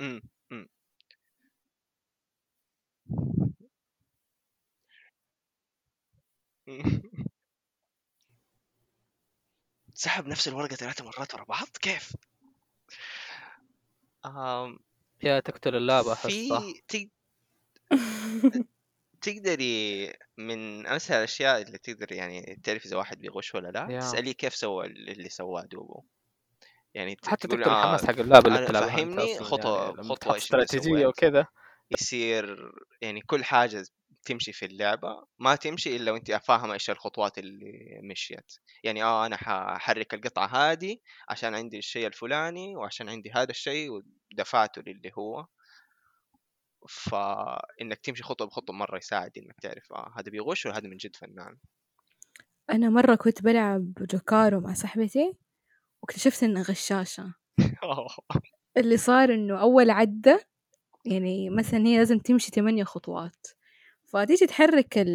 إمم 0.00 0.20
إمم. 0.52 0.68
سحب 9.94 10.26
نفس 10.26 10.48
الورقة 10.48 10.76
ثلاثة 10.76 11.04
مرات 11.04 11.34
ورا 11.34 11.44
بعض 11.44 11.66
كيف؟ 11.80 12.12
آم 14.26 14.78
يا 15.22 15.40
تقتل 15.40 15.76
اللعبة 15.76 16.12
أحس 16.12 16.26
في 16.26 16.48
صح 16.50 16.62
تق... 16.88 17.08
تقدري 19.22 20.12
من 20.38 20.86
أمثل 20.86 21.14
الأشياء 21.14 21.62
اللي 21.62 21.78
تقدر 21.78 22.12
يعني 22.12 22.60
تعرف 22.64 22.86
إذا 22.86 22.96
واحد 22.96 23.18
بيغش 23.18 23.54
ولا 23.54 23.68
لا 23.68 23.86
يا. 23.90 24.00
تسأليه 24.00 24.32
كيف 24.32 24.54
سوى 24.56 24.86
اللي 24.86 25.28
سواه 25.28 25.62
دوبو 25.62 26.02
يعني 26.94 27.16
حتى 27.26 27.48
تقول 27.48 27.60
تقتل 27.60 27.70
آه 27.72 27.84
الحماس 27.84 28.06
حق 28.06 28.18
اللعبة 28.18 28.48
اللي 28.48 28.66
أنت 28.66 28.76
فهمني 28.76 29.38
خطوة- 29.38 29.66
يعني 29.66 30.02
خطوة 30.02 30.36
استراتيجية. 30.36 31.06
وكذا 31.06 31.46
يصير 31.90 32.72
يعني 33.02 33.20
كل 33.20 33.44
حاجة 33.44 33.84
تمشي 34.26 34.52
في 34.52 34.66
اللعبة 34.66 35.26
ما 35.38 35.56
تمشي 35.56 35.96
إلا 35.96 36.12
وانت 36.12 36.32
فاهمة 36.32 36.74
إيش 36.74 36.90
الخطوات 36.90 37.38
اللي 37.38 38.00
مشيت. 38.02 38.52
يعني 38.84 39.02
آه 39.04 39.26
أنا 39.26 39.36
ححرك 39.36 40.14
القطعة 40.14 40.46
هذه 40.46 40.96
عشان 41.28 41.54
عندي 41.54 41.78
الشيء 41.78 42.06
الفلاني 42.06 42.76
وعشان 42.76 43.08
عندي 43.08 43.30
هذا 43.34 43.50
الشيء 43.50 43.90
ودفعته 44.32 44.82
للي 44.86 45.10
هو. 45.18 45.46
فإنك 46.88 47.98
تمشي 47.98 48.22
خطوة 48.22 48.46
بخطوة 48.46 48.76
مرة 48.76 48.96
يساعد 48.96 49.30
إنك 49.38 49.60
تعرف 49.62 49.92
آه 49.92 50.12
هذا 50.18 50.30
بيغش 50.30 50.66
ولا 50.66 50.78
هذا 50.78 50.88
من 50.88 50.96
جد 50.96 51.16
فنان. 51.16 51.56
أنا 52.70 52.88
مرة 52.90 53.14
كنت 53.14 53.42
بلعب 53.42 53.94
جوكارو 53.94 54.60
مع 54.60 54.74
صاحبتي 54.74 55.36
واكتشفت 56.02 56.42
إنها 56.42 56.62
غشاشة. 56.62 57.34
اللي 58.76 58.96
صار 58.96 59.34
إنه 59.34 59.60
أول 59.60 59.90
عدة 59.90 60.48
يعني 61.04 61.50
مثلا 61.50 61.86
هي 61.86 61.98
لازم 61.98 62.18
تمشي 62.18 62.50
ثمانية 62.50 62.84
خطوات. 62.84 63.46
فتيجي 64.06 64.46
تحرك 64.46 64.98
ال 64.98 65.08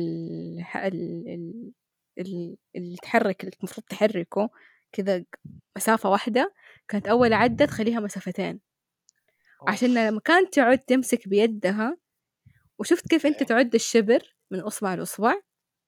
ال 0.75 1.27
ال 1.27 1.73
ال- 2.19 2.57
اللي 2.75 2.95
تحرك 3.03 3.41
اللي 3.43 3.55
المفروض 3.59 3.85
تحركه 3.87 4.49
كذا 4.91 5.23
مسافة 5.77 6.09
واحدة 6.09 6.53
كانت 6.87 7.07
أول 7.07 7.33
عدة 7.33 7.65
تخليها 7.65 7.99
مسافتين. 7.99 8.59
عشان 9.67 9.93
لما 9.93 10.19
كانت 10.19 10.53
تعد 10.53 10.77
تمسك 10.79 11.27
بيدها 11.27 11.97
وشفت 12.79 13.07
كيف 13.07 13.25
أنت 13.25 13.35
أوكي. 13.35 13.45
تعد 13.45 13.75
الشبر 13.75 14.35
من 14.51 14.59
أصبع 14.59 14.93
لأصبع 14.95 15.33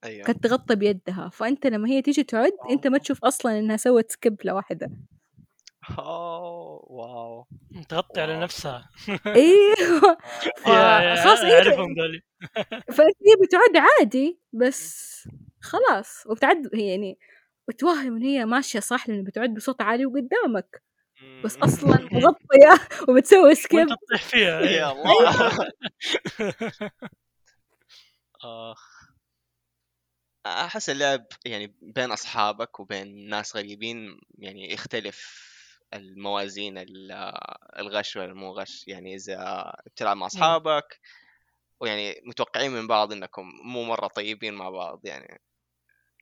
أيوه. 0.04 0.26
كانت 0.26 0.44
تغطى 0.44 0.76
بيدها. 0.76 1.30
فأنت 1.34 1.68
لما 1.68 1.90
هي 1.90 2.02
تيجي 2.02 2.24
تعد 2.24 2.52
أنت 2.70 2.88
ما 2.88 2.98
تشوف 2.98 3.24
أصلا 3.26 3.60
إنها 3.60 3.78
سوت 3.78 4.12
skip 4.12 4.36
لواحدة. 4.46 4.92
أوه، 6.00 6.86
wow. 6.92 7.48
تغطي 7.90 8.22
على. 8.22 8.40
نفسها. 8.40 8.90
أيوه. 9.26 10.18
يا- 10.68 11.02
يا- 11.02 11.24
خلاص 11.24 11.40
إيه 11.40 11.54
اعرفهم 11.54 11.94
ذولي 12.00 12.22
فانت 12.88 13.16
هي 13.28 13.36
بتعد 13.44 13.78
عادي 14.00 14.40
بس 14.54 15.14
خلاص. 15.62 16.24
وبتعد 16.28 16.70
هي 16.76 16.88
يعني 16.88 17.20
وتوهم 17.68 18.16
إن 18.16 18.22
هي 18.24 18.46
ماشية 18.46 18.80
صح 18.80 19.10
لأنه 19.10 19.24
بتعد 19.24 19.54
بصوت 19.54 19.82
عالي 19.82 20.06
وقدامك. 20.06 20.84
بس 21.44 21.58
أصلا 21.58 21.90
مغطية 22.12 22.88
وبتسوي 23.10 23.56
سكيب 23.64 23.88
تطيح 23.88 24.24
فيها 24.24 24.62
يا 24.62 24.88
أيوة. 24.88 24.92
الله. 25.02 25.70
آخ. 28.44 28.94
أحس 30.46 30.90
اللعب 30.90 31.26
يعني 31.46 31.76
بين 31.82 32.12
أصحابك 32.12 32.80
وبين 32.80 33.30
ناس 33.30 33.56
غريبين 33.56 34.20
يعني 34.38 34.74
يختلف. 34.74 35.53
الموازين 35.94 36.78
ال- 36.78 37.12
الغش 37.80 38.16
والمو 38.16 38.52
غش. 38.52 38.88
يعني 38.88 39.16
إذا 39.16 39.72
بتلعب 39.86 40.18
مع 40.18 40.26
أصحابك 40.26 41.00
ويعني 41.82 42.22
متوقعين 42.26 42.72
من 42.72 42.88
بعض 42.88 43.12
إنكم 43.12 43.52
مو 43.64 43.84
مرة 43.84 44.08
طيبين 44.08 44.54
مع 44.54 44.70
بعض. 44.70 45.02
يعني 45.06 45.42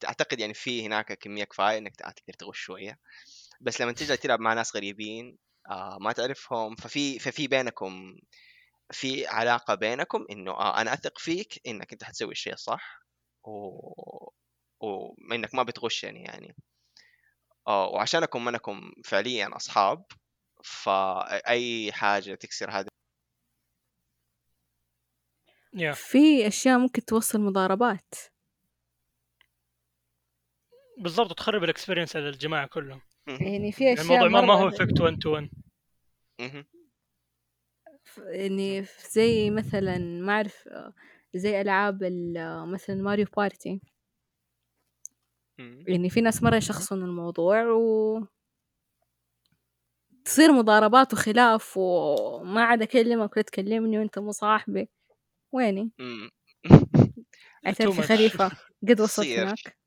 أعتقد 0.05 0.39
يعني 0.39 0.53
في 0.53 0.85
هناك 0.85 1.13
كمية 1.13 1.43
كفاية 1.43 1.77
إنك 1.77 1.95
تقدر 1.95 2.33
تغش 2.39 2.59
شوية. 2.59 2.99
بس 3.61 3.81
لما 3.81 3.91
تجي 3.91 4.17
تلعب 4.17 4.39
مع 4.39 4.53
ناس 4.53 4.75
غريبين 4.75 5.37
آه 5.69 5.97
ما 6.01 6.11
تعرفهم. 6.11 6.75
ففي 6.75 7.19
ففي 7.19 7.47
بينكم 7.47 8.15
في 8.91 9.27
علاقة 9.27 9.75
بينكم 9.75 10.25
إنه 10.31 10.51
آه 10.51 10.81
أنا 10.81 10.93
أثق 10.93 11.19
فيك 11.19 11.61
إنك 11.67 11.93
أنت 11.93 12.03
حتسوي 12.03 12.31
الشيء 12.31 12.53
الصح 12.53 13.01
و 13.43 13.51
وإنك 14.79 15.55
ما 15.55 15.63
بتغشني 15.63 16.23
يعني 16.23 16.55
آه 17.67 17.87
وعشانكم 17.89 18.47
أنكم 18.47 18.91
فعليا 19.05 19.55
أصحاب 19.55 20.03
فأي 20.63 21.91
حاجة 21.91 22.35
تكسر 22.35 22.71
هذا 22.71 22.87
yeah. 25.73 25.91
في 25.91 26.47
أشياء 26.47 26.77
ممكن 26.79 27.05
توصل 27.05 27.41
مضاربات 27.41 28.13
بالضبط 30.97 31.33
تخرب 31.33 31.63
ال 31.63 31.68
experience 31.68 32.15
على 32.15 32.29
الجماعة 32.29 32.67
كلهم 32.67 33.01
يعني 33.27 33.71
في 33.71 33.83
يعني 33.83 34.01
أشياء 34.01 34.23
الموضوع 34.23 34.45
ما, 34.45 34.53
هو 34.63 34.67
affect 34.67 35.01
1 35.01 35.17
to 35.17 35.33
1 35.33 35.49
مهم. 36.39 36.65
يعني 38.17 38.85
زي 39.11 39.49
مثلا 39.49 39.97
ما 39.97 40.33
أعرف 40.33 40.67
آه، 40.67 40.93
زي 41.35 41.61
ألعاب 41.61 42.03
ال- 42.03 42.37
آه، 42.37 42.65
مثلا 42.65 42.95
ماريو 42.95 43.25
بارتي. 43.37 43.81
يعني 45.87 46.09
في 46.09 46.21
ناس 46.21 46.43
مرة 46.43 46.55
يشخصون 46.55 47.03
الموضوع 47.03 47.63
و 47.71 48.19
تصير 50.25 50.51
مضاربات 50.51 51.13
وخلاف 51.13 51.77
وما 51.77 52.63
عاد 52.63 52.81
أكلمك 52.81 53.35
ولا 53.37 53.43
تكلمني 53.45 53.99
وأنت 53.99 54.19
مو 54.19 54.31
صاحبي. 54.31 54.89
ويني؟ 55.51 55.91
اعترفي. 57.67 58.01
خليفة 58.09 58.51
قد 58.89 59.01
وصلت. 59.01 59.27
هناك؟ 59.27 59.77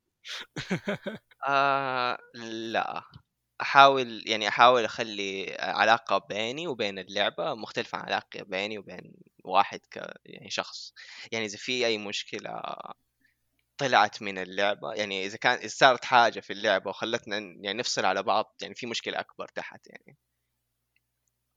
آه 1.47 2.17
لا. 2.35 3.03
أحاول 3.61 4.23
يعني 4.29 4.47
أحاول 4.47 4.85
أخلي 4.85 5.57
علاقة 5.59 6.17
بيني 6.17 6.67
وبين 6.67 6.99
اللعبة 6.99 7.53
مختلفة 7.55 7.97
عن 7.97 8.05
علاقة 8.05 8.43
بيني 8.43 8.77
وبين 8.79 9.13
واحد 9.45 9.79
ك 9.91 10.13
يعني 10.25 10.49
شخص. 10.49 10.93
يعني 11.31 11.45
إذا 11.45 11.57
في 11.57 11.85
أي 11.85 11.97
مشكلة 11.97 12.61
طلعت 13.77 14.21
من 14.21 14.37
اللعبة 14.37 14.93
يعني 14.93 15.25
إذا 15.25 15.37
كان 15.37 15.57
إذا 15.57 15.67
صارت 15.67 16.05
حاجة 16.05 16.39
في 16.39 16.53
اللعبة 16.53 16.89
وخلتنا 16.89 17.37
يعني 17.37 17.73
نفصل 17.73 18.05
على 18.05 18.23
بعض 18.23 18.55
يعني 18.61 18.75
في 18.75 18.85
مشكلة 18.87 19.19
أكبر 19.19 19.47
تحت 19.47 19.87
يعني. 19.87 20.17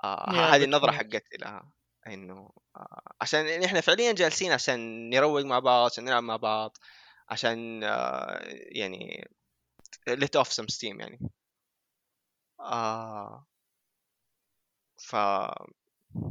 آه 0.05 0.31
هذه 0.55 0.64
النظرة. 0.64 0.93
حقتي 0.93 1.37
لها 1.39 1.73
إنه 2.07 2.51
آه 2.77 3.03
عشان 3.21 3.47
يعني 3.47 3.66
إحنا 3.66 3.81
فعليا 3.81 4.12
جالسين 4.12 4.53
عشان 4.53 5.11
نروق 5.11 5.43
مع 5.45 5.59
بعض 5.59 5.91
عشان 5.91 6.05
نلعب 6.05 6.23
مع 6.23 6.37
بعض 6.37 6.77
عشان 7.29 7.85
آه 7.85 8.39
يعني 8.73 9.29
let 10.11 10.41
off 10.41 10.49
some 10.49 10.66
steam 10.77 11.01
يعني. 11.01 11.19
آه. 12.61 13.47
ف 14.99 15.12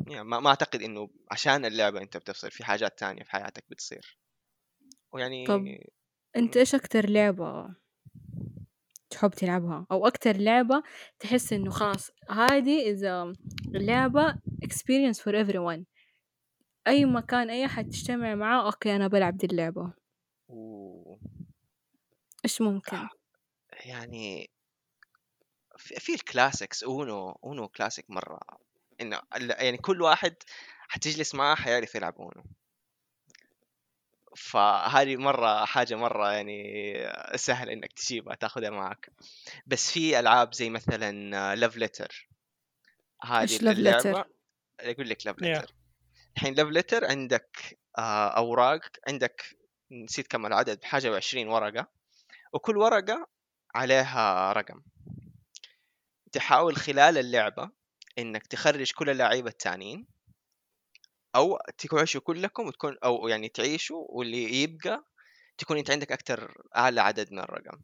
يعني 0.07 0.23
ما, 0.23 0.39
ما 0.39 0.49
أعتقد 0.49 0.81
إنه 0.81 1.09
عشان 1.31 1.65
اللعبة 1.65 2.01
أنت 2.01 2.17
بتفصل 2.17 2.51
في 2.51 2.65
حاجات 2.65 2.99
تانية 2.99 3.23
في 3.23 3.31
حياتك 3.31 3.63
بتصير. 3.69 4.17
ويعني 5.17 5.45
طب 5.45 5.67
انت 6.35 6.57
إيش 6.57 6.75
أكتر 6.75 7.09
لعبة 7.09 7.75
تحب 9.09 9.31
تلعبها؟ 9.31 9.87
أو 9.91 10.07
أكتر 10.07 10.37
لعبة 10.37 10.83
تحس 11.19 11.53
انه 11.53 11.71
خلاص 11.71 12.11
هذه 12.29 12.91
اذا 12.91 13.33
اللعبة 13.75 14.33
experience 14.65 15.17
for 15.17 15.45
everyone. 15.45 15.83
أي 16.87 17.05
مكان 17.05 17.49
أي 17.49 17.65
أحد 17.65 17.89
تجتمع 17.89 18.35
معاه 18.35 18.65
أوكي 18.65 18.95
أنا 18.95 19.07
بلعب 19.07 19.37
دي 19.37 19.45
اللعبة. 19.45 19.93
إيش 22.45 22.61
ممكن؟ 22.61 23.07
يعني 23.85 24.49
في, 25.77 26.13
ال 26.13 26.21
classics 26.21 26.83
أونو 26.83 27.31
أونو 27.43 27.67
كلاسيك 27.67 28.05
مرة. 28.09 28.39
إنه 29.01 29.21
يعني 29.59 29.77
كل 29.77 30.01
واحد 30.01 30.35
حتجلس 30.87 31.35
معاه 31.35 31.55
حيعرف 31.55 31.95
يلعب 31.95 32.15
أونو. 32.15 32.43
فهذه 34.37 35.15
مرة 35.15 35.65
حاجة 35.65 35.95
مرة 35.95 36.31
يعني 36.31 36.93
سهل 37.35 37.69
إنك 37.69 37.93
تجيبها 37.93 38.35
تاخذها 38.35 38.69
معك. 38.69 39.11
بس 39.67 39.91
في 39.91 40.19
ألعاب 40.19 40.53
زي 40.53 40.69
مثلا 40.69 41.55
لاف 41.55 41.77
ليتر 41.77 42.29
هذه 43.23 43.57
Letter؟ 43.57 44.25
أقول 44.79 45.09
لك 45.09 45.27
لاف. 45.27 45.41
ليتر 45.41 45.73
الحين 46.35 46.53
لاف 46.53 46.67
ليتر 46.67 47.05
عندك 47.05 47.79
آه، 47.97 48.27
أوراق 48.27 48.81
عندك 49.07 49.57
نسيت 49.91 50.27
كم 50.27 50.45
العدد 50.45 50.83
حاجة 50.83 51.11
وعشرين 51.11 51.47
ورقة. 51.47 51.87
وكل 52.53 52.77
ورقة 52.77 53.27
عليها 53.75 54.53
رقم. 54.53 54.81
تحاول 56.31 56.75
خلال 56.75 57.17
اللعبة 57.17 57.69
إنك 58.17 58.47
تخرج 58.47 58.91
كل 58.91 59.09
اللعيبة 59.09 59.49
التانيين. 59.49 60.16
أو 61.35 61.59
تعيشوا 61.77 62.21
كلكم 62.21 62.67
وتكون 62.67 62.97
أو 63.03 63.27
يعني 63.27 63.49
تعيشوا 63.49 64.05
واللي 64.09 64.63
يبقى 64.63 65.03
تكون 65.57 65.77
أنت 65.77 65.91
عندك 65.91 66.11
أكثر 66.11 66.53
أعلى 66.77 67.01
عدد 67.01 67.33
من 67.33 67.39
الرقم. 67.39 67.79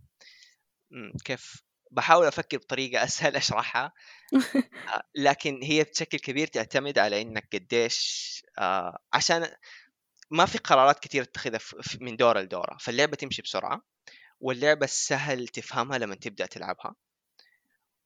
مم، 0.91 1.14
كيف؟ 1.26 1.64
بحاول 1.91 2.26
أفكر 2.28 2.58
بطريقة 2.58 3.04
أسهل 3.04 3.36
أشرحها. 3.36 3.94
آه، 4.89 5.04
لكن 5.16 5.64
هي 5.64 5.84
بشكل 5.84 6.20
كبير 6.20 6.48
تعتمد 6.48 6.98
على 7.00 7.22
إنك 7.22 7.50
قديش 7.54 8.44
آه، 8.60 9.00
عشان 9.14 9.48
ما 10.32 10.46
في 10.46 10.58
قرارات 10.58 11.00
كثير 11.00 11.24
تتخذها 11.24 11.60
من 12.02 12.16
دوره 12.16 12.41
لدورة. 12.41 12.78
فاللعبة 12.80 13.16
تمشي 13.16 13.41
بسرعة 13.41 13.82
واللعبة 14.39 14.86
سهل 14.86 15.48
تفهمها 15.48 15.98
لما 15.98 16.16
تبدأ 16.16 16.46
تلعبها. 16.46 16.96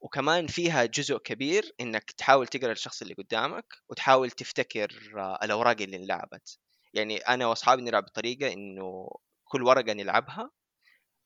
وكمان 0.01 0.47
فيها 0.47 0.85
جزء 0.85 1.17
كبير 1.17 1.71
إنك 1.81 2.11
تحاول 2.11 2.47
تقرأ 2.47 2.71
الشخص 2.71 3.01
اللي 3.01 3.13
قدامك 3.13 3.65
وتحاول 3.89 4.31
تفتكر 4.31 4.89
آه، 5.17 5.39
الأوراق 5.43 5.81
اللي 5.81 5.97
انلعبت. 5.97 6.59
يعني 6.93 7.17
أنا 7.17 7.47
وأصحابي 7.47 7.81
نلعب 7.81 8.03
بطريقة 8.05 8.53
إنه 8.53 9.09
كل 9.45 9.63
ورقة 9.63 9.93
نلعبها 9.93 10.51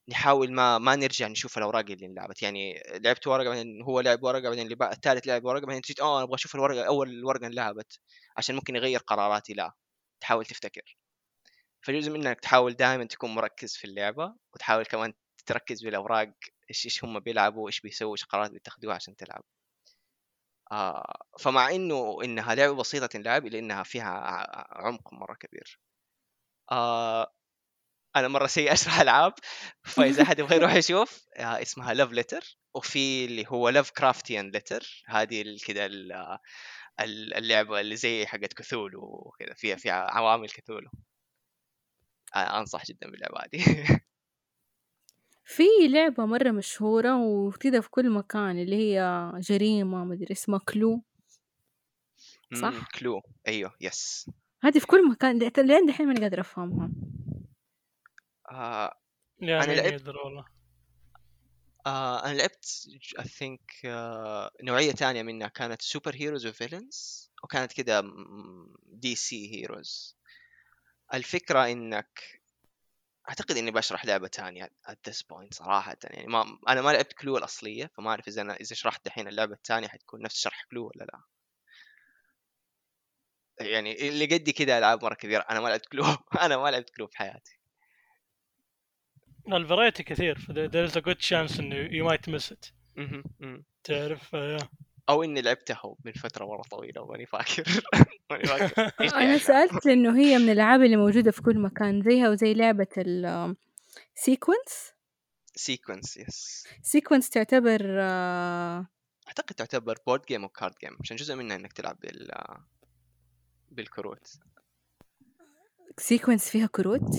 نحاول 0.10 0.54
ما 0.54 0.78
ما 0.78 0.96
نرجع 0.96 1.28
نشوف 1.28 1.58
الأوراق 1.58 1.86
اللي 1.92 2.06
انلعبت. 2.06 2.42
يعني 2.44 2.84
لعبت 2.90 3.28
ورقة 3.28 3.50
بعدين 3.50 3.82
هو 3.84 4.00
لعب 4.00 4.24
ورقة 4.24 4.42
بعدين 4.50 4.64
اللي 4.66 4.76
بعد 4.76 4.94
الثالث 4.94 5.28
لعب 5.28 5.46
ورقة 5.46 5.66
بعدين 5.66 5.82
تجي 5.82 6.02
آه 6.02 6.24
أبغى 6.24 6.36
أشوف 6.36 6.56
الورقة 6.56 6.84
أول 6.88 7.26
ورقة 7.26 7.48
انلعبت 7.48 8.00
عشان 8.38 8.56
ممكن 8.56 8.76
يغير 8.76 9.00
قراراتي. 9.00 9.54
لا 9.54 9.74
تحاول 10.22 10.46
تفتكر. 10.46 10.98
فجزء 11.82 12.12
من 12.12 12.28
إنك 12.28 12.40
تحاول 12.40 12.74
دائما 12.74 13.06
تكون 13.06 13.36
مركز 13.36 13.76
في 13.76 13.86
اللعبة 13.86 14.36
وتحاول 14.54 14.86
كمان 14.86 15.14
تركز 15.46 15.84
بالاوراق 15.84 16.34
إيش 16.70 16.86
إيش 16.86 17.04
هم 17.04 17.20
بيلعبوا 17.20 17.68
إيش 17.70 17.82
بيسووا 17.82 18.12
إيش 18.14 18.26
قرارات 18.26 18.52
بيتخذوها 18.52 18.96
عشان 18.96 19.16
تلعب. 19.16 19.44
آه 20.72 21.16
فمع 21.40 21.70
إنه 21.72 22.18
إنها 22.24 22.56
لعبة 22.56 22.76
بسيطة 22.76 23.06
تنلعب 23.06 23.46
إلا 23.48 23.60
إنها 23.60 23.84
فيها 23.84 24.10
عمق 24.72 25.14
مرة 25.14 25.34
كبير. 25.36 25.80
آه 26.72 27.34
أنا 28.16 28.28
مرة 28.28 28.48
سيء 28.48 28.72
أشرح 28.74 29.00
ألعاب 29.02 29.34
فإذا 29.84 30.24
احد 30.24 30.40
يبغى 30.40 30.56
يروح 30.56 30.74
يشوف 30.76 31.26
آه 31.38 31.62
اسمها 31.62 31.94
لاف 31.94 32.12
ليتر 32.12 32.58
وفي 32.76 33.26
اللي 33.26 33.46
هو 33.48 33.70
لاف 33.70 33.92
كرافتيان 33.92 34.52
ليتر 34.52 35.04
هذه 35.08 35.58
كذا 35.68 35.86
ال- 37.00 37.34
اللعبة 37.34 37.80
اللي 37.80 37.96
زي 37.96 38.26
حقت 38.26 38.54
كثولو 38.54 39.02
وكذا 39.04 39.54
فيها 39.54 39.76
فيها 39.76 39.94
عوامل 40.12 40.50
كثولو 40.50 40.90
آه 42.36 42.60
أنصح 42.60 42.86
جدا 42.86 43.12
باللعبة 43.12 43.38
هذه. 43.40 44.00
في 45.56 45.64
لعبة 45.90 46.26
مرة 46.26 46.52
مشهورة 46.52 47.18
وكذا 47.18 47.82
في 47.82 47.90
كل 47.90 48.10
مكان 48.10 48.60
اللي 48.60 48.76
هي 48.76 49.32
جريمة 49.36 50.04
مدري 50.06 50.32
اسمها 50.32 50.60
كلو. 50.60 51.02
صح؟ 52.62 52.74
مم، 52.74 52.84
كلو. 53.00 53.22
أيوه 53.48 53.76
يس. 53.82 54.30
هذه 54.62 54.80
في 54.80 54.88
كل 54.88 55.10
مكان 55.10 55.40
لين 55.58 55.86
دحين 55.86 56.08
ماني 56.08 56.20
قادرة 56.22 56.42
أفهمها. 56.42 56.90
آه 58.52 58.98
أنا 59.42 59.64
لعبت- 59.74 60.08
والله. 60.08 60.46
آه 61.86 62.26
أنا 62.26 62.38
لعبت 62.38 62.88
I 63.20 63.24
think 63.24 63.72
نوعية 64.64 64.92
ثانية 64.92 65.24
منها 65.24 65.48
كانت 65.48 65.82
superheroes 65.82 66.16
و 66.16 66.48
villains 66.48 67.32
وكانت 67.44 67.74
كده 67.74 68.04
دي 68.86 69.16
سي 69.16 69.56
heroes 69.56 70.18
الفكرة 71.14 71.72
إنك 71.72 72.41
أعتقد 73.32 73.58
إني 73.58 73.72
بشرح 73.72 74.06
لعبة 74.06 74.28
ثانية 74.28 74.72
at 74.90 75.10
this 75.10 75.18
point 75.22 75.54
صراحة. 75.54 75.98
يعني 76.04 76.28
ما 76.28 76.58
أنا 76.68 76.82
ما 76.82 76.90
لعبت 76.90 77.14
كلو 77.14 77.38
الأصلية 77.38 77.92
فما 77.98 78.10
أعرف 78.10 78.28
إذا 78.28 78.42
أنا 78.42 78.56
إذا 78.56 78.76
شرحت 78.76 79.08
الحين 79.08 79.28
اللعبة 79.28 79.54
الثانية 79.54 79.88
حتكون 79.88 80.22
نفس 80.22 80.42
شرح 80.42 80.66
كلو 80.72 80.88
ولا 80.88 81.04
لا. 81.06 81.22
يعني 83.60 84.08
اللي 84.10 84.26
قدي 84.26 84.52
كده 84.52 84.78
ألعاب 84.78 85.04
مرة 85.04 85.14
كبيرة 85.14 85.42
أنا 85.50 85.60
ما 85.60 85.68
لعبت 85.68 85.86
كلو 85.86 86.04
أنا 86.46 86.58
ما 86.58 86.72
لعبت 86.72 86.90
كلو 86.90 87.08
في 87.08 87.18
حياتي. 87.18 87.58
ال 89.48 89.55
variety 89.55 90.04
كثير 90.04 90.38
there 90.38 90.92
is 90.92 90.96
a 90.96 91.02
good 91.02 91.20
chance 91.30 91.60
إنه 91.60 91.88
you 91.90 92.10
might 92.12 92.32
miss 92.34 92.52
it. 92.52 92.72
تعرف 93.84 94.36
أو 95.12 95.24
إني 95.24 95.42
لعبتها 95.42 95.96
من 96.06 96.12
فترة 96.12 96.46
مره 96.46 96.62
طويلة 96.62 97.02
وماني 97.02 97.26
فاكر. 97.26 97.64
ماني 98.32 98.44
فاكر. 98.44 98.92
أنا 99.22 99.34
هي؟ 99.34 99.40
سألت 99.40 99.86
لأنه 99.86 100.20
هي 100.20 100.38
من 100.38 100.50
الألعاب 100.50 100.82
اللي 100.82 100.96
موجودة 100.98 101.32
في 101.32 101.42
كل 101.42 101.60
مكان 101.60 102.02
زيها 102.02 102.30
وزي 102.30 102.54
لعبة 102.54 102.88
ال 102.98 103.56
سيكونس 104.16 104.94
سيكونس 105.56 106.18
يس 106.18 106.68
سيكونس 106.82 107.30
تعتبر 107.30 107.82
آه، 107.84 108.88
أعتقد 109.28 109.56
تعتبر 109.56 109.98
board 110.08 110.22
game 110.28 110.44
و 110.44 110.50
card 110.50 110.74
game 110.84 110.98
عشان 111.02 111.18
جزء 111.18 111.36
منها 111.36 111.56
إنك 111.56 111.74
تلعب 111.74 112.00
بال 112.00 112.32
بالكروت. 113.72 114.28
سيكونس 115.98 116.50
فيها 116.50 116.68
كروت؟ 116.68 117.16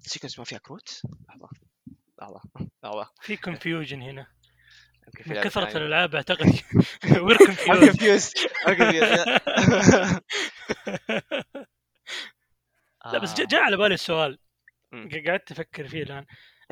سيكونس 0.00 0.38
ما 0.38 0.44
فيها 0.44 0.58
كروت؟ 0.58 1.02
لحظة 1.28 1.48
لحظة 2.22 2.40
لحظة. 2.84 3.10
في 3.20 3.36
confusion 3.36 3.92
هنا. 4.02 4.26
من 5.26 5.40
كثرة. 5.40 5.76
الألعاب 5.76 6.14
أعتقد. 6.14 6.46
I'm 7.04 7.90
confused 7.90 8.46
لا 13.12 13.18
بس 13.18 13.34
جاء 13.34 13.60
آه، 13.60 13.64
على 13.64 13.76
بالي 13.76 13.94
السؤال. 13.94 14.38
مم. 14.92 15.08
قعدت 15.26 15.52
أفكر 15.52 15.88
فيه 15.88 16.02
الآن. 16.02 16.24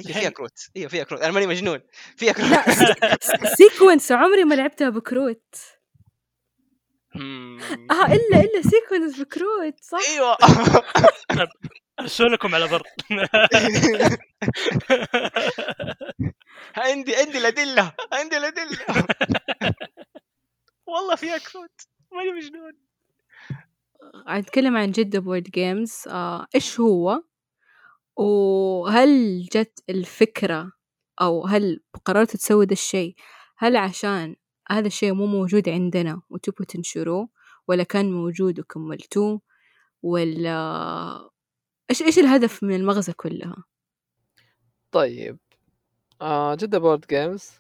أيوه 0.07 0.19
فيها 0.21 0.31
كروت. 0.31 0.59
أيوه 0.77 0.89
فيها 0.89 1.05
كروت. 1.05 1.21
أنا 1.21 1.33
ماني 1.33 1.47
مجنون. 1.47 1.81
فيها 2.17 2.33
كروت. 2.33 2.51
Sequence 3.57 4.13
عمري 4.23 4.45
ما 4.45 4.55
لعبتها 4.55 4.89
بكروت. 4.89 5.55
آه 7.17 8.07
إلا 8.07 8.41
إلا 8.41 8.63
Sequence 8.63 9.21
بكروت 9.21 9.75
صح؟ 9.83 9.99
أيوه. 10.09 10.37
ارسل 12.01 12.33
لكم 12.33 12.55
على 12.55 12.69
بر 12.69 12.83
عندي 16.77 17.17
عندي 17.17 17.39
الأدلة. 17.39 17.93
عندي 18.13 18.37
الأدلة. 18.37 18.79
والله 20.87 21.17
فيها 21.17 21.39
كروت. 21.39 21.81
ماني 22.13 22.33
مجنون. 22.33 22.73
أتكلم 24.27 24.77
عن 24.77 24.91
جدة 24.91 25.19
Board 25.21 25.43
Games 25.43 26.05
آه 26.09 26.47
إيش 26.55 26.81
هو؟ 26.81 27.23
وهل 28.17 29.43
جت 29.53 29.85
الفكرة؟ 29.91 30.73
أو 31.21 31.47
هل 31.47 31.81
قررتوا 32.05 32.39
تسووا 32.41 32.65
ده 32.65 32.73
الشيء؟ 32.73 33.15
هل 33.59 33.77
عشان 33.77 34.37
هذا 34.71 34.87
الشيء 34.87 35.13
مو 35.13 35.27
موجود 35.27 35.69
عندنا 35.69 36.23
وتبوا 36.31 36.67
تنشروه 36.67 37.29
ولا 37.69 37.83
كان 37.83 38.13
موجود 38.13 38.61
وكملتوه 38.61 39.41
ولا 40.03 41.31
إيش 41.91 42.03
إيش 42.03 42.19
الهدف 42.19 42.63
من 42.63 42.75
المغزى 42.75 43.13
كلها؟ 43.13 43.65
طيب 44.93 45.39
آه 46.21 46.55
جدة 46.55 46.79
Board 46.79 47.07
Games 47.07 47.51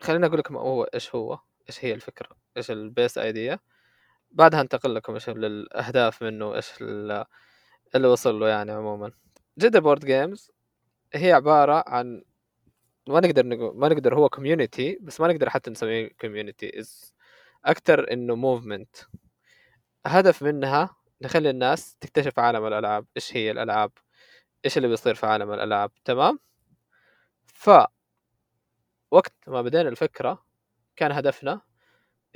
خليني 0.00 0.26
أقول 0.26 0.38
لكم 0.38 0.56
هو 0.56 0.84
إيش 0.84 1.14
هو 1.14 1.38
إيش 1.68 1.84
هي 1.84 1.94
الفكرة 1.94 2.28
إيش 2.56 2.70
ال 2.70 2.80
base 2.80 3.18
idea 3.18 3.58
بعدها 4.30 4.60
انتقل 4.60 4.94
لكم 4.94 5.14
إيش 5.14 5.28
الأهداف 5.28 6.22
منه 6.22 6.60
ال- 6.80 7.24
اللي 7.94 8.08
وصل 8.08 8.40
له 8.40 8.48
يعني 8.48 8.72
عموما. 8.72 9.12
جدة 9.58 9.80
Board 9.80 10.04
Games 10.04 10.50
هي 11.14 11.32
عبارة 11.32 11.84
عن 11.86 12.22
ما 13.08 13.20
نقدر 13.20 13.46
نقول 13.46 13.76
ما 13.76 13.88
نقدر 13.88 14.14
هو 14.14 14.28
community 14.28 14.98
بس 15.00 15.20
ما 15.20 15.28
نقدر 15.28 15.50
حتى 15.50 15.70
نسميه 15.70 16.08
community 16.20 16.82
أكثر 17.64 18.12
إنه 18.12 18.34
movement 18.34 18.96
هدف 20.06 20.42
منها 20.42 20.96
نخلي 21.22 21.50
الناس 21.50 21.96
تكتشف 21.96 22.38
عالم 22.38 22.66
الألعاب 22.66 23.06
إيش 23.16 23.36
هي 23.36 23.50
الألعاب؟ 23.50 23.92
إيش 24.64 24.76
اللي 24.76 24.88
بيصير 24.88 25.14
في 25.14 25.26
عالم 25.26 25.52
الألعاب؟ 25.52 25.90
تمام؟ 26.04 26.38
ف 27.46 27.70
وقت 29.10 29.32
ما 29.46 29.62
بدينا 29.62 29.88
الفكرة 29.88 30.44
كان 30.96 31.12
هدفنا 31.12 31.60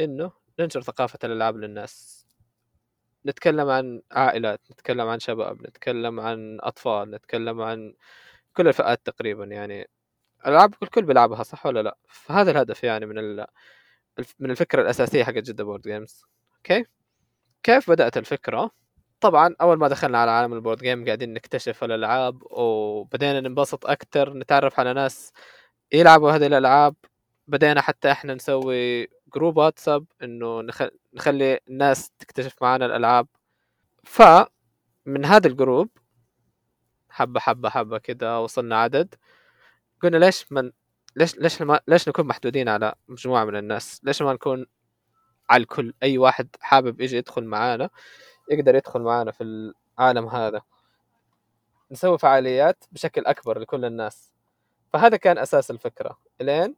إنه 0.01 0.33
ننشر 0.61 0.83
ثقافة 0.83 1.19
الألعاب 1.25 1.57
للناس. 1.57 2.27
نتكلم 3.27 3.69
عن 3.71 4.03
عائلات 4.13 4.61
نتكلم 4.73 5.09
عن 5.09 5.21
شباب 5.21 5.63
نتكلم 5.63 6.21
عن 6.21 6.59
أطفال 6.61 7.11
نتكلم 7.11 7.61
عن 7.63 7.95
كل 8.55 8.69
الفئات 8.69 9.07
تقريبا 9.07 9.45
يعني. 9.45 9.89
ألعاب 10.47 10.75
الكل 10.83 11.03
بيلعبها 11.03 11.43
صح 11.43 11.67
ولا 11.67 11.83
لا؟ 11.83 11.99
فهذا 12.09 12.51
الهدف 12.51 12.85
يعني 12.85 13.07
من 13.07 13.19
ال... 13.19 13.47
من 14.39 14.51
الفكرة 14.51 14.83
الأساسية 14.83 15.25
حقت 15.25 15.39
جدة 15.39 15.65
Board 15.65 15.83
Games 15.83 16.25
okay؟ 16.57 16.87
كيف 17.65 17.91
بدأت 17.91 18.17
الفكرة؟ 18.17 18.71
طبعا 19.21 19.55
أول 19.61 19.79
ما 19.79 19.89
دخلنا 19.89 20.19
على 20.19 20.31
عالم 20.31 20.53
ال 20.53 20.57
board 20.57 20.79
game 20.79 21.05
قاعدين 21.05 21.35
نكتشف 21.35 21.85
الألعاب 21.85 22.43
وبدينا 22.51 23.41
ننبسط 23.41 23.87
أكتر 23.87 24.35
نتعرف 24.35 24.81
على 24.81 24.95
ناس 24.95 25.33
يلعبوا 25.93 26.31
هذه 26.31 26.47
الألعاب. 26.47 26.95
بدينا 27.49 27.81
حتى 27.81 28.13
إحنا 28.13 28.35
نسوي 28.35 29.09
group 29.35 29.57
واتساب 29.57 30.05
إنه 30.23 30.61
نخ... 30.61 30.83
نخلي 31.15 31.61
الناس 31.69 32.11
تكتشف 32.19 32.63
معنا 32.63 32.87
الألعاب. 32.87 33.27
ف 34.05 34.23
من 35.07 35.25
هذا 35.25 35.47
الجروب 35.49 35.89
حبة 37.11 37.41
حبة 37.41 37.69
حبة 37.71 37.99
كده 37.99 38.41
وصلنا 38.41 38.77
عدد. 38.81 39.15
قلنا 40.03 40.17
ليش 40.17 40.53
من 40.53 40.73
ليش 41.17 41.37
ليش 41.39 41.63
ما... 41.63 41.81
ليش 41.89 42.09
نكون 42.09 42.27
محدودين 42.27 42.69
على 42.69 42.95
مجموعة 43.09 43.45
من 43.45 43.57
الناس؟ 43.57 44.01
ليش 44.05 44.23
ما 44.23 44.33
نكون 44.33 44.67
على 45.51 45.61
الكل. 45.61 45.95
أي 46.03 46.19
واحد 46.19 46.49
حابب 46.61 47.01
يجي 47.01 47.17
يدخل 47.17 47.45
معانا 47.45 47.91
يقدر 48.51 48.75
يدخل 48.75 49.01
معانا 49.01 49.33
في 49.33 49.73
العالم 49.99 50.29
هذا. 50.29 50.63
نسوي 51.91 52.19
فعاليات 52.19 52.85
بشكل 52.93 53.27
أكبر 53.27 53.59
لكل 53.59 53.85
الناس. 53.85 54.33
فهذا 54.93 55.17
كان 55.17 55.39
أساس 55.39 55.71
الفكرة. 55.71 56.19
إلين 56.41 56.77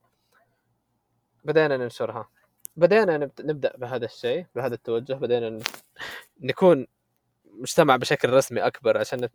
بدينا 1.45 1.77
ننشرها. 1.77 2.29
بدينا 2.77 3.17
نبدأ 3.41 3.77
بهذا 3.77 4.05
الشيء 4.05 4.47
بهذا 4.55 4.75
التوجه. 4.75 5.14
بدينا 5.14 5.59
نكون 6.41 6.87
مجتمع 7.45 7.97
بشكل 7.97 8.31
رسمي 8.31 8.61
أكبر 8.61 8.99
عشان 8.99 9.29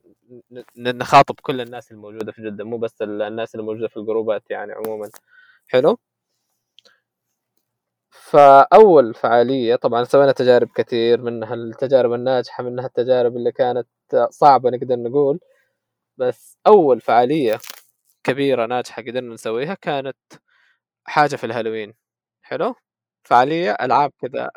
نخاطب 0.77 1.39
كل 1.39 1.61
الناس 1.61 1.91
الموجودة 1.91 2.31
في 2.31 2.41
جدة. 2.41 2.63
مو 2.63 2.77
بس 2.77 3.01
الناس 3.01 3.55
الموجودة 3.55 3.87
في 3.87 3.97
الجروبات 3.97 4.51
يعني 4.51 4.71
عموما. 4.71 5.09
حلو؟ 5.67 5.99
فأول 8.11 9.13
فعالية 9.13 9.75
طبعا 9.75 10.03
سوينا 10.03 10.31
تجارب 10.31 10.69
كثير 10.75 11.21
منها 11.21 11.53
التجارب 11.53 12.13
الناجحة 12.13 12.63
منها 12.63 12.85
التجارب 12.85 13.35
اللي 13.37 13.51
كانت 13.51 13.87
صعبة 14.29 14.69
نقدر 14.69 14.95
نقول 14.95 15.39
بس 16.17 16.57
أول 16.67 17.01
فعالية 17.01 17.59
كبيرة 18.23 18.65
ناجحة 18.65 19.01
قدرنا 19.03 19.33
نسويها 19.33 19.73
كانت 19.75 20.17
حاجة 21.05 21.35
في 21.35 21.43
الهالوين. 21.45 21.93
حلو؟ 22.43 22.75
فعالية 23.23 23.71
ألعاب 23.81 24.11
كذا 24.21 24.51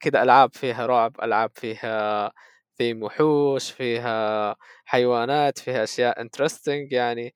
كذا 0.00 0.22
ألعاب 0.22 0.54
فيها 0.54 0.86
رعب 0.86 1.16
ألعاب 1.24 1.50
فيها 1.54 2.32
ثيم 2.78 3.02
وحوش 3.02 3.70
فيها 3.72 4.56
حيوانات 4.84 5.58
فيها 5.58 5.84
أشياء 5.84 6.20
interesting 6.20 6.92
يعني. 6.92 7.34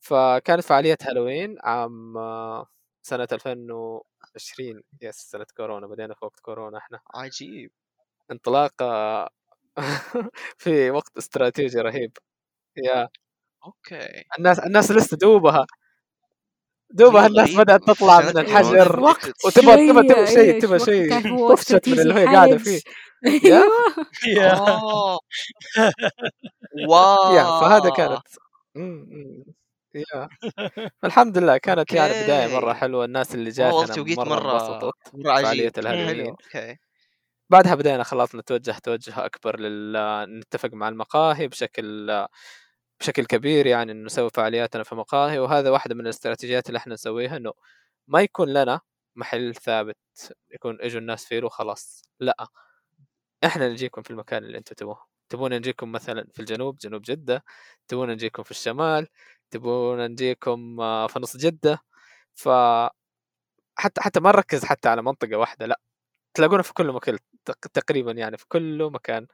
فكانت 0.00 0.62
فعالية 0.64 0.98
هالوين 1.02 1.56
عام 1.64 2.14
سنة 3.02 3.28
2000 3.32 3.66
20 4.36 4.82
yes 5.02 5.16
سنه 5.16 5.46
كورونا 5.56 5.86
بدينا 5.86 6.14
في 6.14 6.24
وقت 6.24 6.40
كورونا 6.40 6.78
إحنا. 6.78 7.00
عجيب. 7.14 7.70
انطلاقة 8.32 8.86
في 10.58 10.90
وقت 10.90 11.18
استراتيجي 11.18 11.78
رهيب. 11.80 12.12
yeah. 12.86 13.08
Okay. 13.66 14.24
الناس 14.38 14.58
الناس 14.60 14.90
لسه 14.92 15.16
دوبها. 15.16 15.66
دوبها 16.90 17.26
الناس 17.26 17.54
بدأت 17.56 17.80
تطلع 17.84 18.20
من 18.20 18.38
الحجر. 18.38 19.00
وتبغى 19.46 19.88
تبغى 19.88 20.08
تبغى 20.08 20.26
شيء 20.26 20.60
تبغى 20.62 20.78
شيء 20.78 21.10
تفشت 21.54 21.88
من 21.88 22.00
اللي 22.00 22.14
هي 22.14 22.26
قاعدة 22.26 22.58
فيه. 22.58 22.80
أيوه. 23.26 23.62
آه. 24.52 25.18
wow 26.90 27.60
فهذا 27.60 27.90
كانت. 27.90 28.22
الحمد 31.04 31.38
لله 31.38 31.56
كانت 31.58 31.92
يعني 31.92 32.12
بداية 32.24 32.54
مرة 32.54 32.72
حلوة 32.72 33.04
الناس 33.04 33.34
اللي 33.34 33.50
جاتنا 33.50 34.04
مرة 34.16 34.24
مرة 34.24 34.52
انبسطت 34.52 35.14
مره 35.14 35.42
فعالية 35.42 35.72
ال 35.78 35.83
Halloween 35.83 36.28
okay. 36.28 36.76
بعدها 37.50 37.74
بدينا 37.74 38.02
خلاص 38.02 38.34
نتوجه 38.34 38.78
توجه 38.82 39.24
أكبر 39.24 39.60
لل 39.60 40.38
نتفق 40.40 40.70
مع 40.74 40.88
المقاهي 40.88 41.48
بشكل 41.48 42.10
بشكل 43.00 43.24
كبير 43.26 43.66
يعني 43.66 43.92
إنه 43.92 44.04
نسوي 44.04 44.30
فعالياتنا 44.30 44.82
في 44.82 44.94
مقاهي 44.94 45.38
وهذا 45.38 45.70
واحدة 45.70 45.94
من 45.94 46.00
الاستراتيجيات 46.00 46.68
اللي 46.68 46.78
إحنا 46.78 46.94
نسويها 46.94 47.36
إنه 47.36 47.52
ما 48.08 48.22
يكون 48.22 48.48
لنا 48.48 48.80
محل 49.16 49.54
ثابت 49.54 49.96
يكون 50.54 50.78
إجوا 50.80 51.00
الناس 51.00 51.24
فيه 51.26 51.44
وخلاص 51.44 52.02
لا. 52.20 52.48
إحنا 53.44 53.68
نجيكم 53.68 54.02
في 54.02 54.10
المكان 54.10 54.44
اللي 54.44 54.58
أنتم 54.58 54.74
تبوه. 54.74 55.06
تبون 55.28 55.54
نجيكم 55.54 55.92
مثلا 55.92 56.26
في 56.32 56.40
الجنوب 56.40 56.78
جنوب 56.78 57.02
جدة. 57.02 57.44
تبون 57.88 58.10
نجيكم 58.10 58.42
في 58.42 58.50
الشمال. 58.50 59.08
تبون 59.50 60.06
نجيكم 60.10 60.80
آه، 60.80 61.06
في 61.06 61.18
نص 61.20 61.36
جدة. 61.36 61.78
ف 62.34 62.48
حتى 63.78 64.00
حتى 64.00 64.20
ما 64.20 64.30
نركز 64.32 64.64
حتى 64.64 64.88
على 64.88 65.02
منطقة 65.02 65.36
واحدة 65.36 65.66
لا. 65.66 65.80
تلاقونا 66.34 66.62
في 66.62 66.72
كل 66.74 66.92
مكان 66.92 67.18
تقريبا 67.74 68.12
يعني 68.12 68.36
في 68.38 68.46
كل 68.48 68.90
مكان. 68.92 69.26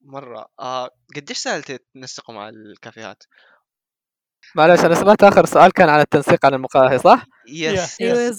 مرة. 0.00 0.46
آه 0.60 0.90
قديش 1.16 1.38
سهل 1.38 1.62
تنسقوا 1.94 2.34
مع 2.34 2.48
الكافيهات؟ 2.48 3.22
معلش 4.56 4.84
أنا 4.84 4.94
سمعت 4.94 5.22
آخر 5.24 5.46
سؤال 5.46 5.72
كان 5.72 5.88
على 5.88 6.02
التنسيق 6.02 6.46
عن 6.46 6.54
المقاهي 6.54 6.98
صح؟ 6.98 7.24
يس 7.48 8.00
أيوه 8.00 8.32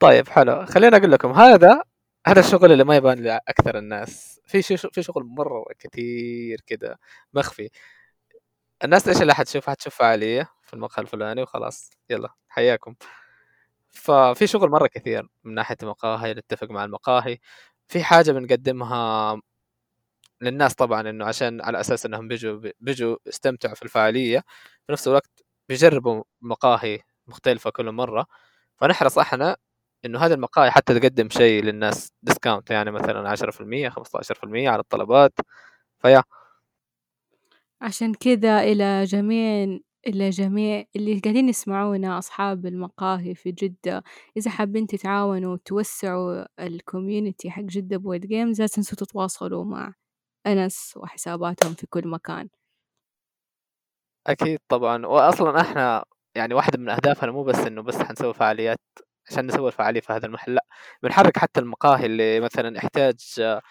طيب 0.00 0.28
حلو. 0.28 0.66
خليني 0.66 0.96
أقول 0.96 1.12
لكم 1.12 1.32
هذا 1.32 1.82
هذا 2.26 2.40
الشغل 2.40 2.72
اللي 2.72 2.84
ما 2.84 2.96
يبان 2.96 3.18
لاكثر 3.18 3.78
الناس. 3.78 4.40
في 4.46 4.62
شيء 4.62 4.76
في 4.76 5.02
شغل 5.02 5.24
مرة 5.24 5.64
كثير 5.78 6.60
كذا 6.66 6.96
مخفي. 7.34 7.70
الناس 8.84 9.08
إيش 9.08 9.22
اللي 9.22 9.34
حتشوف؟ 9.34 9.70
حتشوف 9.70 9.94
فعاليه 9.94 10.50
في 10.62 10.74
المقهى 10.74 11.02
الفلاني 11.02 11.42
وخلاص. 11.42 11.90
يلا 12.10 12.28
حياكم. 12.48 12.94
ففي 13.90 14.46
شغل 14.46 14.70
مرة 14.70 14.86
كثير 14.86 15.28
من 15.44 15.54
ناحية 15.54 15.76
المقاهي 15.82 16.34
نتفق 16.34 16.70
مع 16.70 16.84
المقاهي. 16.84 17.38
في 17.88 18.04
حاجة 18.04 18.32
بنقدمها 18.32 19.40
للناس 20.42 20.74
طبعا 20.74 21.10
إنه 21.10 21.24
عشان 21.26 21.62
على 21.62 21.80
أساس 21.80 22.06
إنهم 22.06 22.28
بيجوا 22.28 22.60
بيجوا 22.80 23.16
يستمتعوا 23.26 23.74
في 23.74 23.82
الفعالية 23.82 24.40
في 24.86 24.92
نفس 24.92 25.08
الوقت 25.08 25.30
بيجربوا 25.68 26.24
مقاهي 26.42 27.00
مختلفة 27.26 27.70
كل 27.70 27.92
مرة. 27.92 28.26
فنحرص 28.76 29.18
إحنا 29.18 29.56
إنه 30.04 30.18
هذه 30.18 30.32
المقاهي 30.34 30.70
حتى 30.70 31.00
تقدم 31.00 31.28
شيء 31.30 31.62
للناس 31.64 32.12
ديسكاونت 32.22 32.70
يعني 32.70 32.90
مثلا 32.90 33.28
10% 33.30 33.88
15% 33.88 34.68
على 34.70 34.80
الطلبات. 34.80 35.32
فيا. 36.02 36.22
عشان 37.82 38.14
كذا 38.14 38.62
إلى 38.62 39.04
جميع 39.04 39.78
إلى 40.06 40.30
جميع 40.30 40.84
اللي 40.96 41.18
قاعدين 41.20 41.48
يسمعونا 41.48 42.18
أصحاب 42.18 42.66
المقاهي 42.66 43.34
في 43.34 43.52
جدة 43.52 44.02
إذا 44.36 44.50
حابين 44.50 44.86
تتعاونوا 44.86 45.52
وتوسعوا 45.52 46.44
ال 46.66 46.74
community 46.74 47.50
حق 47.50 47.62
جدة 47.62 47.96
Board 47.96 48.26
Games 48.26 48.60
لا 48.60 48.66
تنسوا 48.66 48.96
تتواصلوا 48.98 49.64
مع 49.64 49.94
أنس 50.46 50.94
وحساباتهم 50.96 51.74
في 51.74 51.86
كل 51.86 52.08
مكان. 52.08 52.48
أكيد 54.26 54.58
طبعا. 54.68 55.06
وأصلا 55.06 55.60
إحنا 55.60 56.04
يعني 56.34 56.54
واحدة 56.54 56.78
من 56.78 56.88
أهدافنا 56.88 57.32
مو 57.32 57.42
بس 57.44 57.56
إنه 57.58 57.82
بس 57.82 57.96
حنسوي 57.96 58.34
فعاليات 58.34 58.78
عشان 59.30 59.46
نسوي 59.46 59.66
الفعاليه 59.68 60.00
في 60.00 60.12
هذا 60.12 60.26
المحل 60.26 60.54
لأ 60.54 60.66
بنحرك 61.02 61.38
حتى 61.38 61.60
المقاهي 61.60 62.06
اللي 62.06 62.40
مثلا 62.40 62.78
احتاج 62.78 63.16
آه، 63.40 63.62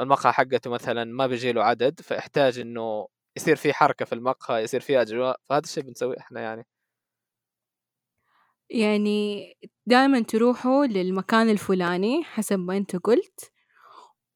المقهى 0.00 0.32
حقته 0.32 0.70
مثلا 0.70 1.04
ما 1.04 1.26
بيجي 1.26 1.52
له 1.52 1.64
عدد 1.64 2.00
فاحتاج 2.00 2.58
إنه 2.58 3.08
يصير 3.36 3.56
في 3.56 3.72
حركة 3.72 4.04
في 4.04 4.14
المقهى 4.14 4.62
يصير 4.62 4.80
في 4.80 5.00
أجواء 5.02 5.40
فهذا 5.44 5.64
الشيء 5.64 5.82
بنسويه 5.84 6.18
إحنا 6.18 6.40
يعني 6.40 6.66
يعني 8.70 9.52
دائما 9.86 10.20
تروحوا 10.20 10.86
للمكان 10.86 11.48
الفلاني 11.50 12.24
حسب 12.24 12.58
ما 12.58 12.76
أنت 12.76 12.96
قلت 12.96 13.52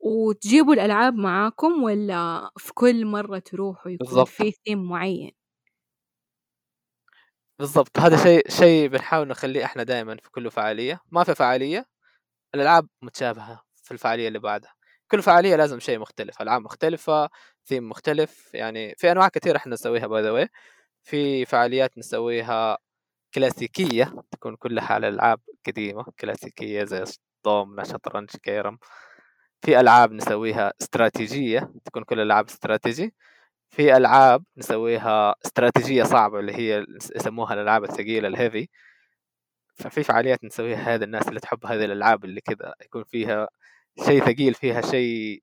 وتجيبوا 0.00 0.74
الألعاب 0.74 1.14
معاكم 1.14 1.82
ولا 1.82 2.50
في 2.56 2.72
كل 2.74 3.06
مرة 3.06 3.38
تروحوا 3.38 3.90
يكون 3.92 4.06
بالضبط. 4.06 4.28
في 4.28 4.52
ثيم 4.52 4.88
معين 4.88 5.32
بالضبط 7.58 7.98
هذا 7.98 8.16
شيء 8.16 8.48
شيء 8.50 8.88
بنحاول 8.88 9.28
نخليه 9.28 9.64
إحنا 9.64 9.82
دائما 9.82 10.16
في 10.22 10.30
كل 10.30 10.50
فعالية. 10.50 11.00
ما 11.12 11.24
في 11.24 11.34
فعالية 11.34 11.86
الألعاب 12.54 12.88
متشابهة 13.02 13.62
في 13.84 13.92
الفعالية 13.92 14.28
اللي 14.28 14.38
بعدها. 14.38 14.74
كل 15.10 15.22
فعالية 15.22 15.56
لازم 15.56 15.80
شيء 15.80 15.98
مختلف 15.98 16.42
ألعاب 16.42 16.62
مختلفة 16.62 17.30
ثيم 17.66 17.88
مختلف 17.88 18.54
يعني 18.54 18.94
في 18.98 19.12
أنواع 19.12 19.28
كثير 19.28 19.56
إحنا 19.56 19.74
نسويها 19.74 20.06
by 20.06 20.22
the 20.22 20.48
في 21.02 21.44
فعاليات 21.46 21.98
نسويها 21.98 22.78
كلاسيكية 23.34 24.14
تكون 24.30 24.56
كلها 24.56 24.92
على 24.92 25.08
ألعاب 25.08 25.40
قديمة 25.66 26.04
كلاسيكية 26.20 26.84
زي 26.84 27.04
دوم 27.44 27.84
شطرنج 27.84 28.30
كيرم. 28.42 28.78
في 29.62 29.80
ألعاب 29.80 30.12
نسويها 30.12 30.72
استراتيجية 30.82 31.72
تكون 31.84 32.04
كل 32.04 32.20
الالعاب 32.20 32.46
استراتيجي. 32.46 33.14
في 33.74 33.96
ألعاب 33.96 34.44
نسويها 34.56 35.34
استراتيجية 35.46 36.02
صعبة 36.02 36.40
اللي 36.40 36.54
هي 36.54 36.86
يسموها 37.16 37.54
الألعاب 37.54 37.84
الثقيلة 37.84 38.28
الهيفي 38.28 38.68
ففي 39.74 40.02
فعاليات 40.02 40.44
نسويها 40.44 40.94
هذا 40.94 41.04
الناس 41.04 41.28
اللي 41.28 41.40
تحب 41.40 41.66
هذه 41.66 41.84
الألعاب 41.84 42.24
اللي 42.24 42.40
كذا 42.40 42.74
يكون 42.84 43.04
فيها 43.04 43.48
شيء 44.06 44.24
ثقيل 44.24 44.54
فيها 44.54 44.80
شيء 44.80 45.42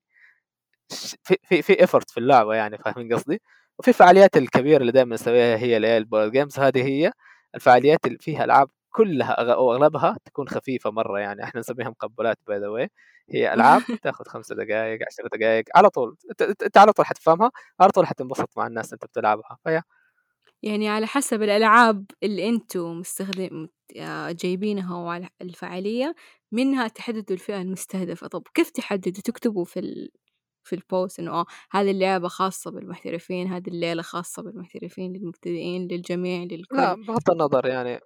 في 1.22 1.36
في 1.42 1.62
في 1.62 1.80
effort 1.80 2.10
في 2.10 2.20
اللعبة 2.20 2.54
يعني 2.54 2.78
فاهمين 2.78 3.14
قصدي؟ 3.14 3.42
وفي 3.78 3.88
الفعاليات 3.88 4.36
الكبيرة 4.36 4.80
اللي 4.80 4.92
دائما 4.92 5.14
نسويها 5.14 5.56
هي 5.56 5.76
اللي 5.76 5.88
هي 5.88 6.30
games 6.30 6.58
هذه 6.58 6.84
هي 6.84 7.12
الفعاليات 7.54 8.06
اللي 8.06 8.18
فيها 8.18 8.44
ألعاب 8.44 8.70
كلها 8.92 9.32
أو 9.32 9.72
أغلبها 9.72 10.16
تكون 10.24 10.48
خفيفة 10.48 10.90
مرة 10.90 11.18
يعني 11.18 11.44
إحنا 11.44 11.60
نسميها 11.60 11.88
مقبلات 11.88 12.38
by 12.46 12.58
the 12.58 12.88
هي 13.30 13.52
ألعاب 13.54 13.82
تاخذ 14.02 14.24
خمسة 14.28 14.54
دقائق 14.54 14.98
عشر 15.06 15.28
دقائق 15.38 15.64
على 15.74 15.90
طول. 15.90 16.16
انت 16.62 16.78
على 16.78 16.92
طول 16.92 17.06
حتفهمها 17.06 17.50
على 17.80 17.92
طول 17.92 18.06
حتنبسط 18.06 18.48
مع 18.56 18.66
الناس 18.66 18.92
أنت 18.92 19.04
بتلعبها. 19.04 19.58
فيا. 19.64 19.82
يعني 20.62 20.88
على 20.88 21.06
حسب 21.06 21.42
الألعاب 21.42 22.06
اللي 22.22 22.48
أنتوا 22.48 22.94
مستخدم 22.94 23.68
آه، 24.00 24.32
جايبينها 24.32 24.96
وعلى 24.96 25.28
الفعالية 25.42 26.14
منها 26.52 26.88
تحددوا 26.88 27.36
الفئة 27.36 27.60
المستهدفة. 27.62 28.26
طب 28.26 28.42
كيف 28.54 28.70
تحددوا؟ 28.70 29.22
تكتبوا 29.22 29.64
في 29.64 29.80
ال... 29.80 30.10
في 30.64 30.76
البوست 30.76 31.18
إنه 31.18 31.30
آه 31.32 31.46
هذه 31.70 31.90
اللعبة 31.90 32.28
خاصة 32.28 32.70
بالمحترفين 32.70 33.46
هذه 33.52 33.68
الليلة 33.68 34.02
خاصة 34.02 34.42
بالمحترفين 34.42 35.12
للمبتدئين 35.12 35.88
للجميع 35.88 36.42
للكل. 36.42 36.76
لا 36.76 36.94
بغض 36.94 37.30
النظر 37.30 37.66
يعني 37.66 38.00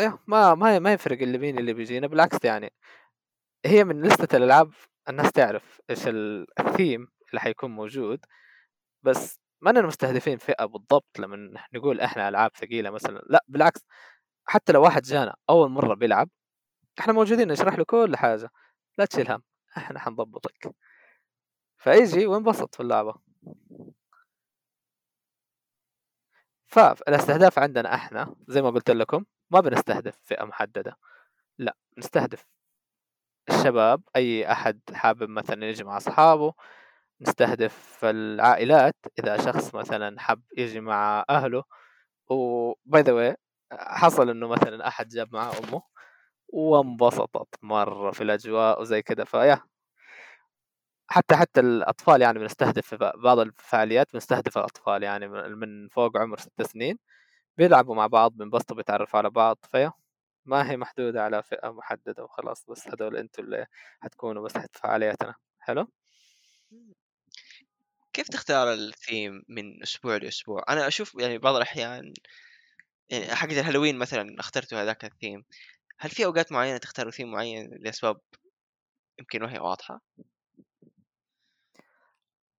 إيه 0.00 0.18
ما 0.26 0.54
ما 0.54 0.78
ما 0.78 0.92
يفرق 0.92 1.22
اللي 1.22 1.38
مين 1.38 1.58
اللي 1.58 1.72
بيجينا 1.72 2.06
بالعكس 2.06 2.44
يعني 2.44 2.72
هي 3.66 3.84
من 3.84 4.02
لستة 4.02 4.36
الألعاب 4.36 4.72
الناس 5.08 5.32
تعرف 5.32 5.80
إيش 5.90 6.00
الثيم 6.60 7.08
اللي 7.30 7.40
حيكون 7.40 7.70
موجود 7.70 8.26
بس 9.02 9.40
ما 9.62 9.70
أننا 9.70 9.86
مستهدفين 9.86 10.38
فئة 10.38 10.64
بالضبط 10.64 11.18
لما 11.18 11.64
نقول 11.74 12.00
إحنا 12.00 12.28
ألعاب 12.28 12.50
ثقيلة 12.56 12.90
مثلا 12.90 13.22
لا 13.30 13.44
بالعكس 13.48 13.80
حتى 14.46 14.72
لو 14.72 14.82
واحد 14.82 15.02
جانا 15.02 15.36
أول 15.50 15.70
مرة 15.70 15.94
بيلعب 15.94 16.28
إحنا 17.00 17.12
موجودين 17.12 17.48
نشرح 17.48 17.78
له 17.78 17.84
كل 17.84 18.16
حاجة 18.16 18.50
لا 18.98 19.04
تشيل 19.04 19.30
هم 19.32 19.42
إحنا 19.76 19.98
حنضبطك. 20.00 20.74
فيجي 21.78 22.26
وينبسط 22.26 22.74
في 22.74 22.80
اللعبة. 22.82 23.14
فالاستهداف 26.66 27.58
عندنا 27.58 27.94
إحنا 27.94 28.36
زي 28.48 28.62
ما 28.62 28.70
قلت 28.70 28.90
لكم 28.90 29.24
ما 29.50 29.60
بنستهدف 29.60 30.18
فئة 30.24 30.44
محددة. 30.44 30.96
لا 31.58 31.76
نستهدف 31.98 32.46
الشباب 33.50 34.02
أي 34.16 34.52
أحد 34.52 34.80
حابب 34.94 35.28
مثلا 35.28 35.64
يجي 35.68 35.84
مع 35.84 35.96
أصحابه 35.96 36.54
نستهدف 37.20 38.00
العائلات. 38.04 38.96
إذا 39.18 39.36
شخص 39.44 39.74
مثلا 39.74 40.20
حب 40.20 40.42
يجي 40.58 40.80
مع 40.80 41.24
أهله 41.30 41.64
وباي 42.28 43.02
ذا 43.02 43.36
حصل 43.72 44.30
إنه 44.30 44.48
مثلا 44.48 44.88
أحد 44.88 45.08
جاب 45.08 45.34
معاه 45.34 45.52
أمه 45.58 45.82
وانبسطت 46.48 47.48
مرة 47.62 48.10
في 48.12 48.22
الأجواء 48.24 48.80
وزي 48.82 49.02
كذا 49.02 49.24
فيا 49.24 49.60
حتى 51.08 51.36
حتى 51.36 51.60
الأطفال 51.60 52.22
يعني 52.22 52.38
بنستهدف 52.38 52.94
بعض 52.94 53.38
الفعاليات 53.38 54.12
بنستهدف 54.12 54.58
الأطفال 54.58 55.02
يعني 55.02 55.28
من 55.56 55.88
فوق 55.88 56.16
عمر 56.18 56.38
ست 56.38 56.62
سنين. 56.62 56.98
بيلعبوا 57.56 57.94
مع 57.94 58.06
بعض 58.06 58.32
بينبسطوا 58.32 58.76
بيتعرفوا 58.76 59.18
على 59.18 59.30
بعض 59.30 59.58
فيا 59.70 59.92
ما 60.44 60.70
هي 60.70 60.76
محدودة 60.76 61.22
على 61.22 61.42
فئة 61.42 61.72
محددة 61.72 62.24
وخلاص 62.24 62.64
بس 62.70 62.88
هذول 62.88 63.16
أنتوا 63.16 63.44
اللي 63.44 63.66
حتكونوا 64.00 64.44
بس 64.44 64.52
فعالياتنا 64.72 65.34
حلو؟ 65.58 65.88
كيف 68.12 68.28
تختار 68.28 68.72
الثيم 68.72 69.42
من 69.48 69.82
أسبوع 69.82 70.16
لأسبوع؟ 70.16 70.64
أنا 70.68 70.86
أشوف 70.88 71.14
يعني 71.20 71.38
بعض 71.38 71.54
الأحيان 71.54 72.14
يعني 73.10 73.34
حقت 73.34 73.52
الهالوين 73.52 73.98
مثلا 73.98 74.36
اخترتوا 74.40 74.82
هذاك 74.82 75.04
الثيم 75.04 75.44
هل 75.98 76.10
في 76.10 76.24
أوقات 76.24 76.52
معينة 76.52 76.76
تختاروا 76.78 77.10
ثيم 77.10 77.30
معين 77.32 77.70
لأسباب 77.80 78.20
يمكن 79.18 79.42
ما 79.42 79.54
هي 79.54 79.58
واضحة؟ 79.58 80.00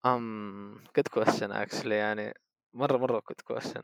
um 0.05 0.81
good 0.97 1.09
question 1.11 1.51
actually 1.51 1.91
يعني 1.91 2.33
مرة 2.74 2.97
مرة 2.97 3.22
good 3.32 3.55
question. 3.55 3.82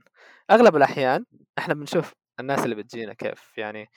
أغلب 0.52 0.76
الأحيان 0.76 1.26
إحنا 1.58 1.74
بنشوف 1.74 2.14
الناس 2.40 2.60
اللي 2.64 2.76
بتجينا 2.76 3.14
كيف؟ 3.14 3.58
يعني 3.58 3.90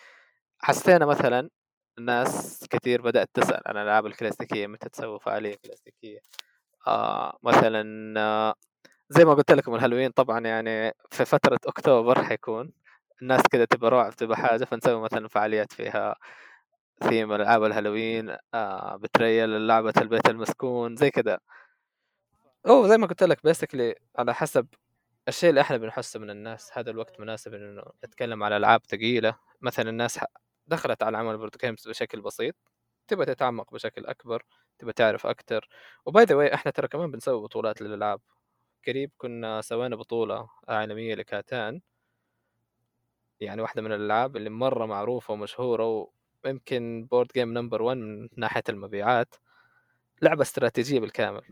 حسينا 0.58 1.06
مثلا 1.06 1.50
الناس 1.98 2.66
كثير 2.70 3.02
بدأت 3.02 3.30
تسأل 3.34 3.62
عن 3.66 3.76
الألعاب 3.76 4.06
الكلاسيكية 4.06 4.66
متى 4.66 4.88
تسوي 4.88 5.20
فعالية 5.20 5.56
كلاسيكية. 5.64 6.18
آه 6.86 7.38
مثلا 7.42 8.14
آه 8.20 8.54
زي 9.10 9.24
ما 9.24 9.34
قلت 9.34 9.52
لكم 9.52 9.74
الهالوين 9.74 10.10
طبعا 10.10 10.40
يعني 10.40 10.92
في 11.10 11.24
فترة 11.24 11.58
أكتوبر 11.66 12.24
حيكون 12.24 12.72
الناس 13.22 13.42
كذا 13.52 13.64
تبى 13.64 13.88
رعب 13.88 14.12
تبى 14.16 14.36
حاجة 14.36 14.64
فنسوي 14.64 15.00
مثلا 15.02 15.28
فعاليات 15.28 15.72
فيها 15.72 16.16
ثيم 17.04 17.32
ألعاب 17.32 17.64
الهالوين 17.64 18.36
آه 18.54 18.96
Betrayal 18.96 19.66
لعبة 19.66 19.92
البيت 19.98 20.28
المسكون 20.30 20.96
زي 20.96 21.10
كذا 21.10 21.38
أو 22.66 22.86
زي 22.88 22.96
ما 22.98 23.06
قلت 23.06 23.22
لك 23.22 23.42
basically 23.44 23.94
على 24.18 24.34
حسب 24.34 24.66
الشيء 25.28 25.50
اللي 25.50 25.60
إحنا 25.60 25.76
بنحسه 25.76 26.20
من 26.20 26.30
الناس 26.30 26.70
هذا 26.78 26.90
الوقت 26.90 27.20
مناسب 27.20 27.54
إنه 27.54 27.82
نتكلم 28.04 28.42
على 28.42 28.56
ألعاب 28.56 28.82
ثقيلة. 28.86 29.36
مثلا 29.60 29.90
الناس 29.90 30.20
دخلت 30.66 31.02
على 31.02 31.18
عمل 31.18 31.38
board 31.38 31.56
games 31.62 31.88
بشكل 31.88 32.20
بسيط 32.20 32.54
تبغى 33.08 33.26
تتعمق 33.26 33.72
بشكل 33.74 34.06
أكبر 34.06 34.42
تبغى 34.78 34.92
تعرف 34.92 35.26
أكثر 35.26 35.68
و 36.06 36.12
by 36.12 36.24
the 36.24 36.34
way 36.34 36.54
إحنا 36.54 36.72
ترى 36.72 36.88
كمان 36.88 37.10
بنسوي 37.10 37.42
بطولات 37.42 37.82
للألعاب. 37.82 38.20
قريب 38.88 39.10
كنا 39.18 39.60
سوينا 39.60 39.96
بطولة 39.96 40.48
عالمية 40.68 41.14
ل 41.14 41.24
Catan. 41.24 41.80
يعني 43.40 43.62
واحدة 43.62 43.82
من 43.82 43.92
الألعاب 43.92 44.36
اللي 44.36 44.50
مرة 44.50 44.86
معروفة 44.86 45.34
ومشهورة 45.34 46.08
ويمكن 46.44 47.08
board 47.10 47.28
game 47.34 47.52
number 47.54 47.82
1 47.82 47.96
من 47.98 48.28
ناحية 48.36 48.62
المبيعات. 48.68 49.34
لعبة 50.22 50.42
استراتيجية 50.42 51.00
بالكامل. 51.00 51.42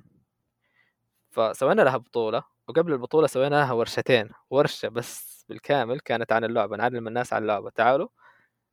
فسوينا 1.31 1.83
لها 1.83 1.97
بطولة 1.97 2.45
وقبل 2.69 2.93
البطولة 2.93 3.27
سوينا 3.27 3.55
لها 3.55 3.73
ورشتين 3.73 4.31
ورشة 4.51 4.89
بس 4.89 5.45
بالكامل 5.49 6.01
كانت 6.01 6.33
عن 6.33 6.45
اللعبة 6.45 6.77
نعلم 6.77 7.09
الناس 7.09 7.33
عن 7.33 7.43
اللعبة. 7.43 7.71
تعالوا 7.71 8.09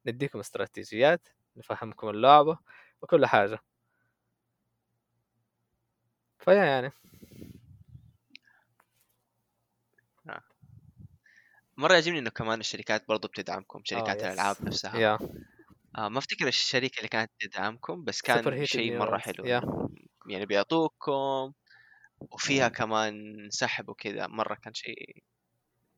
نديكم 0.06 0.40
استراتيجيات 0.40 1.28
نفهمكم 1.58 2.10
اللعبة 2.10 2.58
وكل 3.02 3.26
حاجة. 3.26 3.60
فيا 6.40 6.54
يعني. 6.54 6.92
آه. 10.30 10.42
مرة 11.78 11.94
يعجبني 11.94 12.20
إنه 12.20 12.30
كمان 12.30 12.60
الشركات 12.60 13.08
برضو 13.08 13.28
بتدعمكم 13.28 13.82
شركات 13.84 14.24
آه 14.24 14.28
الألعاب 14.28 14.56
نفسها. 14.62 14.98
يا 14.98 15.20
آه 15.98 16.10
ما 16.10 16.18
أفتكر 16.18 16.48
الشركة 16.48 16.98
اللي 16.98 17.08
كانت 17.08 17.32
تدعمكم 17.40 18.04
بس 18.04 18.22
كان 18.22 18.66
شيء 18.66 18.98
مرة 18.98 19.18
حلو. 19.18 19.46
يا. 19.46 19.62
يعني 20.28 20.46
بيعطوكم 20.46 21.54
وفيها 22.20 22.68
كمان 22.68 23.48
سحب 23.50 23.90
وكذا 23.90 24.28
مرة 24.28 24.56
كان 24.56 24.74
شيء 24.74 25.24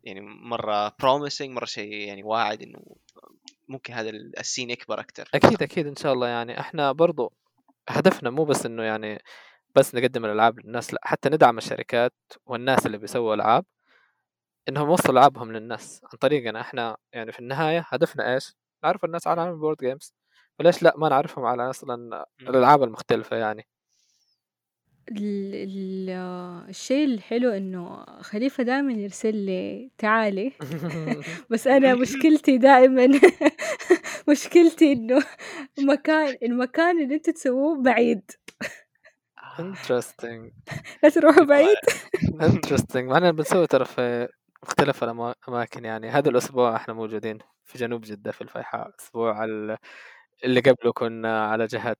يعني 0.04 0.22
مرة 0.22 0.96
promising 1.00 1.50
مرة 1.50 1.66
شيء 1.66 1.94
يعني 1.94 2.24
واعد 2.24 2.62
إنه 2.62 2.80
ممكن 3.68 3.94
هذا 3.94 4.10
ال 4.10 4.20
scene 4.20 4.70
يكبر 4.70 5.00
أكثر 5.00 5.30
أكيد 5.34 5.64
أكيد 5.64 5.88
إن 5.88 5.96
شاء 5.96 6.14
الله. 6.14 6.28
يعني 6.28 6.60
إحنا 6.60 6.92
برضو 6.92 7.34
هدفنا 7.90 8.30
مو 8.30 8.46
بس 8.46 8.66
إنه 8.66 8.84
يعني 8.84 9.22
بس 9.76 9.96
نقدم 9.96 10.26
الألعاب 10.26 10.60
للناس 10.60 10.94
لأ 10.94 11.00
حتى 11.04 11.30
ندعم 11.30 11.58
الشركات 11.58 12.14
والناس 12.46 12.86
اللي 12.86 12.98
بيسووا 12.98 13.36
ألعاب 13.36 13.66
إنهم 14.70 14.90
يوصلوا 14.90 15.12
ألعابهم 15.12 15.52
للناس 15.52 16.02
عن 16.04 16.18
طريقنا. 16.20 16.62
إحنا 16.62 16.98
يعني 17.14 17.32
في 17.32 17.40
النهاية 17.40 17.86
هدفنا 17.88 18.34
إيش؟ 18.34 18.56
نعرف 18.84 19.06
الناس 19.06 19.28
على 19.28 19.42
عالم 19.42 19.54
ال 19.54 19.58
board 19.58 19.78
games 19.78 20.14
فليش 20.60 20.84
لأ؟ 20.84 20.94
ما 20.98 21.10
نعرفهم 21.10 21.46
على 21.46 21.70
أصلا 21.70 22.26
الألعاب 22.42 22.84
المختلفة 22.84 23.36
يعني. 23.36 23.68
ال 25.12 25.56
ال 25.56 26.10
الشيء 26.70 27.06
الحلو 27.06 27.50
إنه 27.52 28.06
خليفة 28.22 28.64
دائما 28.64 28.94
يرسل 28.94 29.36
لي 29.36 29.92
تعالي. 29.98 30.52
بس 31.52 31.68
أنا 31.68 31.96
مشكلتي 31.96 32.58
دائما 32.58 33.08
مشكلتي 34.30 34.92
إنه 34.94 35.24
مكان 35.80 36.36
المكان 36.44 37.04
اللي 37.04 37.16
أنتوا 37.16 37.34
تسووه 37.34 37.82
بعيد. 37.84 38.32
interesting 39.60 40.52
لا 41.04 41.10
تروحوا 41.10 41.44
بعيد. 41.44 41.78
interesting 42.42 43.10
معنا 43.10 43.32
بنسوي 43.32 43.68
ترى 43.68 43.86
في 43.86 44.28
مختلف 44.64 45.04
الاماكن 45.04 45.86
يعني. 45.86 46.10
هذا 46.10 46.30
الأسبوع 46.30 46.76
إحنا 46.76 46.94
موجودين 46.94 47.38
في 47.64 47.78
جنوب 47.78 48.02
جدة 48.02 48.32
في 48.32 48.42
الفيحاء. 48.42 48.92
ال- 49.46 49.78
اللي 50.44 50.60
قبله 50.60 50.92
كنا 50.94 51.48
على 51.48 51.66
جهة 51.68 51.90
آه، 51.90 51.96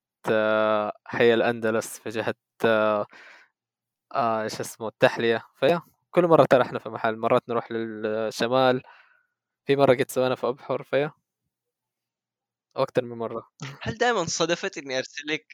حي 1.06 1.34
الأندلس 1.34 2.00
في 2.00 2.10
جهه 2.10 2.36
آه، 2.66 4.44
إيش 4.44 4.60
اسمه 4.60 4.88
التحليه 4.88 5.44
ف 5.60 5.64
yeah 5.64 5.82
كل 6.12 6.28
مرة 6.28 6.46
ترى 6.50 6.62
إحنا 6.62 6.80
في 6.80 6.90
محل 6.90 7.16
مرات 7.18 7.42
نروح 7.50 7.72
للشمال 7.72 8.82
في 9.66 9.76
مرة 9.76 9.94
قد 9.96 10.12
سوينا 10.12 10.36
في 10.36 10.48
أبحر 10.48 10.84
ف 10.84 10.89
yeah. 10.89 11.12
وأكثر 12.76 13.04
من 13.04 13.18
مرة. 13.18 13.50
هل 13.82 13.98
دائما 13.98 14.26
صدفت 14.26 14.78
إني 14.78 14.98
ارسل 14.98 15.24
لك 15.28 15.46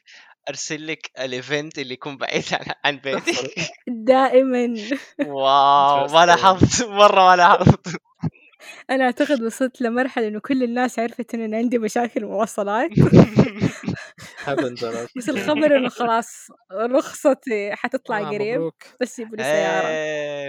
ارسل 0.48 0.86
لك 0.86 1.10
ال 1.18 1.28
event 1.28 1.78
اللي 1.78 1.94
يكون 1.94 2.16
بعيد 2.16 2.44
عن, 2.52 2.66
عن 2.84 2.96
بيتك؟ 3.04 3.54
دائما. 3.88 4.74
wow 5.26 6.06
ما. 6.08 6.26
لاحظت 6.26 6.84
مرة 6.84 7.30
ما 7.30 7.36
لاحظت. 7.36 7.96
أنا 8.90 9.04
أعتقد 9.04 9.42
وصلت 9.42 9.80
لمرحلة 9.82 10.28
إنه 10.28 10.40
كل 10.40 10.62
الناس 10.62 10.98
عرفت 10.98 11.34
إنه 11.34 11.44
أنا 11.44 11.56
عندي 11.56 11.78
مشاكل 11.78 12.24
مواصلات. 12.24 12.90
درجة. 14.50 15.08
بس 15.16 15.28
الخبر 15.28 15.76
إنه 15.76 15.88
خلاص 15.88 16.48
رخصتي 16.72 17.72
حتطلع 17.72 18.18
آه، 18.18 18.24
قريب 18.24 18.56
مبروك. 18.56 18.84
بس 19.00 19.16
جيبوا 19.20 19.36
لي 19.36 19.42
سيارة. 19.42 19.86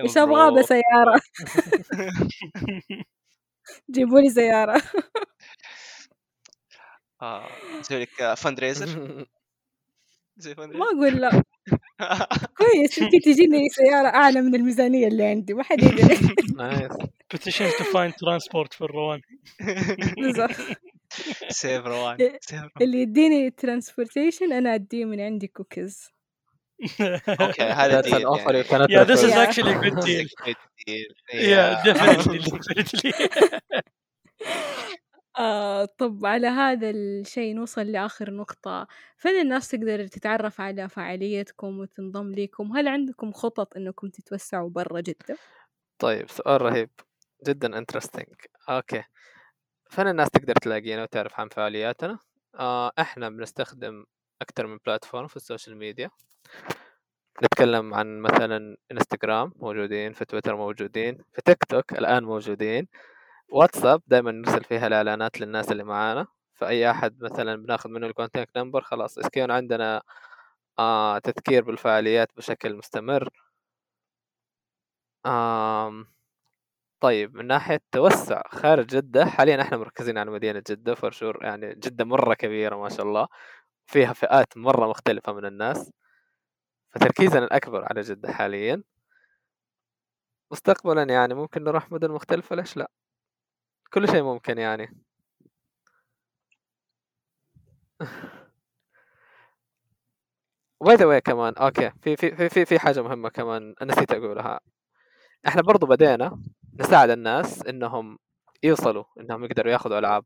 إيش 0.04 0.18
أبغى 0.18 0.50
مبروك. 0.50 0.64
بسيارة 0.64 1.22
جيبوا 3.92 4.20
لي 4.20 4.30
سيارة. 4.30 4.82
آه 7.22 7.48
نسوي 7.80 8.00
لك 8.02 8.34
فند 8.34 8.60
ريزر 8.60 9.26
ما 10.58 10.86
أقول 10.86 11.14
لا. 11.22 11.44
كويس 12.58 12.98
يمكن 12.98 13.20
تجيني 13.20 13.70
سيارة 13.70 14.08
أعلى 14.08 14.42
من 14.42 14.56
الميزانية 14.56 15.08
اللي 15.08 15.26
عندي 15.26 15.54
ما 15.54 15.64
حد 15.64 15.84
يدري 15.84 16.18
نايس 16.56 16.92
بتيشن 17.34 17.70
تو 17.78 17.84
فايند 17.84 18.14
ترانسبورت 18.14 18.74
في 18.74 18.82
الروان 18.82 19.22
بالضبط. 20.18 20.56
سيف 21.50 21.86
روان 21.86 22.18
سيف 22.42 22.60
روان 22.62 22.72
اللي 22.82 23.02
يديني 23.02 23.50
ترانسبورتيشن 23.50 24.54
أنا 24.54 24.76
أديه 24.76 25.06
من 25.06 25.20
عندي 25.22 25.48
كوكيز 25.48 26.16
أوكي 27.42 27.62
هذا 27.82 28.02
ديل 28.02 28.28
a 28.28 28.32
good 29.80 30.00
deal. 30.06 30.28
Good 30.46 30.62
deal. 30.88 31.10
Yeah, 31.34 31.84
Yeah. 31.84 31.84
definitely, 31.84 32.40
definitely. 32.76 33.12
آه 35.38 35.86
طب 35.86 36.26
على 36.26 36.48
هذا 36.48 36.90
الشيء 36.90 37.56
نوصل 37.56 37.82
لآخر 37.82 38.34
نقطة 38.34 38.88
فين 39.18 39.42
الناس 39.42 39.70
تقدر 39.70 40.08
تتعرف 40.08 40.62
على 40.62 40.90
فعاليتكم 40.90 41.80
وتنضم 41.80 42.32
ليكم 42.32 42.78
هل 42.78 42.88
عندكم 42.88 43.32
خطط 43.32 43.78
إنكم 43.78 44.10
تتوسعوا 44.10 44.70
برا 44.70 45.02
جدة؟ 45.02 45.38
طيب 46.00 46.30
سؤال 46.30 46.62
رهيب 46.62 46.90
جدا 47.48 47.78
interesting 47.78 48.36
okay 48.70 49.04
فين 49.90 50.08
الناس 50.08 50.30
تقدر 50.30 50.54
تلاقينا 50.54 51.04
وتعرف 51.04 51.40
عن 51.40 51.50
فعالياتنا. 51.50 52.20
آه 52.60 52.92
إحنا 53.00 53.30
بنستخدم 53.30 54.06
أكثر 54.42 54.68
من 54.68 54.78
platform 54.86 55.28
في 55.28 55.36
ال 55.36 55.42
social 55.42 55.78
media 55.78 56.10
نتكلم 57.44 57.94
عن 57.94 58.20
مثلا 58.22 58.78
انستغرام 58.92 59.52
موجودين 59.56 60.14
في 60.14 60.26
تويتر 60.26 60.56
موجودين 60.56 61.18
في 61.34 61.42
تيك 61.46 61.64
توك 61.70 61.94
الآن 61.94 62.24
موجودين. 62.24 62.88
واتساب 63.50 64.02
دائما 64.08 64.32
نرسل 64.32 64.64
فيها 64.64 64.88
الإعلانات 64.88 65.42
للناس 65.42 65.72
اللي 65.72 65.84
معانا. 65.84 66.28
فأي 66.56 66.92
أحد 66.92 67.24
مثلا 67.24 67.56
بناخذ 67.56 67.90
منه 67.90 68.08
ال 68.08 68.14
contact 68.14 68.58
number 68.58 68.82
خلاص 68.82 69.20
كان 69.20 69.52
عندنا 69.52 70.02
آه 70.80 71.20
تذكير 71.20 71.64
بالفعاليات 71.64 72.30
بشكل 72.38 72.76
مستمر 72.76 73.30
آم 75.26 76.08
طيب 77.00 77.36
من 77.36 77.48
ناحية 77.48 77.80
توسع 77.92 78.42
خارج 78.50 78.86
جدة 78.86 79.26
حاليا 79.26 79.62
إحنا 79.62 79.78
مركزين 79.78 80.18
على 80.18 80.32
مدينة 80.32 80.64
جدة 80.70 80.96
فرشور 80.96 81.44
يعني 81.44 81.76
جدة 81.76 82.06
مرة 82.06 82.34
كبيرة 82.34 82.76
ما 82.76 82.90
شاء 82.90 83.06
الله 83.06 83.28
فيها 83.88 84.14
فئات 84.14 84.58
مرة 84.58 84.90
مختلفة 84.90 85.34
من 85.34 85.46
الناس 85.46 85.92
فتركيزنا 86.92 87.44
الأكبر 87.46 87.86
على 87.86 88.02
جدة 88.02 88.34
حاليا. 88.34 88.84
مستقبلا 90.52 91.04
يعني 91.04 91.34
ممكن 91.34 91.64
نروح 91.64 91.92
مدن 91.92 92.12
مختلفة 92.12 92.56
ليش 92.56 92.78
لا؟ 92.78 92.90
كل 93.94 94.08
شيء 94.10 94.24
ممكن 94.24 94.58
يعني. 94.58 94.96
by 100.84 100.96
the 100.96 101.20
كمان 101.20 101.54
okay 101.54 101.92
في 102.02 102.16
في 102.18 102.50
في 102.50 102.66
في 102.66 102.80
حاجة 102.80 103.02
مهمة 103.02 103.30
كمان 103.30 103.76
نسيت 103.84 104.12
أقولها. 104.12 104.60
إحنا 105.48 105.62
برضو 105.62 105.88
بدينا. 105.88 106.40
نساعد 106.80 107.10
الناس 107.10 107.66
إنهم 107.68 108.18
يوصلوا 108.64 109.04
إنهم 109.20 109.44
يقدروا 109.44 109.72
ياخذوا 109.72 110.00
ألعاب. 110.00 110.26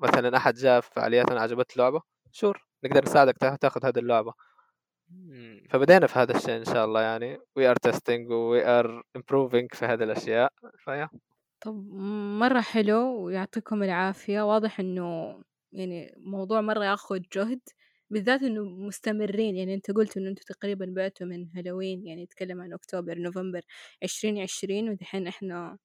مثلا 0.00 0.36
أحد 0.36 0.54
جاء 0.54 0.80
في 0.80 0.90
فعالياتنا 0.92 1.40
عجبته 1.40 1.74
لعبه 1.76 2.02
sure 2.32 2.66
نقدر 2.84 3.02
نساعدك 3.02 3.38
تا- 3.38 3.56
تاخذ 3.56 3.86
هذه 3.86 3.98
اللعبة. 3.98 4.32
فبدينا 5.70 6.06
في 6.06 6.18
هذا 6.18 6.36
الشيء 6.36 6.56
إن 6.56 6.64
شاء 6.64 6.84
الله 6.84 7.00
يعني. 7.00 7.38
we 7.56 7.70
are 7.70 7.76
testing 7.76 8.30
we 8.30 8.66
are 8.66 9.02
improving 9.16 9.74
في 9.74 9.84
هذه 9.84 10.02
الأشياء. 10.02 10.52
ف 10.84 10.88
yeah. 10.88 11.08
طب 11.60 11.74
مرة 12.40 12.60
حلو 12.60 13.24
ويعطيكم 13.24 13.82
العافية. 13.82 14.42
واضح 14.42 14.80
إنه 14.80 15.40
يعني 15.72 16.14
موضوع 16.18 16.60
مرة 16.60 16.84
ياخد 16.84 17.22
جهد. 17.32 17.60
بالذات 18.10 18.42
إنه 18.42 18.64
مستمرين 18.64 19.56
يعني 19.56 19.74
أنت 19.74 19.90
قلت 19.90 20.16
إنه 20.16 20.28
أنتوا 20.30 20.44
تقريبا 20.54 20.86
بعتوا 20.96 21.26
من 21.26 21.46
هالوين 21.56 22.06
يعني 22.06 22.24
نتكلم 22.24 22.60
عن 22.60 22.72
أكتوبر 22.72 23.18
نوفمبر 23.18 23.60
عشرين 24.02 24.38
عشرين 24.38 24.88
ودحين 24.88 25.26
إحنا 25.26 25.78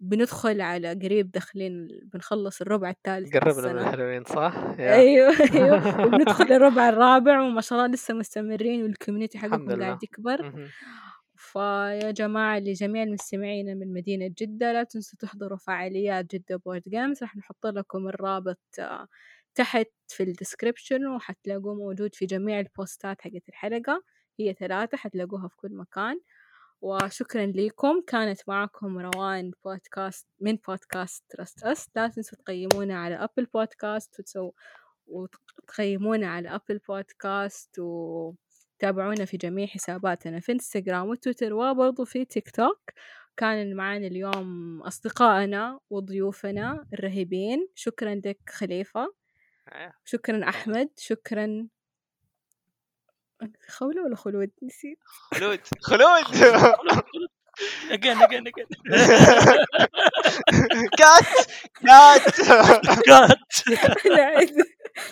بندخل 0.00 0.60
على 0.60 0.94
قريب 0.94 1.30
داخلين 1.30 1.88
بنخلص 2.12 2.60
الربع 2.60 2.90
الثالث 2.90 3.36
قربنا 3.36 3.72
من 3.72 3.78
الهالوين 3.78 4.24
صح؟ 4.24 4.54
أيوه 4.78 5.34
أيوه 5.54 6.06
وبندخل 6.06 6.52
الربع 6.52 6.88
الرابع 6.88 7.40
وما 7.40 7.60
شاء 7.60 7.78
الله 7.78 7.94
لسه 7.94 8.14
مستمرين 8.14 8.82
وال 8.82 8.92
community 8.92 9.38
حقكم. 9.38 9.82
قاعد 9.82 10.02
يكبر. 10.02 10.70
فيا 11.40 12.10
جماعة 12.10 12.58
لجميع 12.58 13.02
المستمعين 13.02 13.78
من 13.78 13.92
مدينة 13.92 14.34
جدة 14.38 14.72
لا 14.72 14.82
تنسوا 14.82 15.18
تحضروا 15.18 15.58
فعاليات 15.58 16.34
جدة 16.34 16.56
Board 16.56 16.82
Games 16.88 17.22
راح 17.22 17.36
نحط 17.36 17.66
لكم 17.66 18.08
الرابط 18.08 18.60
آه، 18.78 19.06
تحت 19.54 19.86
في 20.08 20.22
ال 20.22 20.29
description 20.29 21.06
وحتلاقوه 21.06 21.74
موجود 21.74 22.14
في 22.14 22.26
جميع 22.26 22.60
البوستات 22.60 23.22
حقت 23.22 23.48
الحلقة. 23.48 24.02
هي 24.40 24.54
ثلاثة 24.54 24.96
حتلاقوها 24.96 25.48
في 25.48 25.56
كل 25.56 25.74
مكان. 25.74 26.20
وشكرا 26.82 27.46
لكم 27.46 28.02
كانت 28.06 28.40
معكم 28.48 28.98
روان 28.98 29.52
بودكاست 29.64 30.26
من 30.40 30.56
بودكاست 30.68 31.24
Trust 31.28 31.62
Us 31.64 31.88
لا 31.96 32.08
تنسوا 32.08 32.38
تقيمونا 32.38 32.98
على 32.98 33.14
Apple 33.14 33.44
Podcasts 33.54 34.20
وتسو 34.20 34.52
وتقيمونا 35.06 36.28
على 36.28 36.48
Apple 36.54 36.78
Podcasts 36.88 37.78
وتابعونا 37.78 39.24
في 39.24 39.36
جميع 39.36 39.66
حساباتنا 39.66 40.40
في 40.40 40.52
انستغرام 40.52 41.08
وتويتر 41.08 41.52
وبرضو 41.54 42.04
في 42.04 42.24
تيك 42.24 42.50
توك 42.50 42.80
كان 43.36 43.76
معانا 43.76 44.06
اليوم 44.06 44.82
أصدقائنا 44.82 45.80
وضيوفنا 45.90 46.86
الرهيبين. 46.94 47.68
شكرا 47.74 48.14
لك 48.14 48.38
خليفة. 48.50 49.19
شكرا 50.04 50.48
أحمد 50.48 50.88
شكرا. 50.98 51.68
خولة 53.68 54.04
ولا 54.04 54.16
خلود؟ 54.16 54.50
نسيت. 54.62 54.98
خلود. 55.34 55.60
خلود! 55.80 56.24
Again 57.90 58.18
again 58.26 58.46
again. 58.46 58.68
كات 60.98 61.28
كات 61.86 62.36
كات. 63.06 63.38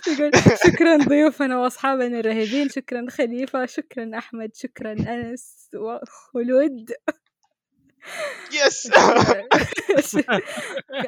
يقول 0.09 0.30
شكرا 0.66 0.96
ضيوفنا 0.96 1.59
وأصحابنا 1.59 2.20
الرهيبين 2.20 2.68
شكرا 2.68 3.06
خليفة 3.11 3.66
شكرا 3.66 4.18
أحمد 4.18 4.50
شكرا 4.54 4.92
أنس 4.92 5.68
وخلود. 5.74 6.92
yes 8.64 8.91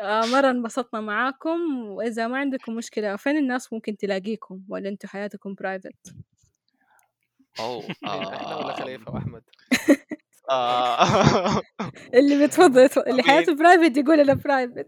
آه، 0.00 0.26
مرة 0.26 0.50
انبسطنا 0.50 1.00
معاكم 1.00 1.86
وإذا 1.88 2.26
ما 2.26 2.38
عندكم 2.38 2.74
مشكلة 2.74 3.16
فين 3.16 3.36
الناس 3.36 3.72
ممكن 3.72 3.96
تلاقيكم؟ 3.96 4.60
ولا 4.68 4.88
أنتوا 4.88 5.08
حياتكم 5.08 5.54
private 5.54 6.14
oh 7.60 7.84
إحنا 8.04 8.56
ولا 8.56 8.70
آه، 8.70 8.82
خليفة 8.82 9.12
وأحمد. 9.12 9.42
آه، 10.50 11.62
اللي 12.14 12.38
بيتفضل 12.38 12.84
يتفضل. 12.84 13.10
اللي. 13.10 13.22
حياته 13.22 13.54
private 13.54 13.96
يقول 13.96 14.20
أنا 14.20 14.34
private 14.34 14.86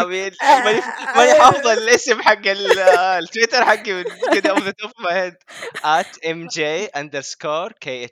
أمين. 0.00 0.30
ماني 0.42 0.80
ماني 1.16 1.40
حافظ 1.40 1.66
الاسم 1.66 2.22
حق 2.22 2.46
ال- 2.46 2.78
التويتر 2.78 3.64
حقي 3.64 3.92
من 3.92 4.04
كده 4.34 4.50
off 4.50 4.62
the 4.64 4.70
top 4.70 4.90
my 5.00 5.14
head 5.22 5.34
at 5.76 6.06
mj 6.26 6.88
underscore 6.98 7.72
kha 7.84 8.08